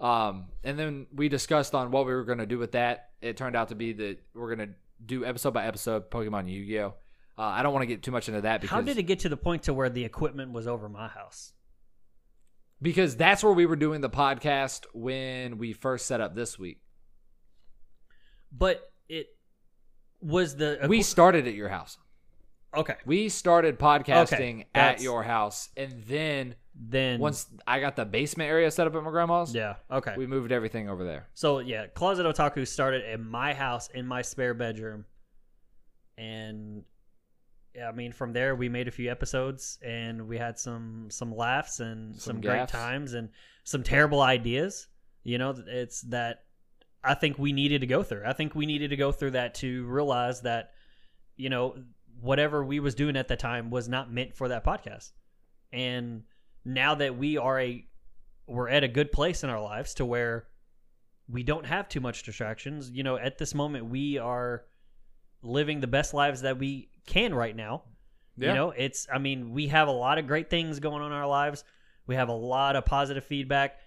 Um, 0.00 0.46
and 0.64 0.76
then 0.76 1.06
we 1.14 1.28
discussed 1.28 1.76
on 1.76 1.92
what 1.92 2.06
we 2.06 2.12
were 2.12 2.24
going 2.24 2.38
to 2.38 2.46
do 2.46 2.58
with 2.58 2.72
that. 2.72 3.10
It 3.20 3.36
turned 3.36 3.54
out 3.54 3.68
to 3.68 3.76
be 3.76 3.92
that 3.92 4.18
we're 4.34 4.52
going 4.56 4.68
to 4.70 4.74
do 5.06 5.24
episode 5.24 5.54
by 5.54 5.64
episode 5.64 6.10
Pokemon 6.10 6.50
Yu-Gi-Oh. 6.50 6.94
Uh, 7.38 7.42
I 7.42 7.62
don't 7.62 7.72
want 7.72 7.82
to 7.82 7.86
get 7.86 8.02
too 8.02 8.10
much 8.10 8.28
into 8.28 8.40
that 8.40 8.60
because 8.60 8.74
How 8.74 8.80
did 8.80 8.98
it 8.98 9.04
get 9.04 9.20
to 9.20 9.28
the 9.28 9.36
point 9.36 9.62
to 9.64 9.72
where 9.72 9.88
the 9.88 10.04
equipment 10.04 10.52
was 10.52 10.66
over 10.66 10.88
my 10.88 11.06
house? 11.06 11.52
because 12.82 13.16
that's 13.16 13.44
where 13.44 13.52
we 13.52 13.64
were 13.64 13.76
doing 13.76 14.00
the 14.00 14.10
podcast 14.10 14.86
when 14.92 15.56
we 15.56 15.72
first 15.72 16.06
set 16.06 16.20
up 16.20 16.34
this 16.34 16.58
week. 16.58 16.80
But 18.50 18.82
it 19.08 19.28
was 20.20 20.56
the 20.56 20.80
We 20.88 21.02
started 21.02 21.46
at 21.46 21.54
your 21.54 21.68
house. 21.68 21.96
Okay. 22.74 22.96
We 23.04 23.28
started 23.28 23.78
podcasting 23.78 24.66
at 24.74 25.00
your 25.00 25.22
house, 25.22 25.68
and 25.76 26.02
then 26.04 26.54
Then 26.74 27.20
once 27.20 27.46
I 27.66 27.80
got 27.80 27.96
the 27.96 28.04
basement 28.04 28.48
area 28.48 28.70
set 28.70 28.86
up 28.86 28.94
at 28.94 29.02
my 29.02 29.10
grandma's, 29.10 29.54
yeah 29.54 29.74
okay. 29.90 30.14
we 30.16 30.26
moved 30.26 30.52
everything 30.52 30.88
over 30.88 31.04
there. 31.04 31.28
So 31.34 31.58
yeah, 31.58 31.86
Closet 31.88 32.24
Otaku 32.24 32.66
started 32.66 33.04
in 33.12 33.24
my 33.24 33.52
house 33.54 33.88
in 33.88 34.06
my 34.06 34.22
spare 34.22 34.54
bedroom, 34.54 35.04
and 36.16 36.84
yeah, 37.74 37.88
I 37.88 37.92
mean 37.92 38.12
from 38.12 38.32
there 38.32 38.54
we 38.54 38.68
made 38.68 38.88
a 38.88 38.90
few 38.90 39.10
episodes 39.10 39.78
and 39.82 40.28
we 40.28 40.38
had 40.38 40.58
some 40.58 41.08
some 41.10 41.34
laughs 41.34 41.80
and 41.80 42.14
some, 42.14 42.36
Some 42.36 42.40
great 42.40 42.68
times 42.68 43.12
and 43.14 43.28
some 43.64 43.82
terrible 43.82 44.20
ideas. 44.22 44.88
You 45.24 45.38
know, 45.38 45.54
it's 45.66 46.02
that 46.02 46.44
I 47.04 47.14
think 47.14 47.38
we 47.38 47.52
needed 47.52 47.80
to 47.82 47.86
go 47.86 48.02
through. 48.02 48.24
I 48.26 48.32
think 48.32 48.54
we 48.54 48.66
needed 48.66 48.90
to 48.90 48.96
go 48.96 49.12
through 49.12 49.32
that 49.32 49.54
to 49.56 49.84
realize 49.86 50.42
that 50.42 50.70
you 51.36 51.48
know 51.48 51.76
whatever 52.22 52.64
we 52.64 52.78
was 52.78 52.94
doing 52.94 53.16
at 53.16 53.26
the 53.26 53.36
time 53.36 53.68
was 53.68 53.88
not 53.88 54.10
meant 54.10 54.36
for 54.36 54.48
that 54.48 54.64
podcast. 54.64 55.10
And 55.72 56.22
now 56.64 56.94
that 56.94 57.18
we 57.18 57.36
are 57.36 57.60
a 57.60 57.84
we're 58.46 58.68
at 58.68 58.84
a 58.84 58.88
good 58.88 59.10
place 59.12 59.44
in 59.44 59.50
our 59.50 59.60
lives 59.60 59.94
to 59.94 60.04
where 60.04 60.46
we 61.28 61.42
don't 61.42 61.66
have 61.66 61.88
too 61.88 62.00
much 62.00 62.22
distractions. 62.22 62.90
You 62.90 63.02
know, 63.02 63.16
at 63.16 63.38
this 63.38 63.54
moment 63.54 63.86
we 63.86 64.18
are 64.18 64.64
living 65.42 65.80
the 65.80 65.86
best 65.86 66.14
lives 66.14 66.42
that 66.42 66.58
we 66.58 66.90
can 67.06 67.34
right 67.34 67.56
now. 67.56 67.82
Yeah. 68.36 68.48
You 68.48 68.54
know, 68.54 68.70
it's 68.70 69.08
I 69.12 69.18
mean, 69.18 69.52
we 69.52 69.66
have 69.68 69.88
a 69.88 69.92
lot 69.92 70.18
of 70.18 70.26
great 70.28 70.48
things 70.48 70.78
going 70.78 71.02
on 71.02 71.10
in 71.10 71.18
our 71.18 71.26
lives. 71.26 71.64
We 72.06 72.14
have 72.14 72.28
a 72.28 72.34
lot 72.34 72.76
of 72.76 72.84
positive 72.84 73.24
feedback, 73.24 73.78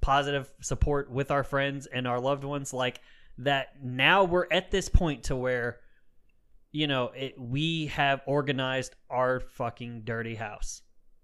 positive 0.00 0.50
support 0.60 1.08
with 1.08 1.30
our 1.30 1.44
friends 1.44 1.86
and 1.86 2.08
our 2.08 2.20
loved 2.20 2.42
ones 2.42 2.72
like 2.72 3.00
that 3.38 3.76
now 3.80 4.24
we're 4.24 4.46
at 4.50 4.72
this 4.72 4.88
point 4.88 5.24
to 5.24 5.36
where 5.36 5.78
you 6.72 6.86
know, 6.86 7.06
it, 7.16 7.34
we 7.38 7.86
have 7.86 8.20
organized 8.26 8.94
our 9.08 9.40
fucking 9.40 10.02
dirty 10.04 10.34
house. 10.34 10.82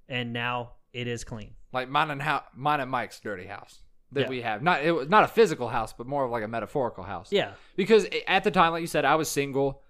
And 0.08 0.32
now 0.32 0.72
it 0.92 1.08
is 1.08 1.24
clean. 1.24 1.54
Like 1.72 1.88
mine 1.88 2.10
and 2.10 2.22
how 2.22 2.44
mine 2.54 2.80
and 2.80 2.90
Mike's 2.90 3.18
dirty 3.20 3.46
house 3.46 3.80
that 4.12 4.22
Yeah. 4.22 4.28
we 4.28 4.40
have. 4.42 4.62
Not 4.62 4.84
it 4.84 4.92
was 4.92 5.08
not 5.08 5.24
a 5.24 5.28
physical 5.28 5.68
house, 5.68 5.92
but 5.92 6.06
more 6.06 6.24
of 6.24 6.30
like 6.30 6.44
a 6.44 6.48
metaphorical 6.48 7.02
house. 7.04 7.32
Yeah. 7.32 7.52
because 7.74 8.06
at 8.28 8.44
the 8.44 8.50
time, 8.50 8.72
like 8.72 8.80
you 8.82 8.86
said, 8.86 9.04
I 9.04 9.16
was 9.16 9.28
single. 9.28 9.82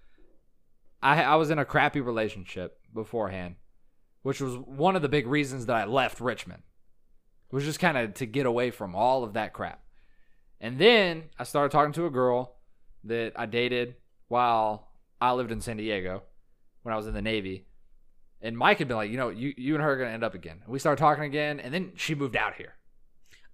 I 1.01 1.21
I 1.23 1.35
was 1.35 1.51
in 1.51 1.59
a 1.59 1.65
crappy 1.65 2.01
relationship 2.01 2.79
beforehand, 2.93 3.55
which 4.23 4.41
was 4.41 4.55
one 4.57 4.95
of 4.95 5.01
the 5.03 5.09
big 5.09 5.27
reasons 5.27 5.67
that 5.67 5.75
I 5.75 5.85
left 5.85 6.19
Richmond. 6.19 6.63
It 7.51 7.55
was 7.55 7.63
just 7.63 7.79
kind 7.79 7.97
of 7.97 8.15
to 8.15 8.25
get 8.25 8.45
away 8.47 8.71
from 8.71 8.95
all 8.95 9.23
of 9.23 9.33
that 9.33 9.53
crap. 9.53 9.81
And 10.59 10.79
then 10.79 11.25
I 11.37 11.43
started 11.43 11.71
talking 11.71 11.93
to 11.93 12.05
a 12.07 12.09
girl 12.09 12.55
that 13.03 13.33
I 13.35 13.45
dated 13.45 13.95
while 14.27 14.86
I 15.19 15.31
lived 15.33 15.51
in 15.51 15.61
San 15.61 15.77
Diego 15.77 16.23
when 16.83 16.93
I 16.93 16.97
was 16.97 17.07
in 17.07 17.13
the 17.13 17.21
Navy. 17.21 17.65
And 18.41 18.57
Mike 18.57 18.77
had 18.77 18.87
been 18.87 18.97
like, 18.97 19.09
you 19.09 19.17
know, 19.17 19.29
you, 19.29 19.53
you 19.57 19.73
and 19.73 19.83
her 19.83 19.93
are 19.93 19.97
going 19.97 20.09
to 20.09 20.13
end 20.13 20.23
up 20.23 20.35
again. 20.35 20.59
And 20.63 20.71
we 20.71 20.77
started 20.79 21.01
talking 21.01 21.23
again, 21.23 21.59
and 21.59 21.73
then 21.73 21.93
she 21.95 22.13
moved 22.13 22.35
out 22.35 22.53
here. 22.53 22.75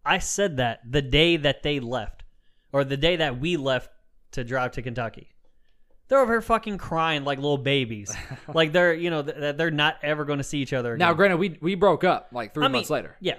I 0.06 0.20
said 0.20 0.58
that 0.58 0.82
the 0.90 1.02
day 1.02 1.38
that 1.38 1.64
they 1.64 1.80
left, 1.80 2.24
or 2.74 2.84
the 2.84 2.98
day 2.98 3.16
that 3.16 3.40
we 3.40 3.56
left 3.56 3.90
to 4.32 4.44
drive 4.44 4.72
to 4.74 4.82
Kentucky. 4.82 5.30
They're 6.10 6.20
over 6.20 6.34
here 6.34 6.42
fucking 6.42 6.78
crying 6.80 7.24
like 7.24 7.38
little 7.38 7.58
babies, 7.58 8.14
like 8.54 8.74
they're 8.74 8.94
you 8.94 9.10
know 9.10 9.24
th- 9.24 9.56
they're 9.56 9.72
not 9.72 9.96
ever 10.04 10.26
going 10.26 10.40
to 10.40 10.44
see 10.44 10.60
each 10.60 10.74
other 10.74 10.94
again. 10.94 11.08
Now, 11.08 11.14
granted, 11.14 11.38
we, 11.38 11.58
we 11.62 11.76
broke 11.76 12.04
up 12.04 12.30
like 12.34 12.54
three 12.54 12.66
I 12.66 12.68
mean, 12.68 12.74
months 12.74 12.90
later. 12.90 13.16
yeah, 13.22 13.36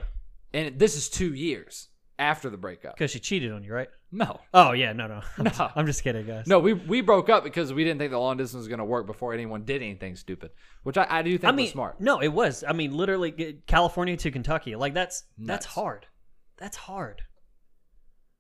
And 0.55 0.79
this 0.79 0.97
is 0.97 1.11
two 1.11 1.35
years. 1.35 1.89
After 2.19 2.49
the 2.51 2.57
breakup. 2.57 2.95
Because 2.95 3.11
she 3.11 3.19
cheated 3.19 3.53
on 3.53 3.65
you, 3.65 3.73
right? 3.73 3.89
No, 4.13 4.41
Oh 4.53 4.73
yeah, 4.73 4.93
no, 4.93 5.07
no, 5.09 5.21
I'm, 5.39 5.45
No. 5.45 5.71
I'm 5.75 5.87
just 5.87 6.05
kidding, 6.05 6.27
guys. 6.27 6.47
no, 6.47 6.61
we 6.61 6.73
we 6.73 7.01
broke 7.01 7.29
up 7.29 7.43
because 7.45 7.73
we 7.73 7.83
didn't 7.85 7.99
think 7.99 8.13
the 8.13 8.19
long 8.19 8.37
distance 8.37 8.61
was 8.61 8.69
going 8.69 8.79
to 8.79 8.85
work 8.85 9.07
before 9.07 9.35
anyone 9.35 9.65
did 9.65 9.83
anything 9.83 10.15
stupid, 10.17 10.53
which 10.85 10.97
I, 10.97 11.07
I 11.11 11.23
do 11.23 11.37
think 11.37 11.53
I 11.53 11.57
mean, 11.57 11.65
was 11.65 11.73
smart. 11.73 12.01
no, 12.01 12.21
it 12.23 12.29
was. 12.29 12.63
I 12.67 12.73
mean, 12.73 12.97
literally, 12.97 13.59
California 13.67 14.17
to 14.17 14.31
Kentucky, 14.31 14.77
like 14.77 14.95
that's 14.95 15.25
that's 15.39 15.67
hard. 15.67 16.07
That's 16.57 16.77
hard. 16.77 17.23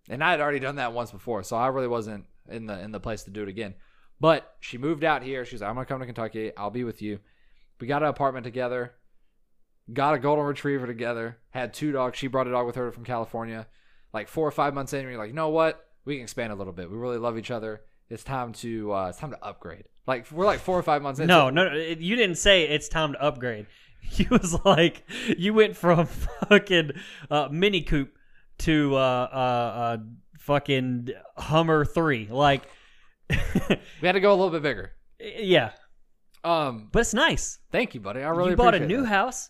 And 0.08 0.22
I 0.22 0.30
had 0.30 0.40
already 0.40 0.60
done 0.60 0.76
that 0.76 0.92
once 0.92 1.10
before, 1.10 1.42
so 1.42 1.56
I 1.56 1.68
really 1.68 1.88
wasn't 1.88 2.26
in 2.48 2.66
the 2.66 2.78
in 2.80 2.92
the 2.92 3.00
place 3.00 3.24
to 3.24 3.30
do 3.30 3.42
it 3.42 3.48
again. 3.48 3.74
But 4.20 4.54
she 4.60 4.78
moved 4.78 5.02
out 5.02 5.22
here. 5.22 5.44
She's 5.44 5.60
like, 5.60 5.68
I'm 5.70 5.74
gonna 5.74 5.86
come 5.86 6.00
to 6.00 6.06
Kentucky. 6.06 6.52
I'll 6.56 6.70
be 6.70 6.84
with 6.84 7.02
you. 7.02 7.18
We 7.80 7.88
got 7.88 8.02
an 8.02 8.08
apartment 8.08 8.44
together. 8.44 8.92
Got 9.92 10.14
a 10.14 10.18
golden 10.18 10.44
retriever 10.46 10.86
together. 10.86 11.38
Had 11.50 11.74
two 11.74 11.92
dogs. 11.92 12.18
She 12.18 12.26
brought 12.26 12.46
a 12.46 12.50
dog 12.50 12.66
with 12.66 12.76
her 12.76 12.90
from 12.92 13.04
California. 13.04 13.66
Like 14.12 14.28
four 14.28 14.46
or 14.48 14.50
five 14.52 14.72
months 14.74 14.92
in, 14.92 15.02
you're 15.02 15.18
like, 15.18 15.28
you 15.28 15.34
know 15.34 15.50
what? 15.50 15.84
We 16.04 16.14
can 16.16 16.22
expand 16.22 16.52
a 16.52 16.56
little 16.56 16.72
bit. 16.72 16.90
We 16.90 16.96
really 16.96 17.18
love 17.18 17.36
each 17.36 17.50
other. 17.50 17.82
It's 18.08 18.22
time 18.24 18.52
to 18.54 18.92
uh, 18.92 19.08
it's 19.08 19.18
time 19.18 19.30
to 19.30 19.44
upgrade. 19.44 19.84
Like 20.06 20.30
we're 20.30 20.44
like 20.46 20.60
four 20.60 20.78
or 20.78 20.82
five 20.82 21.02
months 21.02 21.18
in. 21.20 21.26
No, 21.26 21.50
no, 21.50 21.68
no, 21.68 21.74
you 21.76 22.14
didn't 22.16 22.36
say 22.36 22.64
it's 22.68 22.88
time 22.88 23.12
to 23.12 23.22
upgrade. 23.22 23.66
You 24.16 24.26
was 24.30 24.62
like, 24.66 25.02
you 25.38 25.54
went 25.54 25.78
from 25.78 26.04
fucking 26.50 26.90
uh, 27.30 27.48
Mini 27.50 27.80
Coupe 27.80 28.12
to 28.58 28.94
uh, 28.96 28.98
uh, 28.98 29.36
uh, 29.36 29.96
fucking 30.40 31.08
Hummer 31.38 31.86
three. 31.86 32.28
Like, 32.30 32.64
we 33.30 33.76
had 34.02 34.12
to 34.12 34.20
go 34.20 34.30
a 34.30 34.36
little 34.36 34.50
bit 34.50 34.62
bigger. 34.62 34.92
yeah, 35.18 35.70
Um, 36.44 36.90
but 36.92 36.98
it's 37.00 37.14
nice. 37.14 37.58
thank 37.72 37.94
you, 37.94 38.00
buddy. 38.00 38.22
I 38.22 38.28
really 38.28 38.50
you 38.50 38.56
bought 38.56 38.74
a 38.74 38.86
new 38.86 39.00
that. 39.02 39.08
house, 39.08 39.48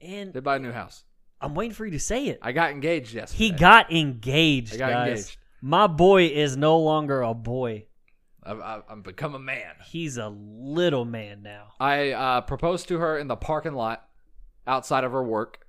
and 0.00 0.32
Did 0.32 0.44
buy 0.44 0.56
a 0.56 0.58
new 0.58 0.72
house. 0.72 1.04
I'm 1.40 1.54
waiting 1.54 1.74
for 1.74 1.84
you 1.84 1.92
to 1.92 2.00
say 2.00 2.26
it. 2.26 2.38
I 2.42 2.52
got 2.52 2.70
engaged 2.70 3.12
yesterday. 3.12 3.44
He 3.44 3.50
got 3.50 3.92
engaged, 3.92 4.74
I 4.74 4.78
got 4.78 4.90
guys. 4.90 5.08
engaged. 5.08 5.36
My 5.60 5.86
boy 5.86 6.26
is 6.26 6.56
no 6.56 6.78
longer 6.78 7.22
a 7.22 7.34
boy. 7.34 7.86
I've, 8.42 8.60
I've, 8.60 8.82
I've 8.88 9.02
become 9.02 9.34
a 9.34 9.38
man. 9.38 9.74
He's 9.84 10.16
a 10.16 10.28
little 10.28 11.04
man 11.04 11.42
now. 11.42 11.68
I 11.80 12.12
uh, 12.12 12.40
proposed 12.42 12.88
to 12.88 12.98
her 12.98 13.18
in 13.18 13.26
the 13.26 13.36
parking 13.36 13.74
lot 13.74 14.08
outside 14.66 15.04
of 15.04 15.12
her 15.12 15.22
work. 15.22 15.66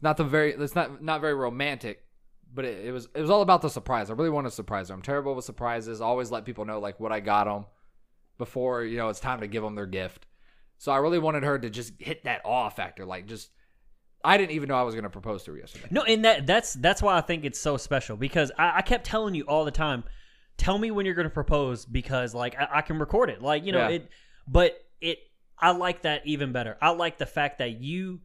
Not 0.00 0.16
the 0.16 0.24
very. 0.24 0.52
It's 0.52 0.74
not 0.74 1.02
not 1.02 1.20
very 1.20 1.34
romantic, 1.34 2.04
but 2.52 2.64
it, 2.64 2.86
it 2.86 2.92
was 2.92 3.08
it 3.14 3.20
was 3.20 3.30
all 3.30 3.42
about 3.42 3.62
the 3.62 3.68
surprise. 3.70 4.10
I 4.10 4.14
really 4.14 4.30
wanted 4.30 4.50
to 4.50 4.54
surprise 4.54 4.88
her. 4.88 4.94
I'm 4.94 5.02
terrible 5.02 5.34
with 5.34 5.44
surprises. 5.44 6.00
Always 6.00 6.30
let 6.30 6.44
people 6.44 6.64
know 6.64 6.80
like 6.80 7.00
what 7.00 7.12
I 7.12 7.20
got 7.20 7.44
them 7.44 7.66
before 8.38 8.84
you 8.84 8.96
know 8.98 9.08
it's 9.08 9.20
time 9.20 9.40
to 9.40 9.46
give 9.46 9.62
them 9.62 9.74
their 9.74 9.86
gift. 9.86 10.26
So 10.78 10.92
I 10.92 10.98
really 10.98 11.18
wanted 11.18 11.42
her 11.42 11.58
to 11.58 11.70
just 11.70 11.94
hit 11.98 12.24
that 12.24 12.42
awe 12.44 12.68
factor. 12.68 13.04
Like 13.04 13.26
just, 13.26 13.50
I 14.24 14.36
didn't 14.38 14.52
even 14.52 14.68
know 14.68 14.74
I 14.76 14.82
was 14.82 14.94
gonna 14.94 15.10
propose 15.10 15.44
to 15.44 15.52
her 15.52 15.58
yesterday. 15.58 15.86
No, 15.90 16.02
and 16.02 16.24
that 16.24 16.46
that's 16.46 16.74
that's 16.74 17.00
why 17.02 17.16
I 17.16 17.20
think 17.20 17.44
it's 17.44 17.60
so 17.60 17.76
special 17.76 18.16
because 18.16 18.50
I, 18.58 18.78
I 18.78 18.82
kept 18.82 19.04
telling 19.06 19.34
you 19.34 19.44
all 19.44 19.64
the 19.64 19.70
time, 19.70 20.04
tell 20.56 20.78
me 20.78 20.90
when 20.90 21.06
you're 21.06 21.14
going 21.14 21.28
to 21.28 21.34
propose 21.34 21.84
because 21.84 22.34
like 22.34 22.56
I, 22.58 22.68
I 22.76 22.80
can 22.82 22.98
record 22.98 23.30
it, 23.30 23.42
like 23.42 23.64
you 23.64 23.72
know 23.72 23.88
Yeah. 23.88 23.96
it. 23.96 24.10
But 24.48 24.82
it, 25.00 25.18
I 25.58 25.70
like 25.72 26.02
that 26.02 26.26
even 26.26 26.52
better. 26.52 26.76
I 26.80 26.90
like 26.90 27.18
the 27.18 27.26
fact 27.26 27.58
that 27.58 27.80
you, 27.80 28.20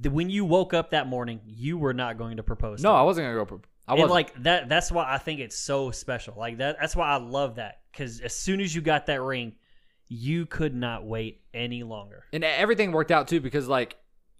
the, 0.00 0.10
when 0.10 0.30
you 0.30 0.44
woke 0.44 0.72
up 0.72 0.90
that 0.90 1.06
morning, 1.06 1.40
you 1.44 1.78
were 1.78 1.92
not 1.94 2.16
going 2.18 2.36
to 2.38 2.42
propose. 2.42 2.82
No, 2.82 2.90
to 2.90 2.94
I 2.96 3.02
wasn't 3.02 3.26
gonna 3.26 3.36
go. 3.38 3.44
Pro- 3.44 3.60
I 3.86 3.94
was 3.94 4.10
like 4.10 4.42
that. 4.42 4.68
That's 4.68 4.90
why 4.92 5.10
I 5.12 5.18
think 5.18 5.40
it's 5.40 5.56
so 5.56 5.90
special. 5.90 6.34
Like 6.36 6.58
that. 6.58 6.76
That's 6.80 6.94
why 6.96 7.08
I 7.08 7.16
love 7.16 7.56
that 7.56 7.80
because 7.92 8.20
as 8.20 8.34
soon 8.34 8.60
as 8.60 8.74
you 8.74 8.80
got 8.80 9.06
that 9.06 9.20
ring, 9.22 9.54
you 10.08 10.46
could 10.46 10.74
not 10.74 11.04
wait 11.06 11.42
any 11.54 11.82
longer. 11.82 12.24
and 12.32 12.44
everything 12.44 12.92
worked 12.92 13.10
out 13.10 13.28
too 13.28 13.40
because 13.40 13.68
like 13.68 13.96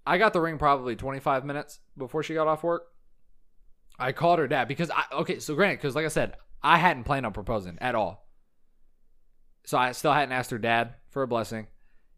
I 0.09 0.17
got 0.17 0.33
the 0.33 0.41
ring 0.41 0.57
probably 0.57 0.97
25 0.97 1.45
minutes 1.45 1.81
before 1.97 2.23
she 2.23 2.33
got 2.33 2.47
off 2.47 2.63
work. 2.63 2.87
I 3.99 4.13
called 4.13 4.39
her 4.39 4.49
dad 4.49 4.67
because 4.69 4.91
I 4.91 5.05
okay, 5.13 5.39
so 5.39 5.55
granted, 5.55 5.77
because 5.79 5.95
like 5.95 6.07
I 6.07 6.09
said, 6.09 6.37
I 6.63 6.79
hadn't 6.79 7.05
planned 7.05 7.27
on 7.27 7.33
proposing 7.33 7.77
at 7.81 7.95
all. 7.95 8.27
So 9.65 9.77
I 9.77 9.93
still 9.93 10.13
hadn't 10.13 10.33
asked 10.33 10.51
her 10.51 10.59
dad 10.59 10.95
for 11.11 11.23
a 11.23 11.29
blessing, 11.29 11.67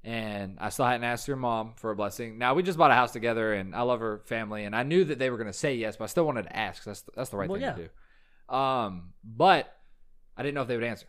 and 0.05 0.59
I 0.61 0.69
still 0.69 0.85
hadn't 0.85 1.03
asked 1.03 1.27
her 1.27 1.35
mom 1.35 1.73
for 1.77 1.91
a 1.91 1.97
blessing. 1.97 2.39
Now 2.39 2.55
we 2.55 2.63
just 2.63 2.79
bought 2.79 2.93
a 2.93 2.95
house 2.95 3.13
together, 3.13 3.55
and 3.55 3.75
I 3.75 3.83
love 3.83 3.99
her 4.01 4.23
family, 4.27 4.65
and 4.65 4.77
I 4.77 4.85
knew 4.85 5.05
that 5.07 5.19
they 5.19 5.31
were 5.31 5.39
gonna 5.39 5.53
say 5.53 5.75
yes, 5.75 5.97
but 5.97 6.05
I 6.05 6.09
still 6.09 6.27
wanted 6.27 6.45
to 6.45 6.57
ask. 6.57 6.85
That's 6.85 7.03
that's 7.17 7.31
the 7.31 7.39
right 7.39 7.49
Well, 7.49 7.59
thing 7.59 7.69
yeah. 7.69 7.75
to 7.75 7.89
do. 8.49 8.55
Um, 8.55 9.15
but 9.25 9.75
I 10.37 10.43
didn't 10.43 10.55
know 10.55 10.63
if 10.63 10.69
they 10.69 10.77
would 10.77 10.85
answer, 10.85 11.07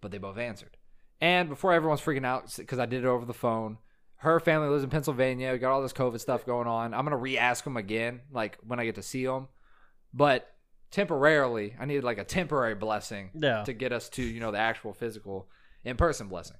but 0.00 0.10
they 0.10 0.18
both 0.18 0.38
answered. 0.38 0.76
And 1.20 1.48
before 1.50 1.72
everyone's 1.74 2.00
freaking 2.00 2.24
out 2.24 2.54
because 2.56 2.78
I 2.78 2.86
did 2.86 3.04
it 3.04 3.08
over 3.08 3.26
the 3.26 3.34
phone, 3.34 3.78
her 4.18 4.40
family 4.40 4.68
lives 4.68 4.84
in 4.84 4.90
Pennsylvania. 4.90 5.52
We 5.52 5.58
got 5.58 5.72
all 5.72 5.82
this 5.82 5.92
COVID 5.92 6.18
stuff 6.20 6.44
going 6.44 6.66
on. 6.68 6.92
I'm 6.94 7.04
gonna 7.04 7.16
re-ask 7.16 7.64
them 7.64 7.76
again, 7.76 8.20
like 8.32 8.58
when 8.66 8.78
I 8.80 8.84
get 8.84 8.96
to 8.96 9.02
see 9.02 9.24
them. 9.24 9.48
But 10.14 10.48
temporarily, 10.90 11.76
I 11.78 11.84
needed 11.84 12.04
like 12.04 12.18
a 12.18 12.24
temporary 12.24 12.74
blessing 12.74 13.30
Yeah. 13.34 13.62
to 13.64 13.72
get 13.72 13.92
us 13.92 14.08
to 14.10 14.22
you 14.22 14.40
know 14.40 14.50
the 14.50 14.58
actual 14.58 14.92
physical 14.92 15.48
in-person 15.84 16.28
blessing. 16.28 16.56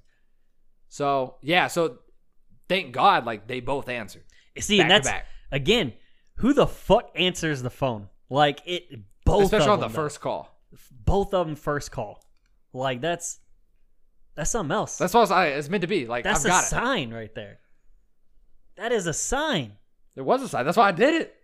So 0.87 1.35
yeah, 1.41 1.67
so 1.67 1.99
thank 2.67 2.93
God, 2.93 3.25
like 3.25 3.47
they 3.47 3.59
both 3.59 3.89
answered. 3.89 4.23
See, 4.59 4.77
back 4.77 4.83
and 4.83 4.91
that's 4.91 5.09
again, 5.51 5.93
who 6.35 6.53
the 6.53 6.67
fuck 6.67 7.11
answers 7.15 7.61
the 7.61 7.69
phone? 7.69 8.09
Like 8.29 8.61
it, 8.65 8.83
both 9.25 9.45
especially 9.45 9.69
on 9.69 9.79
the 9.79 9.87
though. 9.87 9.93
first 9.93 10.21
call. 10.21 10.55
both 10.91 11.33
of 11.33 11.47
them 11.47 11.55
first 11.55 11.91
call. 11.91 12.23
Like 12.73 13.01
that's 13.01 13.39
that's 14.39 14.51
something 14.51 14.71
else. 14.73 14.97
That's 14.97 15.13
what 15.13 15.29
I, 15.31 15.47
it's 15.47 15.67
meant 15.67 15.81
to 15.81 15.87
be. 15.87 16.07
Like 16.07 16.23
That's 16.23 16.39
I've 16.39 16.45
a 16.45 16.47
got 16.47 16.63
it. 16.63 16.67
sign 16.67 17.13
right 17.13 17.35
there. 17.35 17.59
That 18.77 18.93
is 18.93 19.05
a 19.05 19.11
sign. 19.13 19.73
There 20.15 20.23
was 20.23 20.41
a 20.41 20.47
sign. 20.47 20.63
That's 20.63 20.77
why 20.77 20.87
I 20.87 20.91
did 20.93 21.13
it. 21.21 21.35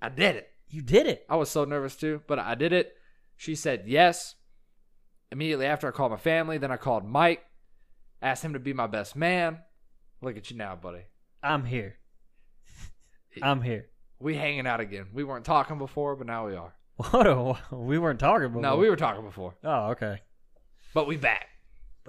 I 0.00 0.08
did 0.08 0.36
it. 0.36 0.48
You 0.70 0.80
did 0.80 1.06
it. 1.06 1.26
I 1.28 1.36
was 1.36 1.50
so 1.50 1.64
nervous 1.66 1.96
too, 1.96 2.22
but 2.26 2.38
I 2.38 2.54
did 2.54 2.72
it. 2.72 2.94
She 3.36 3.54
said 3.54 3.82
yes. 3.86 4.34
Immediately 5.30 5.66
after, 5.66 5.88
I 5.88 5.90
called 5.90 6.10
my 6.12 6.16
family. 6.16 6.56
Then 6.56 6.72
I 6.72 6.78
called 6.78 7.04
Mike, 7.04 7.42
asked 8.22 8.42
him 8.42 8.54
to 8.54 8.58
be 8.58 8.72
my 8.72 8.86
best 8.86 9.14
man. 9.14 9.58
Look 10.22 10.38
at 10.38 10.50
you 10.50 10.56
now, 10.56 10.76
buddy. 10.76 11.02
I'm 11.42 11.66
here. 11.66 11.96
I'm 13.42 13.60
here. 13.60 13.90
We 14.18 14.36
hanging 14.36 14.66
out 14.66 14.80
again. 14.80 15.08
We 15.12 15.22
weren't 15.22 15.44
talking 15.44 15.76
before, 15.76 16.16
but 16.16 16.26
now 16.26 16.46
we 16.46 16.56
are. 16.56 16.72
What? 17.10 17.26
A, 17.26 17.58
we 17.76 17.98
weren't 17.98 18.20
talking 18.20 18.48
before. 18.48 18.62
No, 18.62 18.76
we 18.78 18.88
were 18.88 18.96
talking 18.96 19.24
before, 19.24 19.54
Oh, 19.64 19.90
okay. 19.90 20.22
but 20.94 21.06
we 21.06 21.18
back. 21.18 21.46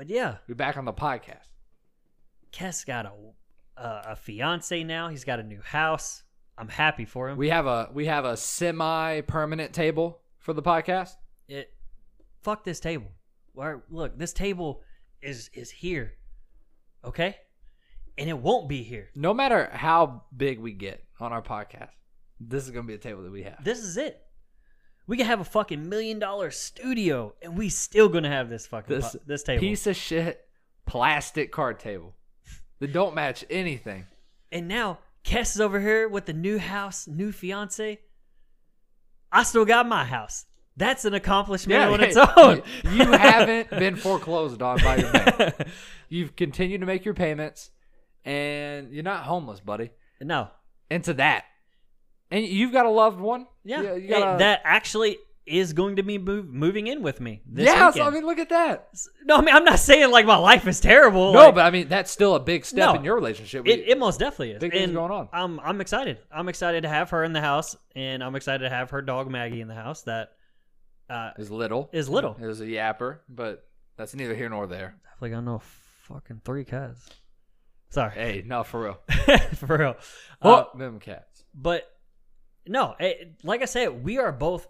But 0.02 0.10
yeah, 0.10 0.38
we're 0.48 0.56
back 0.56 0.78
on 0.78 0.86
the 0.86 0.94
podcast. 0.94 1.46
Kes 2.52 2.88
got 2.88 3.06
a 3.06 3.12
a, 3.80 4.02
a 4.08 4.16
fiance 4.16 4.84
now. 4.84 5.10
He's 5.10 5.24
got 5.24 5.40
a 5.40 5.44
new 5.44 5.62
house. 5.62 6.24
I'm 6.58 6.70
happy 6.70 7.06
for 7.06 7.30
him. 7.30 7.38
We 7.38 7.50
have 7.50 7.68
a 7.68 7.88
we 7.94 8.08
have 8.08 8.26
a 8.26 8.36
semi 8.36 9.22
permanent 9.22 9.74
table 9.74 10.22
for 10.40 10.54
the 10.54 10.64
podcast. 10.64 11.12
it 11.48 11.70
fuck 12.42 12.64
this 12.64 12.80
table. 12.80 13.12
Where 13.54 13.84
look, 13.92 14.18
this 14.18 14.34
table 14.34 14.82
is 15.22 15.52
is 15.54 15.70
here. 15.70 16.14
Okay? 17.06 17.38
And 18.18 18.28
it 18.28 18.40
won't 18.40 18.68
be 18.68 18.82
here. 18.82 19.12
No 19.14 19.36
matter 19.36 19.70
how 19.72 20.24
big 20.36 20.58
we 20.58 20.74
get 20.74 21.04
on 21.20 21.32
our 21.32 21.44
podcast, 21.44 21.92
this 22.40 22.64
is 22.64 22.72
gonna 22.72 22.88
be 22.88 22.96
a 22.96 22.98
table 22.98 23.22
that 23.22 23.32
we 23.32 23.44
have. 23.44 23.64
This 23.64 23.78
is 23.78 23.98
it. 23.98 24.20
We 25.08 25.18
can 25.18 25.26
have 25.26 25.40
a 25.42 25.46
fucking 25.46 25.90
million 25.90 26.20
dollar 26.20 26.52
studio 26.52 27.34
and 27.42 27.58
we 27.58 27.70
still 27.70 28.08
gonna 28.10 28.30
have 28.30 28.50
this 28.50 28.68
fucking 28.68 28.96
This 28.96 29.12
po- 29.14 29.20
this 29.26 29.44
table. 29.44 29.60
piece 29.60 29.88
of 29.88 29.96
shit 29.96 30.46
plastic 30.86 31.52
card 31.52 31.80
table 31.80 32.16
that 32.80 32.94
don't 32.94 33.14
match 33.16 33.44
anything. 33.50 34.06
and 34.52 34.68
now 34.68 35.00
Kess 35.24 35.56
is 35.56 35.62
over 35.62 35.80
here 35.80 36.08
with 36.08 36.26
the 36.26 36.34
new 36.34 36.58
house, 36.58 37.08
new 37.08 37.32
fiance. 37.32 38.00
I 39.32 39.44
still 39.44 39.66
got 39.66 39.88
my 39.88 40.04
house. 40.04 40.46
That's 40.78 41.06
an 41.06 41.14
accomplishment 41.14 41.84
on 41.84 42.00
hey, 42.00 42.08
its 42.08 42.18
own. 42.18 42.64
You 42.92 43.12
haven't 43.12 43.70
been 43.70 43.96
foreclosed 43.98 44.62
on 44.62 44.80
by 44.82 44.96
your 44.98 45.12
bank. 45.12 45.54
You've 46.10 46.36
continued 46.36 46.80
to 46.82 46.88
make 46.88 47.06
your 47.06 47.14
payments, 47.14 47.70
and 48.26 48.92
you're 48.92 49.04
not 49.04 49.24
homeless, 49.24 49.60
buddy. 49.60 49.92
no. 50.22 50.50
Into 50.90 51.14
that, 51.16 51.46
and 52.32 52.44
you've 52.46 52.72
got 52.72 52.86
a 52.86 52.90
loved 52.90 53.20
one. 53.20 53.46
Yeah. 53.64 53.82
you, 53.82 53.96
you 53.96 54.02
Hey, 54.14 54.20
got 54.20 54.36
a- 54.36 54.38
that 54.40 54.62
actually 54.64 55.18
is 55.48 55.74
going 55.74 55.96
to 55.96 56.04
be 56.04 56.18
move, 56.20 56.48
moving 56.48 56.86
in 56.88 57.02
with 57.02 57.20
me 57.20 57.42
this 57.48 57.66
yeah. 57.66 57.90
So, 57.92 58.04
I 58.04 58.12
mean, 58.12 58.26
look 58.26 58.38
at 58.38 58.50
that. 58.50 58.90
no, 59.26 59.38
I 59.38 59.42
mean 59.42 59.54
I'm 59.54 59.66
not 59.66 59.80
saying 59.80 60.12
like 60.12 60.26
my 60.26 60.36
life 60.38 60.68
is 60.68 60.80
terrible. 60.80 61.34
No, 61.34 61.46
like, 61.46 61.56
but 61.56 61.66
I 61.66 61.72
mean 61.72 61.88
that's 61.88 62.12
still 62.12 62.36
a 62.36 62.40
big 62.40 62.64
step 62.64 62.94
No. 62.94 62.96
in 63.00 63.04
your 63.04 63.16
relationship. 63.16 63.68
it, 63.68 63.88
it 63.88 63.98
most 63.98 64.20
definitely 64.20 64.52
is. 64.52 64.60
Big 64.60 64.72
things 64.72 64.92
going 64.92 65.12
on. 65.12 65.30
I'm 65.34 65.60
I'm 65.60 65.82
excited. 65.82 66.20
I'm 66.32 66.48
excited 66.48 66.82
to 66.84 66.90
have 66.90 67.10
her 67.10 67.24
in 67.24 67.34
the 67.34 67.42
house, 67.42 67.76
and 67.96 68.24
I'm 68.24 68.36
excited 68.36 68.64
to 68.64 68.70
have 68.70 68.92
her 68.92 69.02
dog 69.02 69.30
Maggie 69.32 69.62
in 69.62 69.68
the 69.68 69.74
house. 69.76 70.04
That 70.04 70.30
uh, 71.10 71.32
is 71.38 71.50
little. 71.52 71.90
is 71.92 72.08
little. 72.08 72.38
It 72.40 72.46
was 72.46 72.62
a 72.62 72.66
yapper, 72.66 73.18
but 73.28 73.66
that's 73.98 74.14
neither 74.16 74.36
here 74.36 74.48
nor 74.48 74.68
there. 74.68 74.96
Definitely 75.04 75.30
got 75.32 75.44
no 75.44 75.62
fucking 76.04 76.42
three 76.46 76.64
cats. 76.66 77.10
Sorry, 77.90 78.12
Hey, 78.14 78.44
no, 78.46 78.64
for 78.64 78.84
real. 78.84 79.00
for 79.56 79.76
real. 79.78 79.96
Uh, 80.42 80.64
Oh, 80.72 80.78
them 80.78 81.00
cats. 81.00 81.44
but 81.54 81.84
no, 82.68 82.96
eh, 83.00 83.14
like 83.44 83.62
I 83.62 83.66
said, 83.66 84.04
we 84.04 84.18
are 84.18 84.32
both 84.32 84.68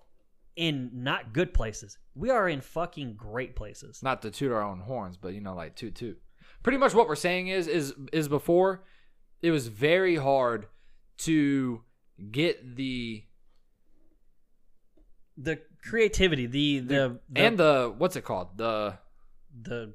in 0.55 0.89
not 0.93 1.33
good 1.33 1.53
places. 1.53 1.97
We 2.15 2.29
are 2.29 2.47
in 2.47 2.61
fucking 2.61 3.15
great 3.15 3.55
places. 3.55 4.01
Not 4.03 4.21
to 4.23 4.31
toot 4.31 4.51
our 4.51 4.61
own 4.61 4.79
horns, 4.81 5.17
but 5.17 5.33
you 5.33 5.41
know, 5.41 5.55
like 5.55 5.75
toot 5.75 5.95
toot. 5.95 6.21
Pretty 6.63 6.77
much 6.77 6.93
what 6.93 7.07
we're 7.07 7.15
saying 7.15 7.47
is 7.47 7.67
is 7.67 7.93
is 8.11 8.27
before 8.27 8.83
it 9.41 9.51
was 9.51 9.67
very 9.67 10.15
hard 10.15 10.67
to 11.19 11.81
get 12.31 12.75
the 12.75 13.23
the 15.37 15.59
creativity, 15.83 16.45
the 16.45 16.79
the, 16.79 17.19
the 17.29 17.41
and 17.41 17.57
the 17.57 17.93
what's 17.97 18.15
it 18.15 18.23
called? 18.23 18.57
The 18.57 18.97
the 19.59 19.93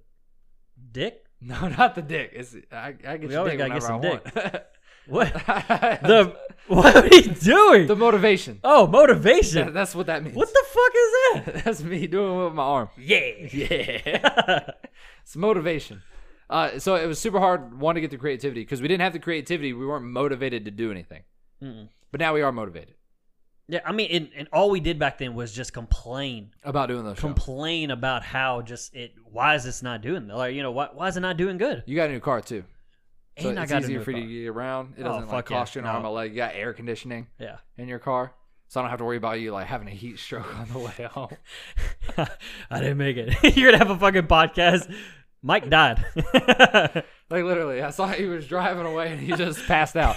dick. 0.93 1.23
no, 1.41 1.69
not 1.69 1.95
the 1.95 2.03
dick. 2.03 2.31
It's 2.35 2.57
I, 2.73 2.95
I 3.07 3.17
get 3.19 3.29
We 3.29 3.37
always 3.37 3.53
dick 3.53 3.59
gotta 3.59 3.75
get 3.75 3.83
some 3.83 4.05
I 4.05 4.09
want. 4.09 4.23
What 5.07 5.33
the 5.35 5.99
the 6.03 6.37
what 6.75 6.97
are 6.97 7.07
you 7.07 7.23
doing? 7.35 7.87
the 7.87 7.95
motivation. 7.97 8.59
oh, 8.65 8.87
Yeah, 8.87 8.91
motivation. 8.91 9.73
that's 9.73 9.95
what 9.95 10.07
that 10.07 10.25
means. 10.25 10.35
what 10.37 10.49
the 10.49 10.65
fuck 10.69 10.93
is 10.95 11.55
that? 11.55 11.65
that's 11.65 11.83
me 11.83 12.07
doing 12.09 12.41
it 12.41 12.45
with 12.45 12.55
my 12.55 12.63
arm. 12.63 12.89
Yeah. 12.99 13.21
Yeah. 13.53 14.71
it's 15.23 15.37
motivation. 15.37 16.03
Uh, 16.51 16.79
so 16.79 16.95
it 16.97 17.07
was 17.07 17.19
super 17.19 17.39
hard 17.41 17.79
one 17.81 17.95
to 17.97 18.01
get 18.01 18.11
the 18.11 18.17
creativity 18.19 18.63
because 18.63 18.81
we 18.83 18.89
didn't 18.89 19.03
have 19.03 19.13
the 19.13 19.19
creativity. 19.19 19.73
We 19.73 19.87
weren't 19.87 20.05
motivated 20.07 20.65
to 20.65 20.71
do 20.71 20.91
anything. 20.91 21.23
Mm-mm. 21.63 21.89
But 22.13 22.21
now 22.21 22.35
we 22.35 22.43
are 22.43 22.53
motivated 22.53 22.95
Yeah, 23.69 23.81
I 23.85 23.93
mean, 23.93 24.09
and, 24.13 24.29
and 24.37 24.49
all 24.53 24.71
we 24.71 24.79
did 24.81 24.99
back 24.99 25.19
then 25.19 25.35
was 25.35 25.53
just 25.53 25.73
complain, 25.73 26.51
about 26.65 26.89
doing 26.89 27.05
those. 27.05 27.17
Shows. 27.17 27.21
complain 27.21 27.91
about 27.91 28.23
how 28.23 28.63
just 28.63 28.95
it. 28.95 29.15
Why 29.25 29.55
is 29.55 29.65
this 29.65 29.83
not 29.83 30.03
doing? 30.03 30.29
Like, 30.29 30.55
you 30.55 30.63
know, 30.63 30.71
why, 30.71 30.89
why 30.93 31.09
is 31.09 31.17
it 31.17 31.21
not 31.21 31.37
doing 31.37 31.59
good? 31.59 31.83
You 31.87 31.97
got 31.97 32.11
a 32.11 32.13
new 32.13 32.21
car 32.21 32.41
too, 32.41 32.65
so 33.39 33.49
and 33.51 33.59
I 33.59 33.63
it's 33.65 33.73
got 33.73 33.83
easier 33.83 34.03
for 34.03 34.11
you 34.13 34.23
to 34.23 34.27
get 34.45 34.49
around. 34.49 34.95
It 34.97 35.03
Oh, 35.03 35.05
doesn't 35.09 35.23
like 35.29 35.31
fuck 35.31 35.51
yeah. 35.51 35.57
cost 35.59 35.75
you 35.75 35.81
an 35.83 35.87
arm 35.87 35.95
No. 35.95 35.99
and 35.99 36.07
a 36.07 36.11
leg. 36.11 36.31
You 36.31 36.37
got 36.37 36.55
air 36.55 36.73
conditioning 36.73 37.27
Yeah, 37.39 37.57
in 37.77 37.89
your 37.89 37.99
car, 37.99 38.33
so 38.69 38.81
I 38.81 38.83
don't 38.83 38.91
have 38.91 38.99
to 39.01 39.05
worry 39.05 39.17
about 39.19 39.41
you 39.41 39.53
like 39.53 39.67
having 39.67 39.89
a 39.89 39.93
heat 39.93 40.19
stroke 40.19 40.55
on 40.57 40.69
the 40.73 40.79
way 40.79 41.09
home. 41.11 41.37
I 42.71 42.81
didn't 42.81 42.99
make 42.99 43.17
it. 43.17 43.35
You're 43.57 43.71
gonna 43.73 43.85
have 43.85 43.91
a 43.95 43.99
fucking 43.99 44.27
podcast. 44.29 44.93
Mike 45.43 45.69
died. 45.71 46.05
Like 47.29 47.43
literally, 47.43 47.83
I 47.83 47.91
saw 47.91 48.07
he 48.07 48.27
was 48.27 48.47
driving 48.47 48.87
away 48.87 49.11
and 49.11 49.21
he 49.21 49.33
just 49.33 49.67
passed 49.67 49.97
out. 49.97 50.15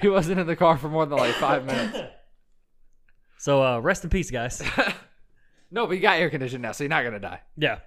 he 0.00 0.08
wasn't 0.08 0.40
in 0.40 0.48
the 0.48 0.56
car 0.56 0.76
for 0.76 0.88
more 0.88 1.06
than 1.06 1.16
like 1.16 1.34
five 1.34 1.64
minutes. 1.64 1.96
so 3.38 3.62
uh, 3.62 3.78
rest 3.78 4.02
in 4.02 4.10
peace, 4.10 4.32
guys. 4.32 4.60
No, 5.70 5.86
but 5.86 5.94
you 5.94 6.00
got 6.00 6.18
air 6.18 6.28
conditioning 6.30 6.62
now, 6.62 6.72
so 6.72 6.82
you're 6.84 6.88
not 6.88 7.04
gonna 7.04 7.20
die. 7.20 7.40
Yeah, 7.56 7.78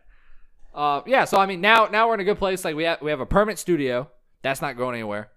Uh, 0.73 1.01
yeah. 1.05 1.25
So 1.25 1.37
I 1.37 1.45
mean, 1.45 1.61
now 1.61 1.87
now 1.87 2.07
we're 2.07 2.15
in 2.15 2.19
a 2.19 2.25
good 2.25 2.39
place. 2.39 2.63
Like 2.63 2.75
we 2.75 2.83
have 2.83 3.01
we 3.01 3.11
have 3.11 3.19
a 3.19 3.25
permanent 3.25 3.59
studio. 3.59 4.09
That's 4.41 4.61
not 4.61 4.77
going 4.77 4.95
anywhere. 4.95 5.31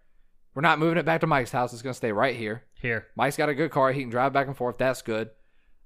We're 0.54 0.62
not 0.62 0.78
moving 0.78 0.98
it 0.98 1.06
back 1.06 1.22
to 1.22 1.26
Mike's 1.26 1.50
house. 1.52 1.72
It's 1.72 1.82
gonna 1.82 1.94
stay 1.94 2.12
right 2.12 2.36
here. 2.36 2.64
here. 2.80 3.06
Mike's 3.16 3.36
got 3.36 3.48
a 3.48 3.54
good 3.54 3.70
car. 3.70 3.92
He 3.92 4.02
can 4.02 4.10
drive 4.10 4.32
back 4.32 4.46
and 4.46 4.56
forth. 4.56 4.78
That's 4.78 5.02
good. 5.02 5.30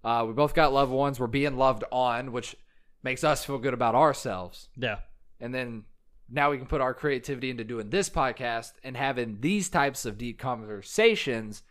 Uh, 0.02 0.24
we 0.26 0.32
both 0.32 0.54
got 0.54 0.72
loved 0.72 0.92
ones. 0.92 1.18
We're 1.18 1.26
being 1.26 1.56
loved 1.56 1.84
on, 1.90 2.32
which 2.32 2.56
makes 3.02 3.24
us 3.24 3.44
feel 3.44 3.58
good 3.58 3.74
about 3.74 3.94
ourselves. 3.94 4.68
Yeah, 4.76 4.98
And 5.40 5.54
then 5.54 5.84
now 6.28 6.50
we 6.50 6.58
can 6.58 6.66
put 6.66 6.80
our 6.80 6.94
creativity 6.94 7.50
into 7.50 7.64
doing 7.64 7.90
this 7.90 8.10
podcast 8.10 8.72
and 8.82 8.96
having 8.96 9.38
these 9.40 9.68
types 9.68 10.04
of 10.04 10.18
deep 10.18 10.38
conversations 10.38 11.62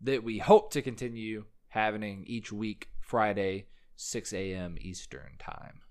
that 0.00 0.24
we 0.24 0.38
hope 0.38 0.72
to 0.72 0.82
continue 0.82 1.44
having 1.68 2.24
each 2.26 2.52
week, 2.52 2.88
Friday, 3.00 3.66
6 3.96 4.32
a.m. 4.32 4.76
Eastern 4.80 5.36
time. 5.38 5.82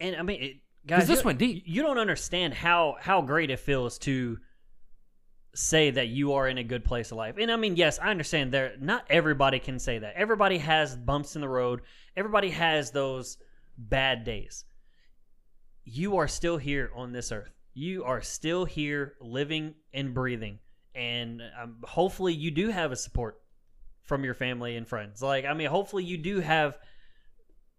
And 0.00 0.16
I 0.16 0.22
mean, 0.22 0.42
it, 0.42 0.56
guys, 0.86 1.06
this 1.06 1.24
went 1.24 1.38
deep. 1.38 1.64
You 1.66 1.82
don't 1.82 1.98
understand 1.98 2.54
how 2.54 2.96
how 3.00 3.22
great 3.22 3.50
it 3.50 3.58
feels 3.58 3.98
to 4.00 4.38
say 5.54 5.90
that 5.90 6.08
you 6.08 6.34
are 6.34 6.46
in 6.46 6.58
a 6.58 6.64
good 6.64 6.84
place 6.84 7.10
of 7.10 7.18
life. 7.18 7.36
And 7.38 7.50
I 7.50 7.56
mean, 7.56 7.76
yes, 7.76 7.98
I 7.98 8.10
understand 8.10 8.52
there 8.52 8.74
not 8.80 9.04
everybody 9.10 9.58
can 9.58 9.78
say 9.78 9.98
that. 9.98 10.14
Everybody 10.16 10.58
has 10.58 10.96
bumps 10.96 11.34
in 11.34 11.40
the 11.40 11.48
road. 11.48 11.80
Everybody 12.16 12.50
has 12.50 12.90
those 12.90 13.38
bad 13.76 14.24
days. 14.24 14.64
You 15.84 16.18
are 16.18 16.28
still 16.28 16.58
here 16.58 16.90
on 16.94 17.12
this 17.12 17.32
earth. 17.32 17.52
You 17.74 18.04
are 18.04 18.22
still 18.22 18.64
here 18.64 19.14
living 19.20 19.74
and 19.92 20.14
breathing. 20.14 20.58
And 20.94 21.42
um, 21.60 21.76
hopefully 21.82 22.34
you 22.34 22.50
do 22.50 22.68
have 22.68 22.92
a 22.92 22.96
support 22.96 23.40
from 24.02 24.24
your 24.24 24.34
family 24.34 24.76
and 24.76 24.86
friends. 24.86 25.22
Like 25.22 25.44
I 25.44 25.54
mean, 25.54 25.68
hopefully 25.68 26.04
you 26.04 26.18
do 26.18 26.40
have 26.40 26.78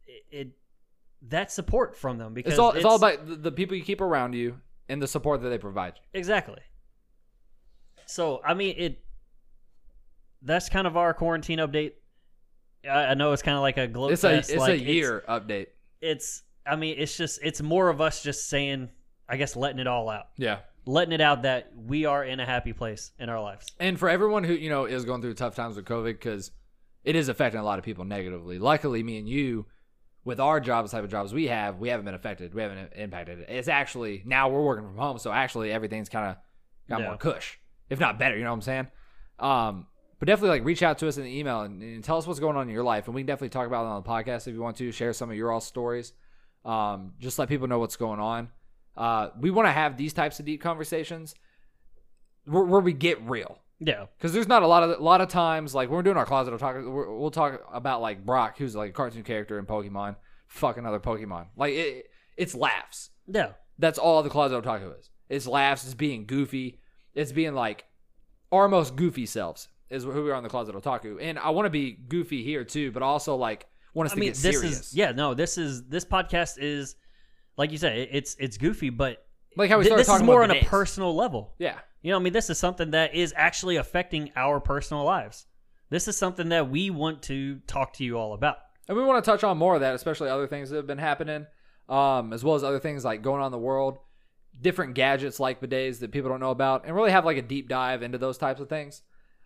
it, 0.05 0.23
it 0.31 0.47
that 1.27 1.51
support 1.51 1.95
from 1.97 2.17
them 2.17 2.33
because 2.33 2.53
It's 2.53 2.59
all 2.59 2.71
it's, 2.71 2.85
all 2.85 2.95
about 2.95 3.27
the, 3.27 3.35
the 3.35 3.51
people 3.51 3.75
you 3.75 3.83
keep 3.83 4.01
around 4.01 4.33
you 4.33 4.59
and 4.87 5.01
the 5.01 5.07
support 5.07 5.41
that 5.41 5.49
they 5.49 5.57
provide. 5.57 5.93
you. 5.97 6.19
Exactly. 6.19 6.59
So 8.05 8.41
I 8.45 8.53
mean 8.53 8.75
it. 8.77 9.03
That's 10.41 10.69
kind 10.69 10.87
of 10.87 10.95
our 10.95 11.13
quarantine 11.13 11.59
update. 11.59 11.93
I, 12.89 13.07
I 13.07 13.13
know 13.13 13.33
it's 13.33 13.41
kind 13.41 13.55
of 13.57 13.61
like 13.61 13.77
a 13.77 13.87
gloat 13.87 14.13
It's 14.13 14.23
a 14.23 14.37
it's 14.37 14.55
like, 14.55 14.79
a 14.79 14.83
year 14.83 15.23
update. 15.27 15.67
It's, 16.01 16.43
I 16.65 16.75
mean 16.77 16.95
it's 16.97 17.17
just 17.17 17.39
it's 17.43 17.61
more 17.61 17.89
of 17.89 17.99
us 17.99 18.23
just 18.23 18.47
saying 18.47 18.89
I 19.27 19.37
guess 19.37 19.55
letting 19.55 19.79
it 19.79 19.87
all 19.87 20.09
out, 20.09 20.27
Yeah. 20.37 20.59
letting 20.85 21.11
it 21.13 21.21
out 21.21 21.43
that 21.43 21.71
we 21.75 22.05
are 22.05 22.23
in 22.23 22.39
a 22.39 22.45
happy 22.45 22.73
place 22.73 23.11
in 23.19 23.29
our 23.29 23.39
lives. 23.41 23.67
And 23.79 23.99
for 23.99 24.09
everyone 24.09 24.43
who 24.43 24.53
you 24.53 24.69
know 24.69 24.85
is 24.85 25.05
going 25.05 25.21
through 25.21 25.35
tough 25.35 25.55
times 25.55 25.75
with 25.75 25.85
COVID, 25.85 26.13
because 26.13 26.51
it 27.03 27.15
is 27.15 27.29
affecting 27.29 27.59
a 27.59 27.63
lot 27.63 27.77
of 27.79 27.85
people 27.85 28.05
negatively. 28.05 28.57
Luckily, 28.59 29.03
me 29.03 29.19
and 29.19 29.29
you, 29.29 29.65
with 30.25 30.39
our 30.39 30.59
jobs, 30.59 30.91
type 30.91 31.03
of 31.03 31.09
jobs 31.09 31.33
we 31.33 31.47
have, 31.47 31.77
we 31.79 31.89
haven't 31.89 32.05
been 32.05 32.13
affected. 32.13 32.53
We 32.53 32.61
haven't 32.61 32.91
impacted. 32.95 33.45
It's 33.47 33.67
actually 33.67 34.21
now 34.25 34.49
we're 34.49 34.63
working 34.63 34.85
from 34.85 34.97
home, 34.97 35.17
so 35.17 35.31
actually 35.31 35.71
everything's 35.71 36.09
kind 36.09 36.29
of 36.31 36.35
got 36.89 36.99
Yeah. 37.01 37.07
more 37.07 37.17
cush, 37.17 37.59
if 37.89 37.99
not 37.99 38.19
better. 38.19 38.37
You 38.37 38.43
know 38.43 38.49
what 38.51 38.55
I'm 38.55 38.61
saying? 38.61 38.87
Um, 39.39 39.87
but 40.19 40.25
definitely 40.27 40.59
like 40.59 40.65
reach 40.65 40.83
out 40.83 40.97
to 40.99 41.07
us 41.07 41.17
in 41.17 41.23
the 41.23 41.39
email 41.39 41.61
and, 41.61 41.81
and 41.81 42.03
tell 42.03 42.17
us 42.17 42.27
what's 42.27 42.39
going 42.41 42.57
on 42.57 42.67
in 42.67 42.73
your 42.73 42.83
life, 42.83 43.07
and 43.07 43.15
we 43.15 43.21
can 43.21 43.27
definitely 43.27 43.49
talk 43.49 43.65
about 43.67 43.85
it 43.85 43.87
on 43.87 44.03
the 44.03 44.09
podcast 44.09 44.47
if 44.47 44.53
you 44.53 44.61
want 44.61 44.75
to. 44.77 44.91
Share 44.91 45.13
some 45.13 45.29
of 45.31 45.37
your 45.37 45.51
all 45.51 45.61
stories. 45.61 46.11
Um, 46.65 47.13
just 47.19 47.39
let 47.39 47.47
people 47.47 47.67
know 47.67 47.79
what's 47.79 47.95
going 47.95 48.19
on. 48.19 48.49
Uh, 48.97 49.29
we 49.39 49.49
want 49.49 49.67
to 49.67 49.71
have 49.71 49.95
these 49.95 50.11
types 50.11 50.39
of 50.41 50.45
deep 50.45 50.61
conversations 50.61 51.33
where, 52.43 52.63
where 52.63 52.81
we 52.81 52.91
get 52.91 53.21
real 53.21 53.57
Yeah, 53.79 54.05
because 54.17 54.33
there's 54.33 54.47
not 54.47 54.61
a 54.61 54.67
lot 54.67 54.83
of 54.83 54.99
a 54.99 55.03
lot 55.03 55.21
of 55.21 55.29
times 55.29 55.73
like 55.73 55.89
when 55.89 55.95
we're 55.95 56.03
doing 56.03 56.17
our 56.17 56.25
closet 56.25 56.51
we'll 56.51 56.59
talk 56.59 56.75
we'll 56.83 57.31
talk 57.31 57.61
about 57.73 58.01
like 58.01 58.25
Brock 58.25 58.57
who's 58.57 58.75
like 58.75 58.89
a 58.89 58.93
cartoon 58.93 59.23
character 59.23 59.57
in 59.57 59.65
Pokemon. 59.65 60.17
Fuck 60.47 60.77
another 60.77 60.99
Pokemon. 60.99 61.47
Like 61.55 61.73
it 61.73 62.09
it's 62.35 62.53
laughs. 62.53 63.09
Yeah, 63.27 63.51
that's 63.77 63.97
all 63.97 64.21
the 64.21 64.29
closet 64.29 64.63
otaku 64.63 64.99
is 64.99 65.09
it's 65.29 65.47
laughs. 65.47 65.85
It's 65.85 65.93
being 65.93 66.25
goofy. 66.25 66.79
It's 67.13 67.31
being 67.31 67.53
like 67.53 67.85
our 68.51 68.67
most 68.67 68.95
goofy 68.95 69.25
selves 69.25 69.69
is 69.89 70.03
who 70.03 70.23
we 70.23 70.29
are 70.29 70.35
on 70.35 70.43
the 70.43 70.49
closet 70.49 70.75
otaku. 70.75 71.17
And 71.21 71.39
I 71.39 71.51
want 71.51 71.65
to 71.65 71.69
be 71.69 71.91
goofy 71.91 72.43
here 72.43 72.65
too 72.65 72.91
but 72.91 73.01
also 73.01 73.35
like 73.37 73.65
want 73.93 74.07
us 74.07 74.11
I 74.11 74.15
to 74.15 74.19
mean 74.19 74.29
get 74.29 74.37
this 74.37 74.59
serious. 74.59 74.79
Is 74.81 74.93
yeah 74.93 75.11
no 75.13 75.33
this 75.33 75.57
is 75.57 75.87
this 75.87 76.03
podcast 76.03 76.57
is 76.59 76.95
like 77.57 77.71
you 77.71 77.77
said 77.77 78.09
it's 78.11 78.35
it's 78.39 78.57
goofy 78.57 78.89
but 78.89 79.25
like 79.55 79.69
how 79.69 79.77
we 79.77 79.83
started 79.85 79.99
this 80.01 80.07
is 80.07 80.11
talking 80.11 80.25
more 80.25 80.43
on 80.43 80.51
a 80.51 80.63
personal 80.63 81.15
level. 81.15 81.53
yeah 81.57 81.79
You 82.01 82.11
know, 82.11 82.17
I 82.17 82.21
mean, 82.21 82.33
this 82.33 82.49
is 82.49 82.57
something 82.57 82.91
that 82.91 83.13
is 83.15 83.33
actually 83.35 83.75
affecting 83.77 84.31
our 84.35 84.59
personal 84.59 85.03
lives. 85.03 85.45
This 85.89 86.07
is 86.07 86.17
something 86.17 86.49
that 86.49 86.69
we 86.69 86.89
want 86.89 87.23
to 87.23 87.59
talk 87.67 87.93
to 87.93 88.03
you 88.03 88.17
all 88.17 88.33
about. 88.33 88.57
And 88.87 88.97
we 88.97 89.03
want 89.03 89.23
to 89.23 89.29
touch 89.31 89.43
on 89.43 89.57
more 89.57 89.75
of 89.75 89.81
that, 89.81 89.95
especially 89.95 90.29
other 90.29 90.47
things 90.47 90.69
that 90.69 90.77
have 90.77 90.87
been 90.87 90.97
happening, 90.99 91.45
um, 91.87 92.31
as 92.33 92.43
well 92.43 92.55
as 92.55 92.63
other 92.63 92.79
things 92.79 93.03
like 93.03 93.21
going 93.21 93.41
on 93.41 93.47
in 93.47 93.51
the 93.51 93.57
world, 93.57 93.97
different 94.59 94.93
gadgets 94.95 95.39
like 95.39 95.61
bidets 95.61 95.99
that 95.99 96.11
people 96.11 96.29
don't 96.29 96.39
know 96.39 96.51
about, 96.51 96.85
and 96.85 96.95
really 96.95 97.11
have 97.11 97.25
like 97.25 97.37
a 97.37 97.41
deep 97.41 97.69
dive 97.69 98.01
into 98.03 98.17
those 98.17 98.37
types 98.37 98.59
of 98.61 98.69
things. 98.69 99.01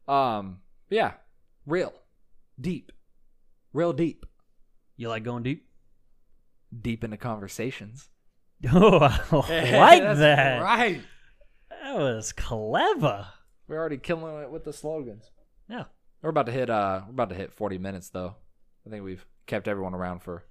Um, 0.07 0.59
yeah, 0.89 1.13
real, 1.65 1.93
deep, 2.59 2.91
real 3.73 3.93
deep, 3.93 4.25
You 4.97 5.09
like 5.09 5.23
going 5.23 5.43
deep? 5.43 5.67
deep 6.81 7.03
into 7.03 7.17
conversations. 7.17 8.09
Oh, 8.73 8.99
I 9.49 9.77
like 9.77 10.03
That's 10.03 10.19
that. 10.19 10.61
Right. 10.61 11.01
That 11.69 11.95
was 11.95 12.31
clever. 12.31 13.27
We're 13.67 13.77
already 13.77 13.97
killing 13.97 14.41
it 14.43 14.49
with 14.51 14.63
the 14.63 14.73
slogans. 14.73 15.29
Yeah. 15.69 15.83
We're 16.21 16.29
about 16.29 16.45
to 16.45 16.51
hit. 16.51 16.69
Uh, 16.69 17.01
we're 17.05 17.11
about 17.11 17.29
to 17.29 17.35
hit 17.35 17.53
forty 17.53 17.77
minutes 17.77 18.09
though. 18.09 18.35
I 18.85 18.89
think 18.89 19.03
we've 19.03 19.25
kept 19.47 19.67
everyone 19.67 19.93
around 19.93 20.21
for 20.23 20.43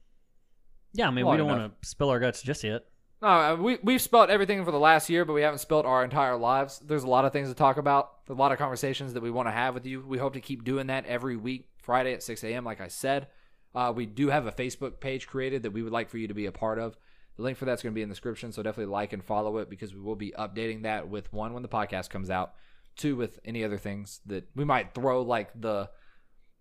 Yeah, 0.93 1.09
I 1.09 1.11
mean, 1.11 1.25
Long 1.25 1.33
we 1.35 1.39
don't 1.39 1.49
enough. 1.49 1.61
want 1.61 1.83
to 1.83 1.89
spill 1.89 2.11
our 2.11 2.21
guts 2.21 2.43
just 2.43 2.65
yet. 2.65 2.83
No, 3.23 3.29
uh, 3.29 3.57
we 3.57 3.79
we've 3.83 4.03
spelt 4.03 4.29
everything 4.31 4.65
for 4.65 4.73
the 4.73 4.79
last 4.79 5.09
year, 5.09 5.25
but 5.25 5.33
we 5.33 5.43
haven't 5.43 5.59
spelt 5.61 5.87
our 5.87 6.05
entire 6.05 6.37
lives. 6.37 6.81
There's 6.85 7.05
a 7.05 7.09
lot 7.09 7.25
of 7.25 7.33
things 7.33 7.49
to 7.49 7.55
talk 7.55 7.77
about. 7.79 8.27
There's 8.27 8.37
a 8.37 8.41
lot 8.41 8.53
of 8.53 8.59
conversations 8.59 9.15
that 9.15 9.23
we 9.23 9.31
want 9.31 9.49
to 9.49 9.53
have 9.53 9.73
with 9.75 9.87
you. 9.87 10.05
We 10.07 10.19
hope 10.19 10.35
to 10.35 10.41
keep 10.41 10.65
doing 10.65 10.89
that 10.89 11.07
every 11.07 11.37
week, 11.37 11.69
Friday 11.79 12.13
at 12.15 12.23
6 12.23 12.43
a.m. 12.45 12.65
Like 12.65 12.81
I 12.81 12.89
said, 12.89 13.29
uh, 13.75 13.93
we 13.95 14.05
do 14.07 14.29
have 14.29 14.47
a 14.47 14.53
Facebook 14.53 15.01
page 15.01 15.27
created 15.29 15.63
that 15.63 15.71
we 15.73 15.83
would 15.83 15.93
like 15.93 16.11
for 16.11 16.19
you 16.19 16.29
to 16.29 16.35
be 16.35 16.47
a 16.47 16.53
part 16.53 16.79
of. 16.79 16.97
The 17.37 17.43
link 17.43 17.57
for 17.57 17.65
that's 17.65 17.83
going 17.83 17.93
to 17.93 17.95
be 17.95 18.03
in 18.03 18.09
the 18.09 18.15
description, 18.15 18.53
so 18.53 18.63
definitely 18.63 18.93
like 18.93 19.13
and 19.13 19.25
follow 19.25 19.59
it 19.59 19.71
because 19.71 19.95
we 19.95 20.01
will 20.01 20.17
be 20.17 20.33
updating 20.39 20.83
that 20.83 21.09
with 21.09 21.33
one 21.33 21.55
when 21.55 21.63
the 21.63 21.69
podcast 21.69 22.11
comes 22.11 22.29
out, 22.31 22.53
two 22.97 23.17
with 23.17 23.39
any 23.45 23.65
other 23.65 23.79
things 23.79 24.21
that 24.27 24.49
we 24.55 24.65
might 24.65 24.95
throw 24.95 25.23
like 25.23 25.51
the 25.59 25.89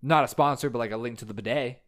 not 0.02 0.24
a 0.24 0.28
sponsor, 0.28 0.70
but 0.70 0.80
like 0.80 0.92
a 0.92 0.98
link 0.98 1.20
to 1.20 1.26
the 1.26 1.34
bidet. 1.34 1.82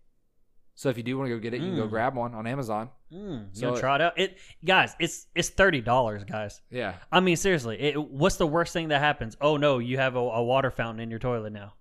So 0.75 0.89
if 0.89 0.97
you 0.97 1.03
do 1.03 1.17
want 1.17 1.29
to 1.29 1.35
go 1.35 1.39
get 1.39 1.53
it, 1.53 1.61
you 1.61 1.67
can 1.67 1.75
go 1.77 1.85
Mm. 1.87 1.89
grab 1.91 2.15
one 2.15 2.33
on 2.33 2.45
Amazon. 2.47 2.89
Mm, 3.11 3.49
you 3.53 3.59
So- 3.59 3.79
try 3.79 3.95
it 3.95 4.01
out? 4.01 4.17
It, 4.19 4.37
guys, 4.65 4.95
it's 4.99 5.27
it's 5.35 5.49
thirty 5.49 5.81
dollars, 5.81 6.23
guys. 6.23 6.61
Yeah, 6.71 6.95
I 7.11 7.19
mean, 7.19 7.35
seriously, 7.35 7.79
it, 7.79 8.03
what's 8.11 8.37
the 8.37 8.47
worst 8.47 8.73
thing 8.73 8.87
that 8.89 8.99
happens? 8.99 9.37
Oh 9.39 9.55
no, 9.57 9.77
you 9.79 9.97
have 9.97 10.15
a, 10.15 10.19
a 10.19 10.43
water 10.43 10.71
fountain 10.71 10.99
in 10.99 11.09
your 11.11 11.19
toilet 11.19 11.53
now. 11.53 11.73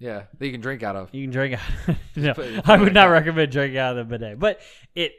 yeah, 0.00 0.24
that 0.38 0.46
you 0.46 0.50
can 0.52 0.60
drink 0.60 0.82
out 0.82 0.96
of. 0.96 1.14
You 1.14 1.22
can 1.24 1.30
drink 1.30 1.58
out. 1.88 1.96
no, 2.16 2.34
I 2.64 2.76
would 2.76 2.92
not 2.94 3.04
recommend 3.06 3.52
drinking 3.52 3.78
out 3.78 3.96
of 3.96 4.08
the 4.08 4.18
bidet. 4.18 4.38
But 4.40 4.60
it 4.96 5.12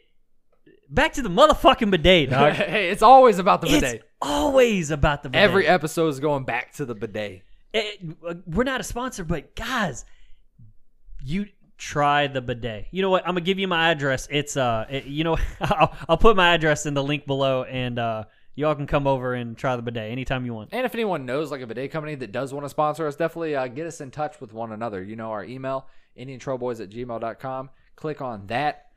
back 0.92 1.14
to 1.14 1.22
the 1.22 1.30
motherfucking 1.30 1.90
bidet, 1.90 2.30
dog. 2.30 2.54
hey, 2.54 2.90
it's 2.90 3.02
always 3.02 3.40
about 3.40 3.62
the 3.62 3.68
bidet. 3.68 3.96
it's 3.96 4.04
always 4.22 4.92
about 4.92 5.24
the 5.24 5.30
bidet. 5.30 5.50
Every 5.50 5.66
episode 5.66 6.10
is 6.10 6.20
going 6.20 6.44
back 6.44 6.74
to 6.74 6.86
the 6.86 6.94
bidet. 6.94 7.42
It- 7.74 8.46
we're 8.46 8.64
not 8.64 8.82
a 8.82 8.84
sponsor, 8.84 9.24
but 9.24 9.56
guys, 9.56 10.06
you 11.24 11.48
try 11.78 12.28
the 12.28 12.42
bidet. 12.42 12.88
You 12.92 13.02
know 13.02 13.10
what? 13.10 13.24
I'm 13.24 13.32
gonna 13.32 13.42
give 13.42 13.58
you 13.58 13.68
my 13.68 13.90
address. 13.90 14.28
It's 14.30 14.56
uh, 14.58 14.86
it, 14.90 15.06
you 15.06 15.24
know, 15.24 15.38
I'll, 15.62 15.96
I'll 16.10 16.18
put 16.18 16.36
my 16.36 16.54
address 16.54 16.86
in 16.86 16.94
the 16.94 17.04
link 17.04 17.26
below, 17.26 17.64
and 17.64 17.98
uh, 17.98 18.26
y'all 18.56 18.76
can 18.76 18.88
come 18.88 19.08
over 19.08 19.34
and 19.34 19.58
try 19.58 19.76
the 19.76 19.82
bidet 19.82 20.12
anytime 20.12 20.46
you 20.46 20.54
want. 20.54 20.70
And 20.74 20.86
if 20.86 20.94
anyone 20.94 21.26
knows 21.26 21.50
like 21.52 21.62
a 21.62 21.68
bidet 21.68 21.92
company 21.92 22.16
that 22.16 22.32
does 22.32 22.54
want 22.54 22.66
to 22.66 22.70
sponsor 22.70 23.08
us, 23.08 23.16
definitely 23.16 23.56
uh, 23.56 23.68
get 23.68 23.88
us 23.88 24.02
in 24.02 24.12
touch 24.12 24.40
with 24.40 24.54
one 24.54 24.72
another. 24.72 25.02
You 25.04 25.16
know 25.16 25.32
our 25.32 25.44
email, 25.44 25.88
IndianTrailBoys 26.18 26.82
at 26.82 26.90
gmail.com. 26.90 27.70
Click 27.96 28.22
on 28.22 28.48
that. 28.48 28.91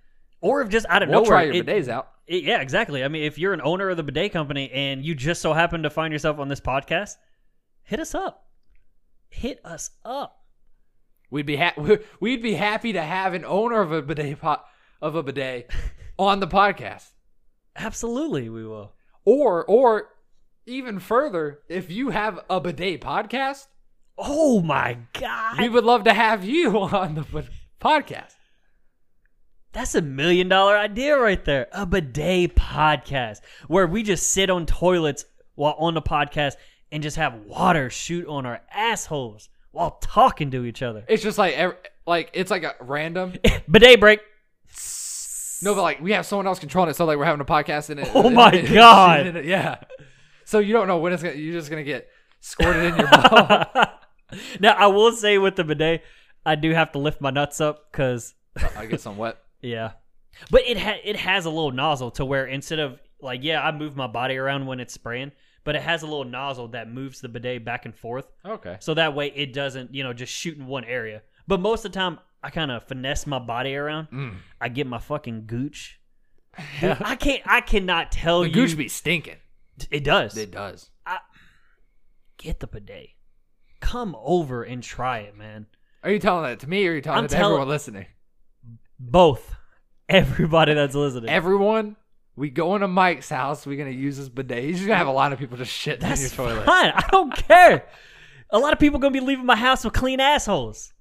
Or 0.44 0.60
if 0.60 0.68
just 0.68 0.84
out 0.90 1.02
of 1.02 1.08
We'll 1.08 1.22
nowhere, 1.22 1.28
try 1.38 1.42
your 1.44 1.54
it- 1.54 1.66
bidets 1.66 1.88
out. 1.88 2.08
it- 2.26 2.44
yeah, 2.44 2.60
exactly. 2.60 3.02
I 3.02 3.08
mean, 3.08 3.22
if 3.24 3.38
you're 3.38 3.54
an 3.54 3.62
owner 3.62 3.88
of 3.88 3.96
the 3.96 4.02
bidet 4.02 4.32
company 4.32 4.70
and 4.72 5.02
you 5.02 5.14
just 5.14 5.40
so 5.40 5.54
happen 5.54 5.82
to 5.84 5.90
find 5.90 6.12
yourself 6.12 6.38
on 6.38 6.48
this 6.48 6.60
podcast, 6.60 7.16
hit 7.82 7.98
us 7.98 8.14
up. 8.14 8.46
Hit 9.30 9.58
us 9.64 9.90
up. 10.04 10.40
We'd 11.30 11.46
be 11.46 11.56
ha- 11.56 11.72
we'd 12.20 12.42
be 12.42 12.54
happy 12.54 12.92
to 12.92 13.00
have 13.02 13.32
an 13.32 13.44
owner 13.46 13.80
of 13.80 13.90
a 13.90 14.02
bidet 14.02 14.40
pot 14.40 14.66
of 15.00 15.14
a 15.16 15.22
bidet 15.22 15.70
on 16.18 16.40
the 16.40 16.46
podcast. 16.46 17.08
Absolutely, 17.76 18.48
we 18.50 18.66
will. 18.66 18.92
Or 19.24 19.64
or 19.64 20.10
even 20.66 20.98
further, 20.98 21.60
if 21.70 21.90
you 21.90 22.10
have 22.10 22.38
a 22.50 22.60
bidet 22.60 23.00
podcast, 23.00 23.66
Oh 24.18 24.60
my 24.60 24.98
god, 25.14 25.58
we 25.58 25.68
would 25.70 25.84
love 25.84 26.04
to 26.04 26.12
have 26.12 26.44
you 26.44 26.78
on 26.78 27.14
the 27.14 27.44
podcast. 27.80 28.34
That's 29.74 29.94
a 29.94 30.00
million 30.00 30.48
dollar 30.48 30.76
idea 30.76 31.18
right 31.18 31.44
there. 31.44 31.66
A 31.72 31.84
bidet 31.84 32.54
podcast 32.56 33.40
where 33.68 33.86
we 33.86 34.02
just 34.02 34.30
sit 34.30 34.48
on 34.48 34.64
toilets 34.66 35.26
while 35.56 35.74
on 35.78 35.92
the 35.94 36.02
podcast 36.02 36.54
and 36.90 37.02
just 37.02 37.16
have 37.16 37.34
water 37.46 37.90
shoot 37.90 38.26
on 38.26 38.46
our 38.46 38.62
assholes 38.72 39.48
while 39.72 39.98
talking 40.00 40.50
to 40.52 40.64
each 40.64 40.80
other. 40.82 41.04
It's 41.08 41.22
just 41.22 41.36
like 41.36 41.90
like 42.06 42.30
it's 42.32 42.50
like 42.50 42.62
a 42.62 42.74
random. 42.80 43.34
bidet 43.70 44.00
break. 44.00 44.20
No, 45.62 45.74
but 45.74 45.82
like 45.82 46.00
we 46.00 46.12
have 46.12 46.26
someone 46.26 46.46
else 46.46 46.58
controlling 46.58 46.90
it, 46.90 46.96
so 46.96 47.04
like 47.04 47.16
we're 47.18 47.24
having 47.24 47.40
a 47.40 47.44
podcast 47.44 47.90
in 47.90 47.98
it. 47.98 48.08
Oh 48.14 48.30
my 48.30 48.50
it- 48.52 48.72
God. 48.72 49.26
it- 49.26 49.44
yeah. 49.44 49.76
So 50.44 50.58
you 50.58 50.72
don't 50.72 50.86
know 50.88 50.98
when 50.98 51.12
it's 51.12 51.22
gonna. 51.22 51.34
You're 51.36 51.54
just 51.58 51.70
gonna 51.70 51.84
get 51.84 52.06
squirted 52.40 52.84
in 52.92 52.96
your 52.98 53.08
mouth. 53.10 53.88
now 54.60 54.72
I 54.74 54.86
will 54.88 55.12
say 55.12 55.38
with 55.38 55.56
the 55.56 55.64
bidet, 55.64 56.02
I 56.44 56.54
do 56.54 56.70
have 56.72 56.92
to 56.92 56.98
lift 56.98 57.20
my 57.20 57.30
nuts 57.30 57.60
up 57.62 57.90
because 57.90 58.34
I 58.76 58.84
get 58.86 59.00
some 59.00 59.16
wet. 59.16 59.38
Yeah, 59.64 59.92
but 60.50 60.62
it 60.66 60.78
ha- 60.78 61.00
it 61.04 61.16
has 61.16 61.46
a 61.46 61.50
little 61.50 61.72
nozzle 61.72 62.10
to 62.12 62.24
where 62.24 62.46
instead 62.46 62.78
of 62.78 63.00
like 63.20 63.40
yeah 63.42 63.60
I 63.66 63.72
move 63.72 63.96
my 63.96 64.06
body 64.06 64.36
around 64.36 64.66
when 64.66 64.78
it's 64.80 64.94
spraying, 64.94 65.32
but 65.64 65.74
it 65.74 65.82
has 65.82 66.02
a 66.02 66.06
little 66.06 66.24
nozzle 66.24 66.68
that 66.68 66.90
moves 66.90 67.20
the 67.20 67.28
bidet 67.28 67.64
back 67.64 67.84
and 67.86 67.94
forth, 67.94 68.26
Okay. 68.44 68.76
so 68.80 68.94
that 68.94 69.14
way 69.14 69.28
it 69.34 69.52
doesn't 69.52 69.94
you 69.94 70.02
know 70.04 70.12
just 70.12 70.32
shoot 70.32 70.56
in 70.58 70.66
one 70.66 70.84
area. 70.84 71.22
But 71.48 71.60
most 71.60 71.84
of 71.84 71.92
the 71.92 71.98
time 71.98 72.18
I 72.42 72.50
kind 72.50 72.70
of 72.70 72.84
finesse 72.84 73.26
my 73.26 73.38
body 73.38 73.74
around. 73.74 74.08
Mm. 74.12 74.34
I 74.60 74.68
get 74.68 74.86
my 74.86 74.98
fucking 74.98 75.46
gooch. 75.46 75.98
Dude, 76.80 76.98
I 77.00 77.16
can't. 77.16 77.42
I 77.46 77.60
cannot 77.62 78.12
tell 78.12 78.44
you 78.44 78.52
The 78.52 78.60
you. 78.60 78.66
gooch 78.66 78.76
be 78.76 78.88
stinking. 78.88 79.36
it 79.90 80.04
does. 80.04 80.36
It 80.36 80.50
does. 80.50 80.90
Get 82.38 82.60
the 82.60 82.66
bidet. 82.66 83.10
Come 83.80 84.16
over 84.20 84.62
and 84.62 84.82
try 84.82 85.20
it, 85.20 85.36
man. 85.36 85.66
Are 86.02 86.10
you 86.10 86.18
telling 86.18 86.44
that 86.44 86.60
to 86.60 86.68
me, 86.68 86.86
or 86.86 86.92
are 86.92 86.94
you 86.96 87.00
telling 87.00 87.18
I'm 87.20 87.24
it 87.24 87.28
to 87.28 87.36
tell- 87.36 87.46
everyone 87.50 87.68
listening? 87.68 88.06
Both. 88.98 89.54
Everybody 90.08 90.74
that's 90.74 90.94
listening. 90.94 91.30
Everyone, 91.30 91.96
we 92.36 92.50
go 92.50 92.74
into 92.74 92.88
Mike's 92.88 93.28
house. 93.30 93.66
We're 93.66 93.78
gonna 93.78 93.90
use 93.90 94.16
this 94.18 94.28
bidet. 94.28 94.64
He's 94.64 94.76
just 94.76 94.86
gonna 94.86 94.98
have 94.98 95.06
a 95.06 95.12
lot 95.12 95.32
of 95.32 95.38
people 95.38 95.56
just 95.56 95.72
shit 95.72 95.94
in 96.02 96.08
that's 96.08 96.20
your 96.20 96.30
toilet. 96.30 96.64
fine. 96.66 96.92
I 96.94 97.06
don't 97.10 97.34
care. 97.34 97.86
A 98.50 98.58
lot 98.58 98.72
of 98.72 98.78
people 98.78 98.98
gonna 99.00 99.12
be 99.12 99.20
leaving 99.20 99.46
my 99.46 99.56
house 99.56 99.84
with 99.84 99.94
clean 99.94 100.20
assholes. 100.20 100.92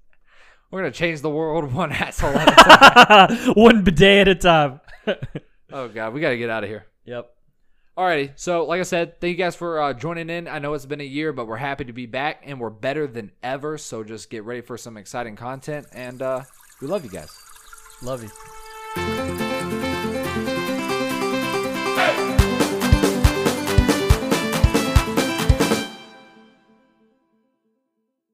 We're 0.71 0.79
gonna 0.81 0.91
change 0.91 1.21
the 1.21 1.29
world 1.29 1.71
one 1.73 1.91
asshole 1.93 2.31
at 2.35 2.47
a 2.49 3.27
time. 3.35 3.53
One 3.55 3.83
bidet 3.83 4.27
at 4.27 4.27
a 4.27 4.35
time. 4.35 4.79
oh 5.71 5.87
god, 5.89 6.13
we 6.13 6.21
gotta 6.21 6.37
get 6.37 6.49
out 6.49 6.63
of 6.63 6.69
here. 6.69 6.85
yep. 7.05 7.29
Alrighty, 7.97 8.31
so 8.35 8.65
like 8.65 8.79
I 8.79 8.83
said, 8.83 9.21
thank 9.21 9.37
you 9.37 9.43
guys 9.43 9.55
for 9.55 9.79
uh, 9.79 9.93
joining 9.93 10.29
in. 10.31 10.47
I 10.47 10.57
know 10.57 10.73
it's 10.73 10.85
been 10.87 11.01
a 11.01 11.03
year, 11.03 11.31
but 11.31 11.45
we're 11.45 11.57
happy 11.57 11.83
to 11.85 11.93
be 11.93 12.07
back 12.07 12.41
and 12.43 12.59
we're 12.59 12.71
better 12.71 13.05
than 13.05 13.31
ever. 13.43 13.77
So 13.77 14.03
just 14.03 14.31
get 14.31 14.45
ready 14.45 14.61
for 14.61 14.77
some 14.79 14.97
exciting 14.97 15.35
content, 15.35 15.85
and 15.93 16.19
uh, 16.21 16.41
we 16.81 16.87
love 16.87 17.03
you 17.03 17.11
guys. 17.11 17.37
Love 18.03 18.23
you. 18.23 19.42